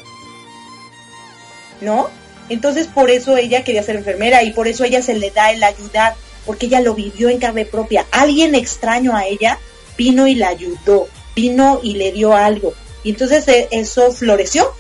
¿no? 1.82 2.10
Entonces 2.50 2.88
por 2.88 3.10
eso 3.10 3.38
ella 3.38 3.64
quería 3.64 3.84
ser 3.84 3.96
enfermera 3.96 4.44
y 4.44 4.52
por 4.52 4.68
eso 4.68 4.84
ella 4.84 5.02
se 5.02 5.14
le 5.14 5.32
da 5.32 5.52
el 5.52 5.64
ayudar, 5.64 6.16
porque 6.46 6.66
ella 6.66 6.82
lo 6.82 6.96
vivió 6.96 7.30
en 7.30 7.40
carne 7.40 7.66
propia. 7.66 8.06
Alguien 8.12 8.56
extraño 8.56 9.16
a 9.16 9.26
ella 9.26 9.60
vino 9.98 10.28
y 10.28 10.36
la 10.36 10.50
ayudó, 10.50 11.08
vino 11.36 11.80
y 11.84 11.94
le 11.94 12.12
dio 12.12 12.34
algo. 12.34 12.74
Y 13.04 13.12
entonces 13.12 13.48
eh, 13.48 13.68
eso 13.72 14.12
floreció, 14.12 14.72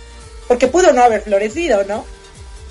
porque 0.47 0.67
pudo 0.67 0.93
no 0.93 1.03
haber 1.03 1.21
florecido, 1.21 1.83
¿no? 1.85 2.05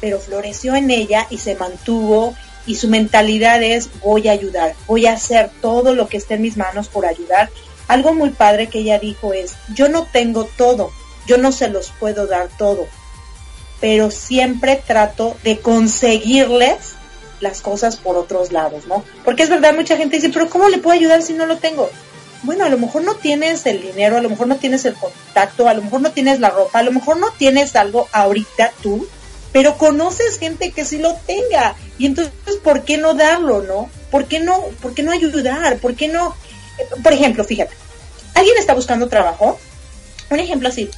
Pero 0.01 0.19
floreció 0.19 0.75
en 0.75 0.91
ella 0.91 1.27
y 1.31 1.39
se 1.39 1.55
mantuvo 1.57 2.35
y 2.67 2.77
su 2.77 2.89
mentalidad 2.89 3.63
es 3.63 3.89
voy 4.03 4.29
a 4.29 4.33
ayudar, 4.33 4.75
voy 4.87 5.07
a 5.07 5.13
hacer 5.13 5.51
todo 5.63 5.95
lo 5.95 6.09
que 6.09 6.19
esté 6.19 6.35
en 6.35 6.43
mis 6.43 6.57
manos 6.57 6.89
por 6.89 7.07
ayudar. 7.07 7.49
Algo 7.89 8.13
muy 8.13 8.31
padre 8.31 8.69
que 8.69 8.81
ella 8.81 8.99
dijo 8.99 9.33
es, 9.33 9.55
yo 9.75 9.89
no 9.89 10.07
tengo 10.13 10.45
todo, 10.45 10.93
yo 11.27 11.39
no 11.39 11.51
se 11.51 11.69
los 11.69 11.91
puedo 11.99 12.27
dar 12.27 12.49
todo, 12.59 12.87
pero 13.81 14.11
siempre 14.11 14.83
trato 14.87 15.37
de 15.45 15.61
conseguirles 15.61 16.95
las 17.41 17.61
cosas 17.63 17.97
por 17.97 18.17
otros 18.17 18.53
lados, 18.53 18.87
¿no? 18.87 19.05
Porque 19.25 19.45
es 19.45 19.49
verdad, 19.49 19.75
mucha 19.75 19.97
gente 19.97 20.17
dice, 20.17 20.31
pero 20.31 20.51
¿cómo 20.51 20.69
le 20.69 20.79
puedo 20.79 20.99
ayudar 20.99 21.23
si 21.23 21.33
no 21.33 21.47
lo 21.47 21.57
tengo? 21.57 21.89
Bueno, 22.43 22.65
a 22.65 22.69
lo 22.69 22.79
mejor 22.79 23.03
no 23.03 23.15
tienes 23.17 23.67
el 23.67 23.83
dinero, 23.83 24.17
a 24.17 24.21
lo 24.21 24.31
mejor 24.31 24.47
no 24.47 24.57
tienes 24.57 24.85
el 24.85 24.95
contacto, 24.95 25.69
a 25.69 25.75
lo 25.75 25.83
mejor 25.83 26.01
no 26.01 26.13
tienes 26.13 26.39
la 26.39 26.51
ropa, 26.51 26.79
a 26.79 26.83
lo 26.83 26.93
mejor 26.93 27.17
no 27.17 27.31
tienes 27.37 27.75
algo 27.75 28.09
ahorita 28.13 28.73
tú, 28.81 29.09
pero 29.53 29.77
conoces 29.77 30.39
gente 30.39 30.71
que 30.71 30.85
sí 30.85 30.99
lo 30.99 31.15
tenga. 31.27 31.75
Y 31.99 32.07
entonces, 32.07 32.33
¿por 32.63 32.85
qué 32.85 32.97
no 32.97 33.15
darlo, 33.15 33.63
no? 33.63 33.91
¿Por 34.11 34.27
qué 34.27 34.39
no, 34.39 34.63
por 34.81 34.95
qué 34.95 35.03
no 35.03 35.11
ayudar? 35.11 35.79
¿Por 35.79 35.97
qué 35.97 36.07
no? 36.09 36.37
Por 37.03 37.13
ejemplo, 37.13 37.45
fíjate, 37.45 37.75
alguien 38.35 38.57
está 38.57 38.75
buscando 38.75 39.09
trabajo, 39.09 39.59
un 40.31 40.39
ejemplo 40.39 40.69
así, 40.69 40.89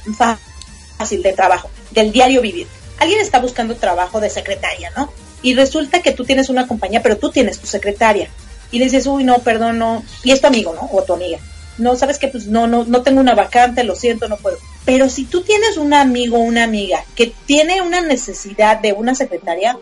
fácil 0.97 1.23
de 1.23 1.33
trabajo, 1.33 1.71
del 1.89 2.11
diario 2.11 2.41
vivir. 2.41 2.67
Alguien 2.99 3.19
está 3.19 3.39
buscando 3.39 3.75
trabajo 3.75 4.19
de 4.19 4.29
secretaria, 4.29 4.91
¿no? 4.95 5.11
Y 5.41 5.55
resulta 5.55 6.03
que 6.03 6.11
tú 6.11 6.23
tienes 6.23 6.49
una 6.49 6.67
compañía, 6.67 7.01
pero 7.01 7.17
tú 7.17 7.31
tienes 7.31 7.57
tu 7.57 7.65
secretaria. 7.65 8.29
Y 8.71 8.79
le 8.79 8.85
dices, 8.85 9.05
uy, 9.07 9.23
no, 9.23 9.39
perdón, 9.39 9.77
no. 9.77 10.03
Y 10.23 10.31
es 10.31 10.41
tu 10.41 10.47
amigo, 10.47 10.73
¿no? 10.73 10.89
O 10.91 11.03
tu 11.03 11.13
amiga. 11.13 11.39
No, 11.77 11.95
sabes 11.95 12.19
que 12.19 12.27
pues 12.27 12.47
no, 12.47 12.67
no, 12.67 12.83
no 12.85 13.01
tengo 13.01 13.21
una 13.21 13.35
vacante, 13.35 13.83
lo 13.83 13.95
siento, 13.95 14.27
no 14.27 14.37
puedo. 14.37 14.57
Pero 14.85 15.09
si 15.09 15.25
tú 15.25 15.41
tienes 15.41 15.77
un 15.77 15.93
amigo 15.93 16.37
o 16.37 16.41
una 16.41 16.63
amiga 16.63 17.03
que 17.15 17.33
tiene 17.45 17.81
una 17.81 18.01
necesidad 18.01 18.79
de 18.79 18.93
una 18.93 19.15
secretaria, 19.15 19.77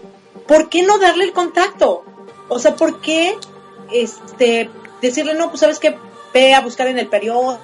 ¿por 0.48 0.70
qué 0.70 0.84
no 0.84 0.98
darle 0.98 1.26
el 1.26 1.34
contacto? 1.34 2.04
O 2.48 2.60
sea, 2.60 2.76
¿por 2.76 3.02
qué 3.02 3.36
este 3.92 4.70
decirle, 5.02 5.34
no, 5.34 5.50
pues 5.50 5.62
sabes 5.62 5.80
que 5.80 5.96
ve 6.34 6.54
a 6.54 6.62
buscar 6.62 6.88
en 6.88 7.00
el 7.00 7.08
periódico 7.08 7.60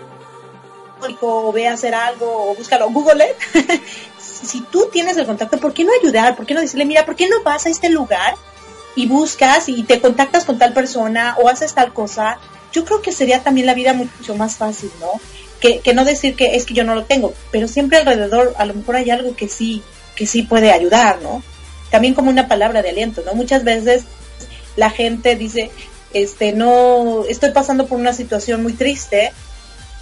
o 1.22 1.52
ve 1.52 1.68
a 1.68 1.74
hacer 1.74 1.94
algo 1.94 2.52
o 2.52 2.56
búscalo, 2.56 2.90
Google 2.90 3.26
it. 3.54 3.82
si 4.20 4.62
tú 4.62 4.90
tienes 4.92 5.18
el 5.18 5.26
contacto, 5.26 5.58
¿por 5.60 5.74
qué 5.74 5.84
no 5.84 5.92
ayudar? 6.02 6.36
¿Por 6.36 6.46
qué 6.46 6.54
no 6.54 6.62
decirle, 6.62 6.86
mira, 6.86 7.06
¿por 7.06 7.16
qué 7.16 7.28
no 7.28 7.44
vas 7.44 7.66
a 7.66 7.70
este 7.70 7.90
lugar 7.90 8.36
y 8.96 9.08
buscas 9.08 9.70
y 9.70 9.84
te 9.84 10.00
contactas 10.00 10.46
con 10.46 10.58
tal 10.58 10.74
persona 10.74 11.36
o 11.42 11.50
haces 11.50 11.74
tal 11.74 11.94
cosa? 11.94 12.40
Yo 12.72 12.86
creo 12.86 13.02
que 13.02 13.12
sería 13.12 13.44
también 13.44 13.68
la 13.68 13.74
vida 13.74 13.94
mucho 13.94 14.36
más 14.36 14.56
fácil, 14.56 14.92
¿no? 15.00 15.10
Que, 15.60 15.80
que 15.80 15.94
no 15.94 16.06
decir 16.06 16.36
que 16.36 16.56
es 16.56 16.66
que 16.66 16.74
yo 16.74 16.84
no 16.84 16.96
lo 16.96 17.06
tengo, 17.06 17.34
pero 17.52 17.68
siempre 17.68 17.98
alrededor 17.98 18.54
a 18.58 18.66
lo 18.66 18.74
mejor 18.74 18.98
hay 18.98 19.10
algo 19.10 19.36
que 19.36 19.48
sí, 19.48 19.82
que 20.16 20.26
sí 20.26 20.44
puede 20.44 20.72
ayudar, 20.72 21.22
¿no? 21.22 21.44
También 21.90 22.14
como 22.14 22.30
una 22.30 22.48
palabra 22.48 22.82
de 22.82 22.90
aliento, 22.90 23.22
¿no? 23.26 23.34
Muchas 23.34 23.64
veces 23.64 24.04
la 24.76 24.90
gente 24.90 25.36
dice, 25.36 25.72
este, 26.14 26.52
no, 26.54 27.24
estoy 27.28 27.52
pasando 27.52 27.88
por 27.88 28.00
una 28.00 28.14
situación 28.14 28.64
muy 28.64 28.74
triste 28.74 29.32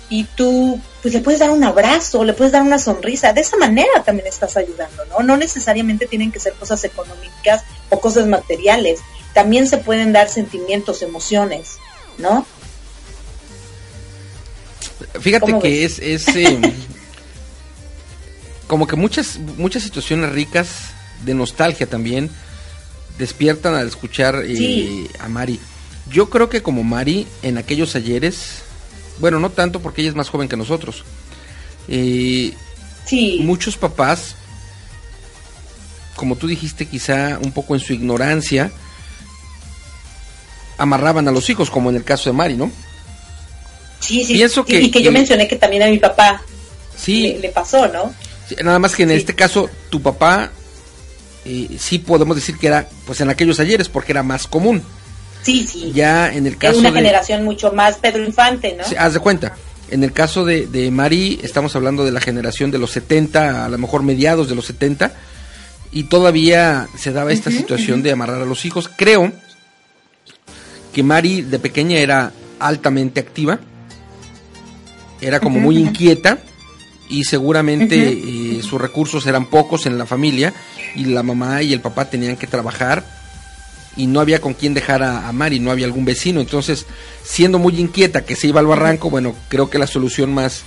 y 0.09 0.25
tú, 0.25 0.79
pues 1.01 1.13
le 1.13 1.21
puedes 1.21 1.39
dar 1.39 1.49
un 1.49 1.63
abrazo, 1.63 2.23
le 2.23 2.33
puedes 2.33 2.51
dar 2.53 2.61
una 2.61 2.77
sonrisa, 2.77 3.33
de 3.33 3.41
esa 3.41 3.57
manera 3.57 4.03
también 4.05 4.27
estás 4.27 4.57
ayudando, 4.57 5.05
¿no? 5.05 5.19
No 5.23 5.37
necesariamente 5.37 6.05
tienen 6.05 6.31
que 6.31 6.39
ser 6.39 6.53
cosas 6.53 6.83
económicas 6.83 7.63
o 7.89 7.99
cosas 7.99 8.27
materiales, 8.27 8.99
también 9.33 9.67
se 9.67 9.77
pueden 9.77 10.13
dar 10.13 10.29
sentimientos, 10.29 11.01
emociones, 11.01 11.77
¿no? 12.17 12.45
Fíjate 15.19 15.51
¿Cómo 15.51 15.61
que 15.61 15.69
ves? 15.69 15.99
es, 15.99 16.27
es 16.27 16.35
eh, 16.35 16.59
como 18.67 18.87
que 18.87 18.95
muchas, 18.95 19.37
muchas 19.57 19.83
situaciones 19.83 20.31
ricas 20.31 20.67
de 21.25 21.33
nostalgia 21.33 21.87
también 21.87 22.29
despiertan 23.17 23.75
al 23.75 23.87
escuchar 23.87 24.43
eh, 24.45 24.55
Sí. 24.55 25.09
a 25.19 25.27
Mari. 25.29 25.59
Yo 26.09 26.29
creo 26.29 26.49
que 26.49 26.61
como 26.61 26.83
Mari, 26.83 27.27
en 27.43 27.57
aquellos 27.57 27.95
ayeres, 27.95 28.59
Bueno, 29.19 29.39
no 29.39 29.51
tanto 29.51 29.79
porque 29.79 30.01
ella 30.01 30.09
es 30.09 30.15
más 30.15 30.29
joven 30.29 30.49
que 30.49 30.57
nosotros. 30.57 31.03
Eh, 31.87 32.53
sí. 33.05 33.39
Muchos 33.43 33.77
papás, 33.77 34.35
como 36.15 36.35
tú 36.35 36.47
dijiste, 36.47 36.85
quizá 36.85 37.39
un 37.41 37.51
poco 37.51 37.75
en 37.75 37.81
su 37.81 37.93
ignorancia, 37.93 38.71
amarraban 40.77 41.27
a 41.27 41.31
los 41.31 41.49
hijos, 41.49 41.69
como 41.69 41.89
en 41.89 41.95
el 41.95 42.03
caso 42.03 42.29
de 42.29 42.35
Mari, 42.35 42.55
¿no? 42.55 42.71
Sí, 43.99 44.23
sí. 44.23 44.33
Pienso 44.33 44.65
que, 44.65 44.81
y 44.81 44.91
que, 44.91 45.01
yo 45.01 45.11
mencioné 45.11 45.47
que 45.47 45.55
también 45.55 45.83
a 45.83 45.87
mi 45.87 45.97
papá 45.97 46.41
sí, 46.95 47.37
le, 47.41 47.49
pasó, 47.49 47.87
¿no? 47.87 48.13
nada 48.61 48.77
más 48.77 48.95
que 48.95 49.03
en 49.03 49.11
este 49.11 49.33
caso, 49.33 49.69
tu 49.89 50.01
papá, 50.01 50.51
eh, 51.45 51.69
sí 51.79 51.99
podemos 51.99 52.35
decir 52.35 52.57
que 52.57 52.67
era, 52.67 52.87
pues 53.05 53.21
en 53.21 53.29
aquellos 53.29 53.59
ayeres, 53.59 53.89
porque 53.89 54.11
era 54.11 54.23
más 54.23 54.45
común. 54.45 54.83
Sí, 55.41 55.67
sí. 55.67 55.91
Ya 55.93 56.31
en 56.31 56.47
el 56.47 56.57
caso. 56.57 56.73
Es 56.73 56.79
una 56.79 56.91
generación 56.91 57.43
mucho 57.43 57.71
más 57.71 57.97
Pedro 57.97 58.23
Infante, 58.23 58.77
¿no? 58.77 58.83
haz 58.97 59.13
de 59.13 59.19
cuenta. 59.19 59.55
En 59.89 60.03
el 60.03 60.11
caso 60.11 60.45
de, 60.45 60.67
de 60.67 60.89
Mari, 60.91 61.39
estamos 61.43 61.75
hablando 61.75 62.03
de 62.05 62.11
la 62.11 62.21
generación 62.21 62.71
de 62.71 62.79
los 62.79 62.91
70, 62.91 63.65
a 63.65 63.69
lo 63.69 63.77
mejor 63.77 64.03
mediados 64.03 64.49
de 64.49 64.55
los 64.55 64.65
70, 64.65 65.13
y 65.93 66.03
todavía 66.03 66.87
se 66.97 67.11
daba 67.11 67.31
esta 67.31 67.51
situación 67.51 68.01
de 68.01 68.11
amarrar 68.11 68.41
a 68.41 68.45
los 68.45 68.65
hijos. 68.65 68.89
Creo 68.95 69.31
que 70.91 71.03
Mari 71.03 71.43
de 71.43 71.59
pequeña 71.59 71.97
era 71.97 72.33
altamente 72.59 73.19
activa, 73.19 73.59
era 75.21 75.39
como 75.39 75.59
muy 75.59 75.77
inquieta 75.77 76.39
y 77.09 77.23
seguramente 77.25 78.09
eh, 78.09 78.61
sus 78.63 78.81
recursos 78.81 79.27
eran 79.27 79.45
pocos 79.45 79.85
en 79.85 79.97
la 79.97 80.05
familia 80.05 80.53
y 80.95 81.05
la 81.05 81.21
mamá 81.21 81.61
y 81.61 81.73
el 81.73 81.81
papá 81.81 82.09
tenían 82.09 82.37
que 82.37 82.47
trabajar 82.47 83.05
y 83.95 84.07
no 84.07 84.19
había 84.19 84.41
con 84.41 84.55
quién 84.55 84.73
dejar 84.73 85.03
a, 85.03 85.27
a, 85.27 85.31
Mari, 85.31 85.59
no 85.59 85.69
había 85.69 85.85
algún 85.85 86.05
vecino. 86.05 86.41
Entonces, 86.41 86.87
siendo 87.23 87.59
muy 87.59 87.79
inquieta 87.79 88.25
que 88.25 88.35
se 88.35 88.47
iba 88.47 88.59
al 88.59 88.65
barranco, 88.65 89.11
bueno, 89.11 89.35
creo 89.49 89.69
que 89.69 89.77
la 89.77 89.85
solución 89.85 90.33
más 90.33 90.63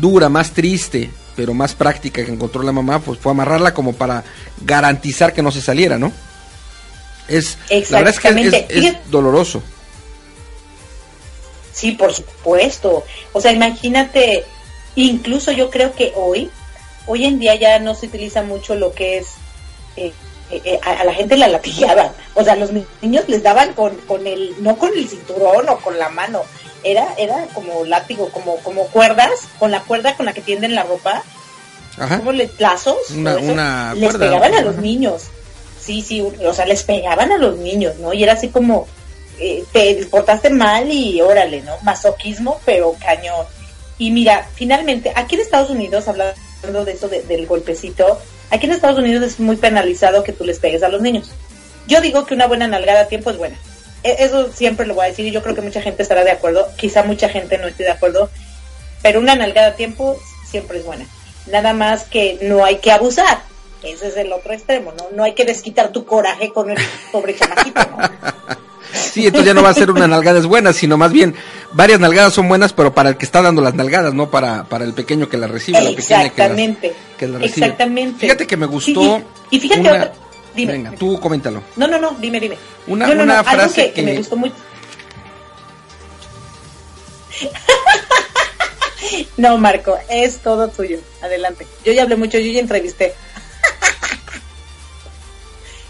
dura, 0.00 0.28
más 0.28 0.50
triste, 0.52 1.10
pero 1.40 1.54
más 1.54 1.72
práctica 1.72 2.22
que 2.22 2.30
encontró 2.30 2.62
la 2.62 2.70
mamá, 2.70 2.98
pues 2.98 3.18
fue 3.18 3.32
amarrarla 3.32 3.72
como 3.72 3.94
para 3.94 4.24
garantizar 4.60 5.32
que 5.32 5.40
no 5.40 5.50
se 5.50 5.62
saliera, 5.62 5.96
¿no? 5.96 6.12
Es, 7.28 7.56
la 7.88 8.02
verdad 8.02 8.14
es 8.14 8.20
que 8.20 8.28
es, 8.28 8.84
es 8.84 9.10
doloroso. 9.10 9.62
Sí, 11.72 11.92
por 11.92 12.12
supuesto. 12.12 13.04
O 13.32 13.40
sea, 13.40 13.52
imagínate, 13.52 14.44
incluso 14.96 15.50
yo 15.50 15.70
creo 15.70 15.94
que 15.94 16.12
hoy, 16.14 16.50
hoy 17.06 17.24
en 17.24 17.38
día 17.38 17.54
ya 17.54 17.78
no 17.78 17.94
se 17.94 18.08
utiliza 18.08 18.42
mucho 18.42 18.74
lo 18.74 18.92
que 18.92 19.16
es 19.16 19.28
eh, 19.96 20.12
eh, 20.50 20.78
a, 20.82 20.90
a, 20.90 21.04
la 21.04 21.14
gente 21.14 21.38
la 21.38 21.48
latillaban. 21.48 22.12
O 22.34 22.44
sea, 22.44 22.54
los 22.54 22.68
niños 23.00 23.24
les 23.28 23.42
daban 23.42 23.72
con, 23.72 23.96
con 24.00 24.26
el, 24.26 24.54
no 24.58 24.76
con 24.76 24.92
el 24.92 25.08
cinturón 25.08 25.70
o 25.70 25.78
con 25.78 25.98
la 25.98 26.10
mano, 26.10 26.42
era, 26.84 27.14
era 27.18 27.46
como 27.54 27.84
látigo, 27.84 28.30
como, 28.30 28.56
como 28.58 28.86
cuerdas, 28.88 29.48
con 29.58 29.70
la 29.70 29.80
cuerda 29.80 30.14
con 30.16 30.26
la 30.26 30.32
que 30.32 30.40
tienden 30.40 30.74
la 30.74 30.82
ropa, 30.84 31.22
Ajá. 31.98 32.18
como 32.18 32.32
le, 32.32 32.50
lazos, 32.58 33.10
una, 33.10 33.32
eso, 33.38 33.52
una 33.52 33.94
les 33.94 34.10
cuerda. 34.10 34.26
pegaban 34.26 34.54
a 34.54 34.62
los 34.62 34.76
niños. 34.76 35.24
Sí, 35.80 36.02
sí, 36.02 36.20
o 36.20 36.54
sea, 36.54 36.66
les 36.66 36.82
pegaban 36.82 37.32
a 37.32 37.38
los 37.38 37.56
niños, 37.56 37.96
¿no? 37.96 38.12
Y 38.12 38.22
era 38.22 38.34
así 38.34 38.48
como, 38.48 38.86
eh, 39.38 39.64
te 39.72 39.94
portaste 40.06 40.50
mal 40.50 40.90
y 40.90 41.20
órale, 41.22 41.62
¿no? 41.62 41.72
Masoquismo, 41.82 42.60
pero 42.64 42.94
cañón. 43.00 43.46
Y 43.98 44.10
mira, 44.10 44.48
finalmente, 44.54 45.12
aquí 45.14 45.34
en 45.34 45.40
Estados 45.42 45.70
Unidos, 45.70 46.06
hablando 46.08 46.84
de 46.84 46.92
eso 46.92 47.08
de, 47.08 47.22
del 47.22 47.46
golpecito, 47.46 48.18
aquí 48.50 48.66
en 48.66 48.72
Estados 48.72 48.98
Unidos 48.98 49.24
es 49.24 49.40
muy 49.40 49.56
penalizado 49.56 50.22
que 50.22 50.32
tú 50.32 50.44
les 50.44 50.58
pegues 50.58 50.82
a 50.82 50.88
los 50.88 51.00
niños. 51.02 51.30
Yo 51.86 52.00
digo 52.00 52.24
que 52.24 52.34
una 52.34 52.46
buena 52.46 52.68
nalgada 52.68 53.00
a 53.00 53.08
tiempo 53.08 53.30
es 53.30 53.38
buena. 53.38 53.56
E 54.02 54.24
eso 54.24 54.50
siempre 54.52 54.86
lo 54.86 54.94
voy 54.94 55.06
a 55.06 55.08
decir 55.08 55.26
y 55.26 55.30
yo 55.30 55.42
creo 55.42 55.54
que 55.54 55.62
mucha 55.62 55.82
gente 55.82 56.02
estará 56.02 56.24
de 56.24 56.30
acuerdo, 56.30 56.66
quizá 56.76 57.02
mucha 57.02 57.28
gente 57.28 57.58
no 57.58 57.68
esté 57.68 57.84
de 57.84 57.90
acuerdo, 57.90 58.30
pero 59.02 59.20
una 59.20 59.34
nalgada 59.34 59.68
a 59.68 59.74
tiempo 59.74 60.18
siempre 60.44 60.78
es 60.78 60.84
buena. 60.84 61.06
Nada 61.50 61.72
más 61.72 62.04
que 62.04 62.38
no 62.42 62.64
hay 62.64 62.76
que 62.76 62.92
abusar. 62.92 63.42
Ese 63.82 64.08
es 64.08 64.16
el 64.16 64.32
otro 64.32 64.52
extremo, 64.52 64.92
¿no? 64.96 65.08
No 65.14 65.24
hay 65.24 65.34
que 65.34 65.44
desquitar 65.44 65.90
tu 65.90 66.04
coraje 66.04 66.52
con 66.52 66.70
el 66.70 66.78
pobre 67.12 67.34
chamaquito, 67.36 67.80
¿no? 67.80 67.98
Sí, 68.92 69.26
entonces 69.26 69.46
ya 69.46 69.54
no 69.54 69.62
va 69.62 69.70
a 69.70 69.74
ser 69.74 69.90
una 69.90 70.06
nalgada 70.06 70.38
es 70.38 70.46
buena, 70.46 70.72
sino 70.72 70.96
más 70.96 71.12
bien 71.12 71.34
varias 71.72 72.00
nalgadas 72.00 72.32
son 72.32 72.48
buenas, 72.48 72.72
pero 72.72 72.92
para 72.92 73.10
el 73.10 73.16
que 73.16 73.24
está 73.24 73.42
dando 73.42 73.62
las 73.62 73.74
nalgadas, 73.74 74.14
no 74.14 74.30
para, 74.30 74.64
para 74.64 74.84
el 74.84 74.94
pequeño 74.94 75.28
que 75.28 75.36
las 75.36 75.50
recibe, 75.50 75.80
la 75.80 75.90
pequeña 75.90 76.30
que 76.30 77.28
las 77.28 77.40
recibe. 77.40 77.66
Exactamente. 77.66 78.18
Fíjate 78.18 78.46
que 78.46 78.56
me 78.56 78.66
gustó. 78.66 79.18
Sí, 79.18 79.24
y, 79.50 79.56
y, 79.56 79.60
fíjate 79.60 79.80
una... 79.80 79.92
otra, 79.92 80.12
dime. 80.60 80.72
Venga, 80.72 80.92
tú 80.92 81.18
coméntalo. 81.20 81.62
No, 81.76 81.86
no, 81.86 81.98
no, 81.98 82.12
dime, 82.20 82.40
dime. 82.40 82.56
Una, 82.86 83.06
no, 83.06 83.14
no, 83.14 83.22
una 83.24 83.36
no, 83.38 83.44
frase 83.44 83.92
que, 83.92 84.02
me 84.02 84.16
gustó 84.16 84.36
mucho. 84.36 84.54
no, 89.36 89.58
Marco, 89.58 89.98
es 90.08 90.38
todo 90.38 90.68
tuyo. 90.68 90.98
Adelante. 91.22 91.66
Yo 91.84 91.92
ya 91.92 92.02
hablé 92.02 92.16
mucho, 92.16 92.38
yo 92.38 92.52
ya 92.52 92.60
entrevisté. 92.60 93.14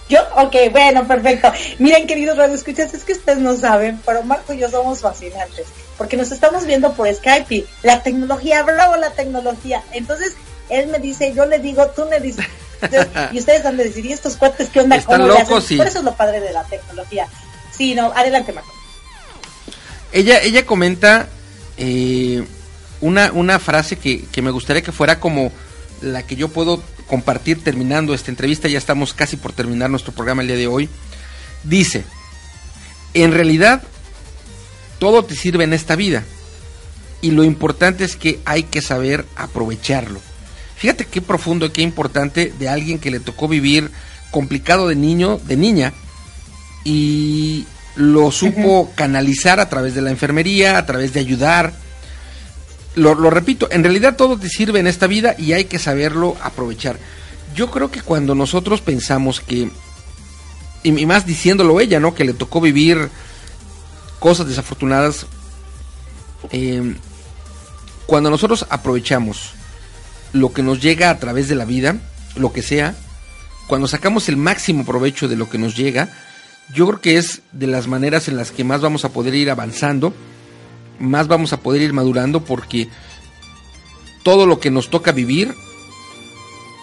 Yo, 0.08 0.20
ok, 0.36 0.56
bueno, 0.72 1.06
perfecto. 1.06 1.52
Miren, 1.78 2.08
queridos 2.08 2.36
radioescuchas, 2.36 2.92
es 2.94 3.04
que 3.04 3.12
ustedes 3.12 3.38
no 3.38 3.56
saben, 3.56 4.00
pero 4.04 4.24
Marco 4.24 4.52
y 4.52 4.58
yo 4.58 4.68
somos 4.68 4.98
fascinantes, 4.98 5.68
porque 5.96 6.16
nos 6.16 6.32
estamos 6.32 6.66
viendo 6.66 6.94
por 6.94 7.06
Skype 7.14 7.54
y 7.54 7.64
la 7.84 8.02
tecnología, 8.02 8.64
bravo 8.64 8.96
la 8.96 9.12
tecnología. 9.12 9.84
Entonces, 9.92 10.34
él 10.68 10.88
me 10.88 10.98
dice, 10.98 11.32
yo 11.32 11.46
le 11.46 11.60
digo, 11.60 11.86
tú 11.90 12.06
me 12.06 12.18
dices, 12.18 12.44
y 13.32 13.38
ustedes 13.38 13.64
han 13.64 13.76
de 13.76 13.84
decir, 13.84 14.04
¿y 14.06 14.12
estos 14.12 14.36
cuates 14.36 14.68
qué 14.68 14.80
onda? 14.80 14.96
Están 14.96 15.20
¿Cómo 15.22 15.32
locos, 15.32 15.64
sí. 15.64 15.76
Por 15.76 15.86
eso 15.86 15.98
es 15.98 16.04
lo 16.04 16.14
padre 16.14 16.40
de 16.40 16.52
la 16.52 16.64
tecnología. 16.64 17.26
Sí, 17.76 17.94
no, 17.94 18.12
adelante, 18.12 18.52
Marco. 18.52 18.72
Ella, 20.12 20.40
ella 20.42 20.66
comenta 20.66 21.28
eh, 21.76 22.44
una, 23.00 23.32
una 23.32 23.58
frase 23.58 23.96
que, 23.96 24.24
que 24.26 24.42
me 24.42 24.50
gustaría 24.50 24.82
que 24.82 24.92
fuera 24.92 25.20
como 25.20 25.52
la 26.00 26.22
que 26.22 26.36
yo 26.36 26.48
puedo 26.48 26.82
compartir 27.06 27.62
terminando 27.62 28.14
esta 28.14 28.30
entrevista, 28.30 28.68
ya 28.68 28.78
estamos 28.78 29.12
casi 29.12 29.36
por 29.36 29.52
terminar 29.52 29.90
nuestro 29.90 30.12
programa 30.12 30.42
el 30.42 30.48
día 30.48 30.56
de 30.56 30.66
hoy, 30.66 30.88
dice, 31.64 32.04
en 33.14 33.32
realidad 33.32 33.82
todo 34.98 35.24
te 35.24 35.34
sirve 35.34 35.64
en 35.64 35.72
esta 35.72 35.96
vida 35.96 36.22
y 37.20 37.32
lo 37.32 37.44
importante 37.44 38.04
es 38.04 38.16
que 38.16 38.40
hay 38.44 38.62
que 38.62 38.80
saber 38.80 39.24
aprovecharlo. 39.36 40.20
Fíjate 40.80 41.04
qué 41.04 41.20
profundo 41.20 41.66
y 41.66 41.70
qué 41.72 41.82
importante 41.82 42.54
de 42.58 42.70
alguien 42.70 42.98
que 42.98 43.10
le 43.10 43.20
tocó 43.20 43.48
vivir 43.48 43.90
complicado 44.30 44.88
de 44.88 44.96
niño, 44.96 45.38
de 45.44 45.58
niña, 45.58 45.92
y 46.84 47.66
lo 47.96 48.30
supo 48.30 48.80
uh 48.80 48.86
-huh. 48.86 48.94
canalizar 48.94 49.60
a 49.60 49.68
través 49.68 49.94
de 49.94 50.00
la 50.00 50.08
enfermería, 50.08 50.78
a 50.78 50.86
través 50.86 51.12
de 51.12 51.20
ayudar, 51.20 51.74
lo, 52.94 53.14
lo, 53.14 53.28
repito, 53.28 53.68
en 53.70 53.84
realidad 53.84 54.16
todo 54.16 54.38
te 54.38 54.48
sirve 54.48 54.80
en 54.80 54.86
esta 54.86 55.06
vida 55.06 55.34
y 55.36 55.52
hay 55.52 55.66
que 55.66 55.78
saberlo 55.78 56.34
aprovechar. 56.42 56.98
Yo 57.54 57.70
creo 57.70 57.90
que 57.90 58.00
cuando 58.00 58.34
nosotros 58.34 58.80
pensamos 58.80 59.40
que, 59.40 59.68
y, 60.82 60.92
más 61.04 61.26
diciéndolo 61.26 61.78
ella, 61.78 62.00
¿no? 62.00 62.14
Que 62.14 62.24
le 62.24 62.32
tocó 62.32 62.58
vivir 62.58 63.10
cosas 64.18 64.48
desafortunadas, 64.48 65.26
eh, 66.52 66.94
cuando 68.06 68.30
nosotros 68.30 68.64
aprovechamos 68.70 69.59
lo 70.32 70.52
que 70.52 70.62
nos 70.62 70.80
llega 70.80 71.10
a 71.10 71.18
través 71.18 71.48
de 71.48 71.54
la 71.54 71.64
vida, 71.64 71.96
lo 72.36 72.52
que 72.52 72.62
sea, 72.62 72.94
cuando 73.66 73.88
sacamos 73.88 74.28
el 74.28 74.36
máximo 74.36 74.84
provecho 74.84 75.28
de 75.28 75.36
lo 75.36 75.48
que 75.48 75.58
nos 75.58 75.76
llega, 75.76 76.08
yo 76.74 76.86
creo 76.86 77.00
que 77.00 77.16
es 77.18 77.42
de 77.52 77.66
las 77.66 77.86
maneras 77.86 78.28
en 78.28 78.36
las 78.36 78.50
que 78.50 78.64
más 78.64 78.80
vamos 78.80 79.04
a 79.04 79.10
poder 79.10 79.34
ir 79.34 79.50
avanzando 79.50 80.14
más 81.00 81.26
vamos 81.26 81.52
a 81.52 81.60
poder 81.60 81.82
ir 81.82 81.92
madurando 81.92 82.44
porque 82.44 82.88
todo 84.22 84.46
lo 84.46 84.60
que 84.60 84.70
nos 84.70 84.90
toca 84.90 85.12
vivir, 85.12 85.54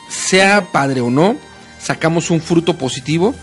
sea 0.09 0.71
padre 0.71 1.01
o 1.01 1.09
no, 1.09 1.37
sacamos 1.79 2.31
un 2.31 2.41
fruto 2.41 2.77
positivo 2.77 3.35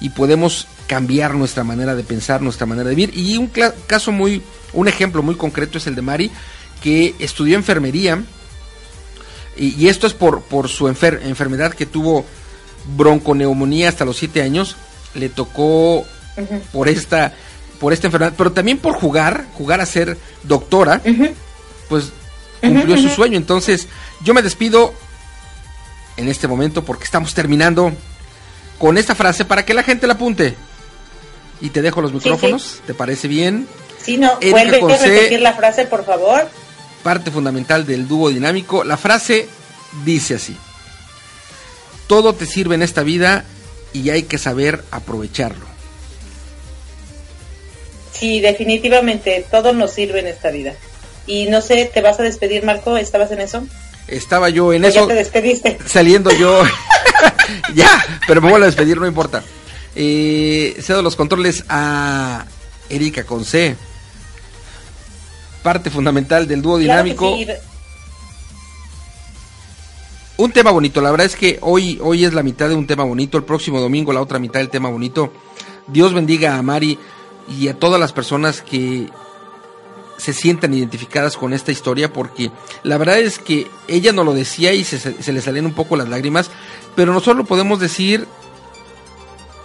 y 0.00 0.08
podemos 0.08 0.66
cambiar 0.86 1.34
nuestra 1.34 1.62
manera 1.62 1.94
de 1.94 2.02
pensar, 2.02 2.42
nuestra 2.42 2.66
manera 2.66 2.88
de 2.88 2.94
vivir. 2.94 3.16
Y 3.16 3.36
un 3.36 3.50
caso 3.86 4.10
muy, 4.10 4.42
un 4.72 4.88
ejemplo 4.88 5.22
muy 5.22 5.36
concreto 5.36 5.78
es 5.78 5.86
el 5.86 5.94
de 5.94 6.02
Mari, 6.02 6.30
que 6.82 7.14
estudió 7.18 7.56
enfermería, 7.56 8.22
y, 9.56 9.82
y 9.82 9.88
esto 9.88 10.06
es 10.06 10.14
por, 10.14 10.42
por 10.42 10.68
su 10.68 10.88
enfer 10.88 11.20
enfermedad 11.24 11.74
que 11.74 11.86
tuvo 11.86 12.24
bronconeumonía 12.96 13.88
hasta 13.88 14.04
los 14.04 14.16
7 14.16 14.42
años, 14.42 14.76
le 15.14 15.28
tocó 15.28 15.98
uh 15.98 16.04
-huh. 16.36 16.60
por 16.72 16.88
esta 16.88 17.34
por 17.78 17.92
esta 17.92 18.06
enfermedad, 18.06 18.34
pero 18.36 18.52
también 18.52 18.78
por 18.78 18.94
jugar, 18.94 19.44
jugar 19.54 19.80
a 19.80 19.86
ser 19.86 20.16
doctora, 20.44 21.00
uh 21.04 21.08
-huh. 21.08 21.32
pues 21.88 22.12
cumplió 22.60 22.94
uh 22.94 22.98
-huh. 22.98 23.08
su 23.08 23.14
sueño. 23.14 23.36
Entonces, 23.36 23.88
yo 24.22 24.34
me 24.34 24.42
despido 24.42 24.94
en 26.16 26.28
este 26.28 26.46
momento 26.46 26.84
porque 26.84 27.04
estamos 27.04 27.34
terminando 27.34 27.92
con 28.78 28.98
esta 28.98 29.16
frase 29.16 29.44
para 29.44 29.64
que 29.64 29.74
la 29.74 29.82
gente 29.82 30.06
la 30.06 30.14
apunte. 30.14 30.54
Y 31.60 31.70
te 31.70 31.82
dejo 31.82 32.00
los 32.00 32.12
micrófonos, 32.12 32.62
sí, 32.62 32.68
sí. 32.68 32.82
¿te 32.86 32.94
parece 32.94 33.28
bien? 33.28 33.66
Sí, 34.00 34.16
no, 34.16 34.32
Erika 34.40 34.78
vuelve 34.78 34.94
a 34.94 34.98
repetir 34.98 35.40
la 35.40 35.54
frase, 35.54 35.84
por 35.84 36.04
favor. 36.04 36.48
Parte 37.02 37.30
fundamental 37.30 37.86
del 37.86 38.06
dúo 38.06 38.30
dinámico. 38.30 38.84
La 38.84 38.96
frase 38.96 39.48
dice 40.04 40.34
así. 40.34 40.56
Todo 42.06 42.34
te 42.34 42.46
sirve 42.46 42.74
en 42.74 42.82
esta 42.82 43.02
vida 43.02 43.44
y 43.92 44.10
hay 44.10 44.24
que 44.24 44.38
saber 44.38 44.84
aprovecharlo. 44.90 45.66
Sí, 48.12 48.40
definitivamente, 48.40 49.44
todo 49.50 49.72
nos 49.72 49.92
sirve 49.92 50.20
en 50.20 50.28
esta 50.28 50.50
vida. 50.50 50.74
Y 51.26 51.46
no 51.46 51.60
sé, 51.60 51.90
¿te 51.92 52.00
vas 52.00 52.20
a 52.20 52.22
despedir, 52.22 52.64
Marco? 52.64 52.96
¿Estabas 52.96 53.32
en 53.32 53.40
eso? 53.40 53.66
Estaba 54.08 54.48
yo 54.48 54.72
en 54.72 54.84
eso. 54.84 55.02
Ya 55.02 55.06
te 55.08 55.14
despediste. 55.14 55.78
Saliendo 55.86 56.30
yo. 56.30 56.62
ya, 57.74 58.20
pero 58.26 58.40
me 58.40 58.50
vuelvo 58.50 58.64
a 58.64 58.66
despedir, 58.66 58.98
no 58.98 59.06
importa. 59.06 59.42
Eh, 59.94 60.76
cedo 60.80 61.02
los 61.02 61.16
controles 61.16 61.64
a 61.68 62.44
Erika 62.88 63.24
con 63.24 63.44
C. 63.44 63.76
Parte 65.62 65.90
fundamental 65.90 66.48
del 66.48 66.62
dúo 66.62 66.78
dinámico. 66.78 67.36
Un 70.38 70.50
tema 70.50 70.70
bonito, 70.70 71.00
la 71.00 71.10
verdad 71.10 71.26
es 71.26 71.36
que 71.36 71.58
hoy, 71.60 72.00
hoy 72.02 72.24
es 72.24 72.34
la 72.34 72.42
mitad 72.42 72.68
de 72.68 72.74
un 72.74 72.86
tema 72.86 73.04
bonito, 73.04 73.38
el 73.38 73.44
próximo 73.44 73.80
domingo 73.80 74.12
la 74.12 74.20
otra 74.20 74.38
mitad 74.38 74.60
del 74.60 74.70
tema 74.70 74.88
bonito. 74.88 75.32
Dios 75.86 76.14
bendiga 76.14 76.56
a 76.56 76.62
Mari 76.62 76.98
y 77.48 77.68
a 77.68 77.78
todas 77.78 78.00
las 78.00 78.12
personas 78.12 78.62
que 78.62 79.08
se 80.16 80.32
sientan 80.32 80.74
identificadas 80.74 81.36
con 81.36 81.52
esta 81.52 81.72
historia 81.72 82.12
porque 82.12 82.50
la 82.82 82.96
verdad 82.96 83.18
es 83.18 83.38
que 83.38 83.66
ella 83.88 84.12
no 84.12 84.24
lo 84.24 84.34
decía 84.34 84.72
y 84.72 84.84
se, 84.84 84.98
se, 84.98 85.32
le 85.32 85.40
salían 85.40 85.66
un 85.66 85.74
poco 85.74 85.96
las 85.96 86.08
lágrimas, 86.08 86.50
pero 86.94 87.12
nosotros 87.12 87.36
lo 87.38 87.44
podemos 87.44 87.78
decir 87.80 88.26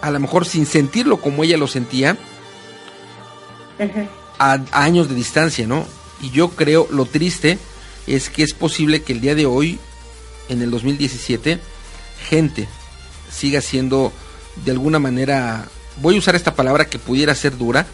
a 0.02 0.12
lo 0.12 0.20
mejor 0.20 0.46
sin 0.46 0.66
sentirlo 0.66 1.18
como 1.18 1.44
ella 1.44 1.58
lo 1.58 1.68
sentía 1.68 2.18
a, 4.40 4.60
años 4.72 5.10
de 5.10 5.16
distancia, 5.16 5.68
¿no? 5.68 5.86
Y 6.22 6.32
yo 6.32 6.50
creo 6.50 6.88
lo 6.92 7.06
triste 7.06 7.58
es 8.08 8.30
que 8.30 8.44
es 8.44 8.54
posible 8.54 9.04
que 9.04 9.14
el 9.14 9.22
día 9.22 9.36
de 9.36 9.46
hoy, 9.46 9.80
en 10.50 10.62
el 10.62 10.72
2017, 10.72 11.60
gente 12.30 12.68
siga 13.32 13.62
siendo 13.62 14.12
de 14.66 14.72
alguna 14.72 15.00
manera, 15.00 15.68
voy 16.02 16.16
a 16.16 16.20
usar 16.20 16.36
esta 16.36 16.56
palabra 16.56 16.86
que 16.86 17.00
pudiera 17.00 17.36
ser 17.36 17.58
dura, 17.58 17.86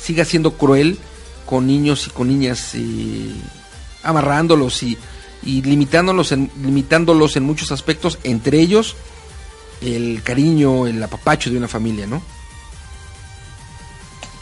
siga 0.00 0.24
siendo 0.24 0.56
cruel 0.56 0.98
con 1.44 1.66
niños 1.66 2.06
y 2.06 2.10
con 2.10 2.28
niñas, 2.28 2.70
eh, 2.74 3.32
amarrándolos 4.02 4.82
y, 4.82 4.96
y 5.42 5.62
limitándolos, 5.62 6.32
en, 6.32 6.50
limitándolos 6.62 7.36
en 7.36 7.42
muchos 7.44 7.72
aspectos, 7.72 8.18
entre 8.22 8.60
ellos 8.60 8.96
el 9.80 10.22
cariño, 10.22 10.86
el 10.86 11.02
apapacho 11.02 11.50
de 11.50 11.58
una 11.58 11.68
familia, 11.68 12.06
¿no? 12.06 12.22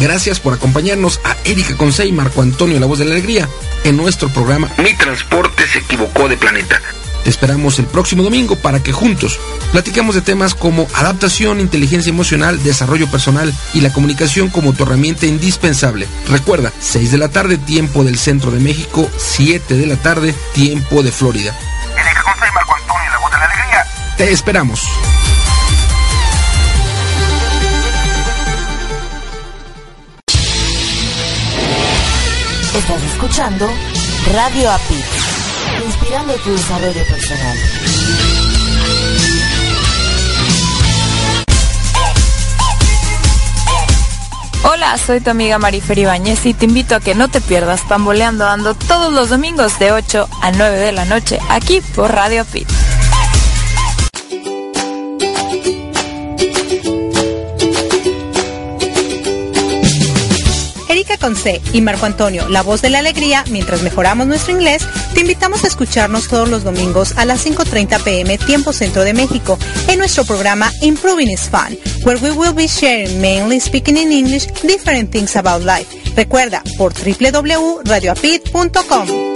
Gracias 0.00 0.40
por 0.40 0.54
acompañarnos 0.54 1.20
a 1.24 1.36
Erika 1.44 1.76
Consey 1.76 2.08
y 2.08 2.12
Marco 2.12 2.42
Antonio, 2.42 2.80
la 2.80 2.86
voz 2.86 2.98
de 2.98 3.04
la 3.04 3.12
alegría, 3.12 3.48
en 3.84 3.96
nuestro 3.96 4.28
programa 4.28 4.70
Mi 4.78 4.94
Transporte 4.94 5.66
se 5.66 5.80
equivocó 5.80 6.28
de 6.28 6.36
planeta. 6.36 6.80
Te 7.26 7.30
esperamos 7.30 7.80
el 7.80 7.86
próximo 7.86 8.22
domingo 8.22 8.54
para 8.54 8.84
que 8.84 8.92
juntos 8.92 9.40
platiquemos 9.72 10.14
de 10.14 10.20
temas 10.20 10.54
como 10.54 10.86
adaptación, 10.94 11.58
inteligencia 11.58 12.10
emocional, 12.10 12.62
desarrollo 12.62 13.10
personal 13.10 13.52
y 13.74 13.80
la 13.80 13.92
comunicación 13.92 14.48
como 14.48 14.74
tu 14.74 14.84
herramienta 14.84 15.26
indispensable. 15.26 16.06
Recuerda, 16.28 16.70
6 16.78 17.10
de 17.10 17.18
la 17.18 17.28
tarde, 17.28 17.58
tiempo 17.58 18.04
del 18.04 18.16
centro 18.16 18.52
de 18.52 18.60
México, 18.60 19.10
7 19.16 19.74
de 19.74 19.86
la 19.86 19.96
tarde, 19.96 20.36
tiempo 20.54 21.02
de 21.02 21.10
Florida. 21.10 21.52
Erika 21.98 22.22
Consey, 22.22 22.48
Marco 22.54 22.76
Antonio, 22.76 23.10
la 23.10 23.18
voz 23.18 23.32
de 23.32 23.38
la 23.38 23.44
alegría. 23.44 23.86
Te 24.16 24.30
esperamos. 24.30 24.88
Estás 32.72 33.02
escuchando 33.02 33.68
Radio 34.32 34.70
API, 34.70 35.02
inspirando 36.06 36.34
tu 36.34 36.50
desarrollo 36.52 37.04
personal. 37.04 37.58
Hola, 44.62 44.98
soy 44.98 45.20
tu 45.20 45.30
amiga 45.30 45.58
Marifer 45.58 45.98
Ibáñez 45.98 46.46
y 46.46 46.54
te 46.54 46.66
invito 46.66 46.94
a 46.94 47.00
que 47.00 47.14
no 47.14 47.28
te 47.28 47.40
pierdas 47.40 47.80
Pamboleando 47.82 48.46
Ando 48.46 48.74
todos 48.74 49.12
los 49.12 49.30
domingos 49.30 49.78
de 49.78 49.92
8 49.92 50.28
a 50.42 50.52
9 50.52 50.76
de 50.76 50.92
la 50.92 51.04
noche 51.04 51.38
aquí 51.48 51.80
por 51.94 52.12
Radio 52.12 52.44
Pit. 52.44 52.68
con 61.18 61.36
C 61.36 61.60
y 61.72 61.80
Marco 61.80 62.06
Antonio, 62.06 62.48
la 62.48 62.62
voz 62.62 62.82
de 62.82 62.90
la 62.90 62.98
alegría, 62.98 63.44
mientras 63.50 63.82
mejoramos 63.82 64.26
nuestro 64.26 64.52
inglés, 64.52 64.86
te 65.16 65.22
invitamos 65.22 65.64
a 65.64 65.68
escucharnos 65.68 66.28
todos 66.28 66.50
los 66.50 66.62
domingos 66.62 67.16
a 67.16 67.24
las 67.24 67.46
5.30 67.46 68.04
pm 68.04 68.36
tiempo 68.36 68.74
centro 68.74 69.02
de 69.02 69.14
México 69.14 69.58
en 69.88 69.98
nuestro 69.98 70.26
programa 70.26 70.70
Improving 70.82 71.30
is 71.30 71.48
Fun, 71.48 71.78
where 72.04 72.20
we 72.20 72.32
will 72.32 72.52
be 72.52 72.68
sharing 72.68 73.18
mainly 73.18 73.58
speaking 73.58 73.96
in 73.96 74.12
English 74.12 74.46
different 74.62 75.10
things 75.10 75.34
about 75.34 75.62
life. 75.62 75.86
Recuerda 76.14 76.62
por 76.76 76.92
www.radioapit.com. 76.92 79.35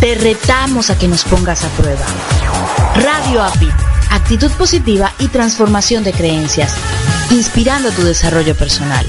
Te 0.00 0.16
retamos 0.16 0.90
a 0.90 0.98
que 0.98 1.08
nos 1.08 1.24
pongas 1.24 1.64
a 1.64 1.70
prueba. 1.70 2.04
Radio 2.94 3.42
Apit. 3.42 3.72
Actitud 4.10 4.50
positiva 4.52 5.14
y 5.18 5.28
transformación 5.28 6.04
de 6.04 6.12
creencias, 6.12 6.74
inspirando 7.30 7.90
tu 7.92 8.02
desarrollo 8.02 8.54
personal. 8.54 9.06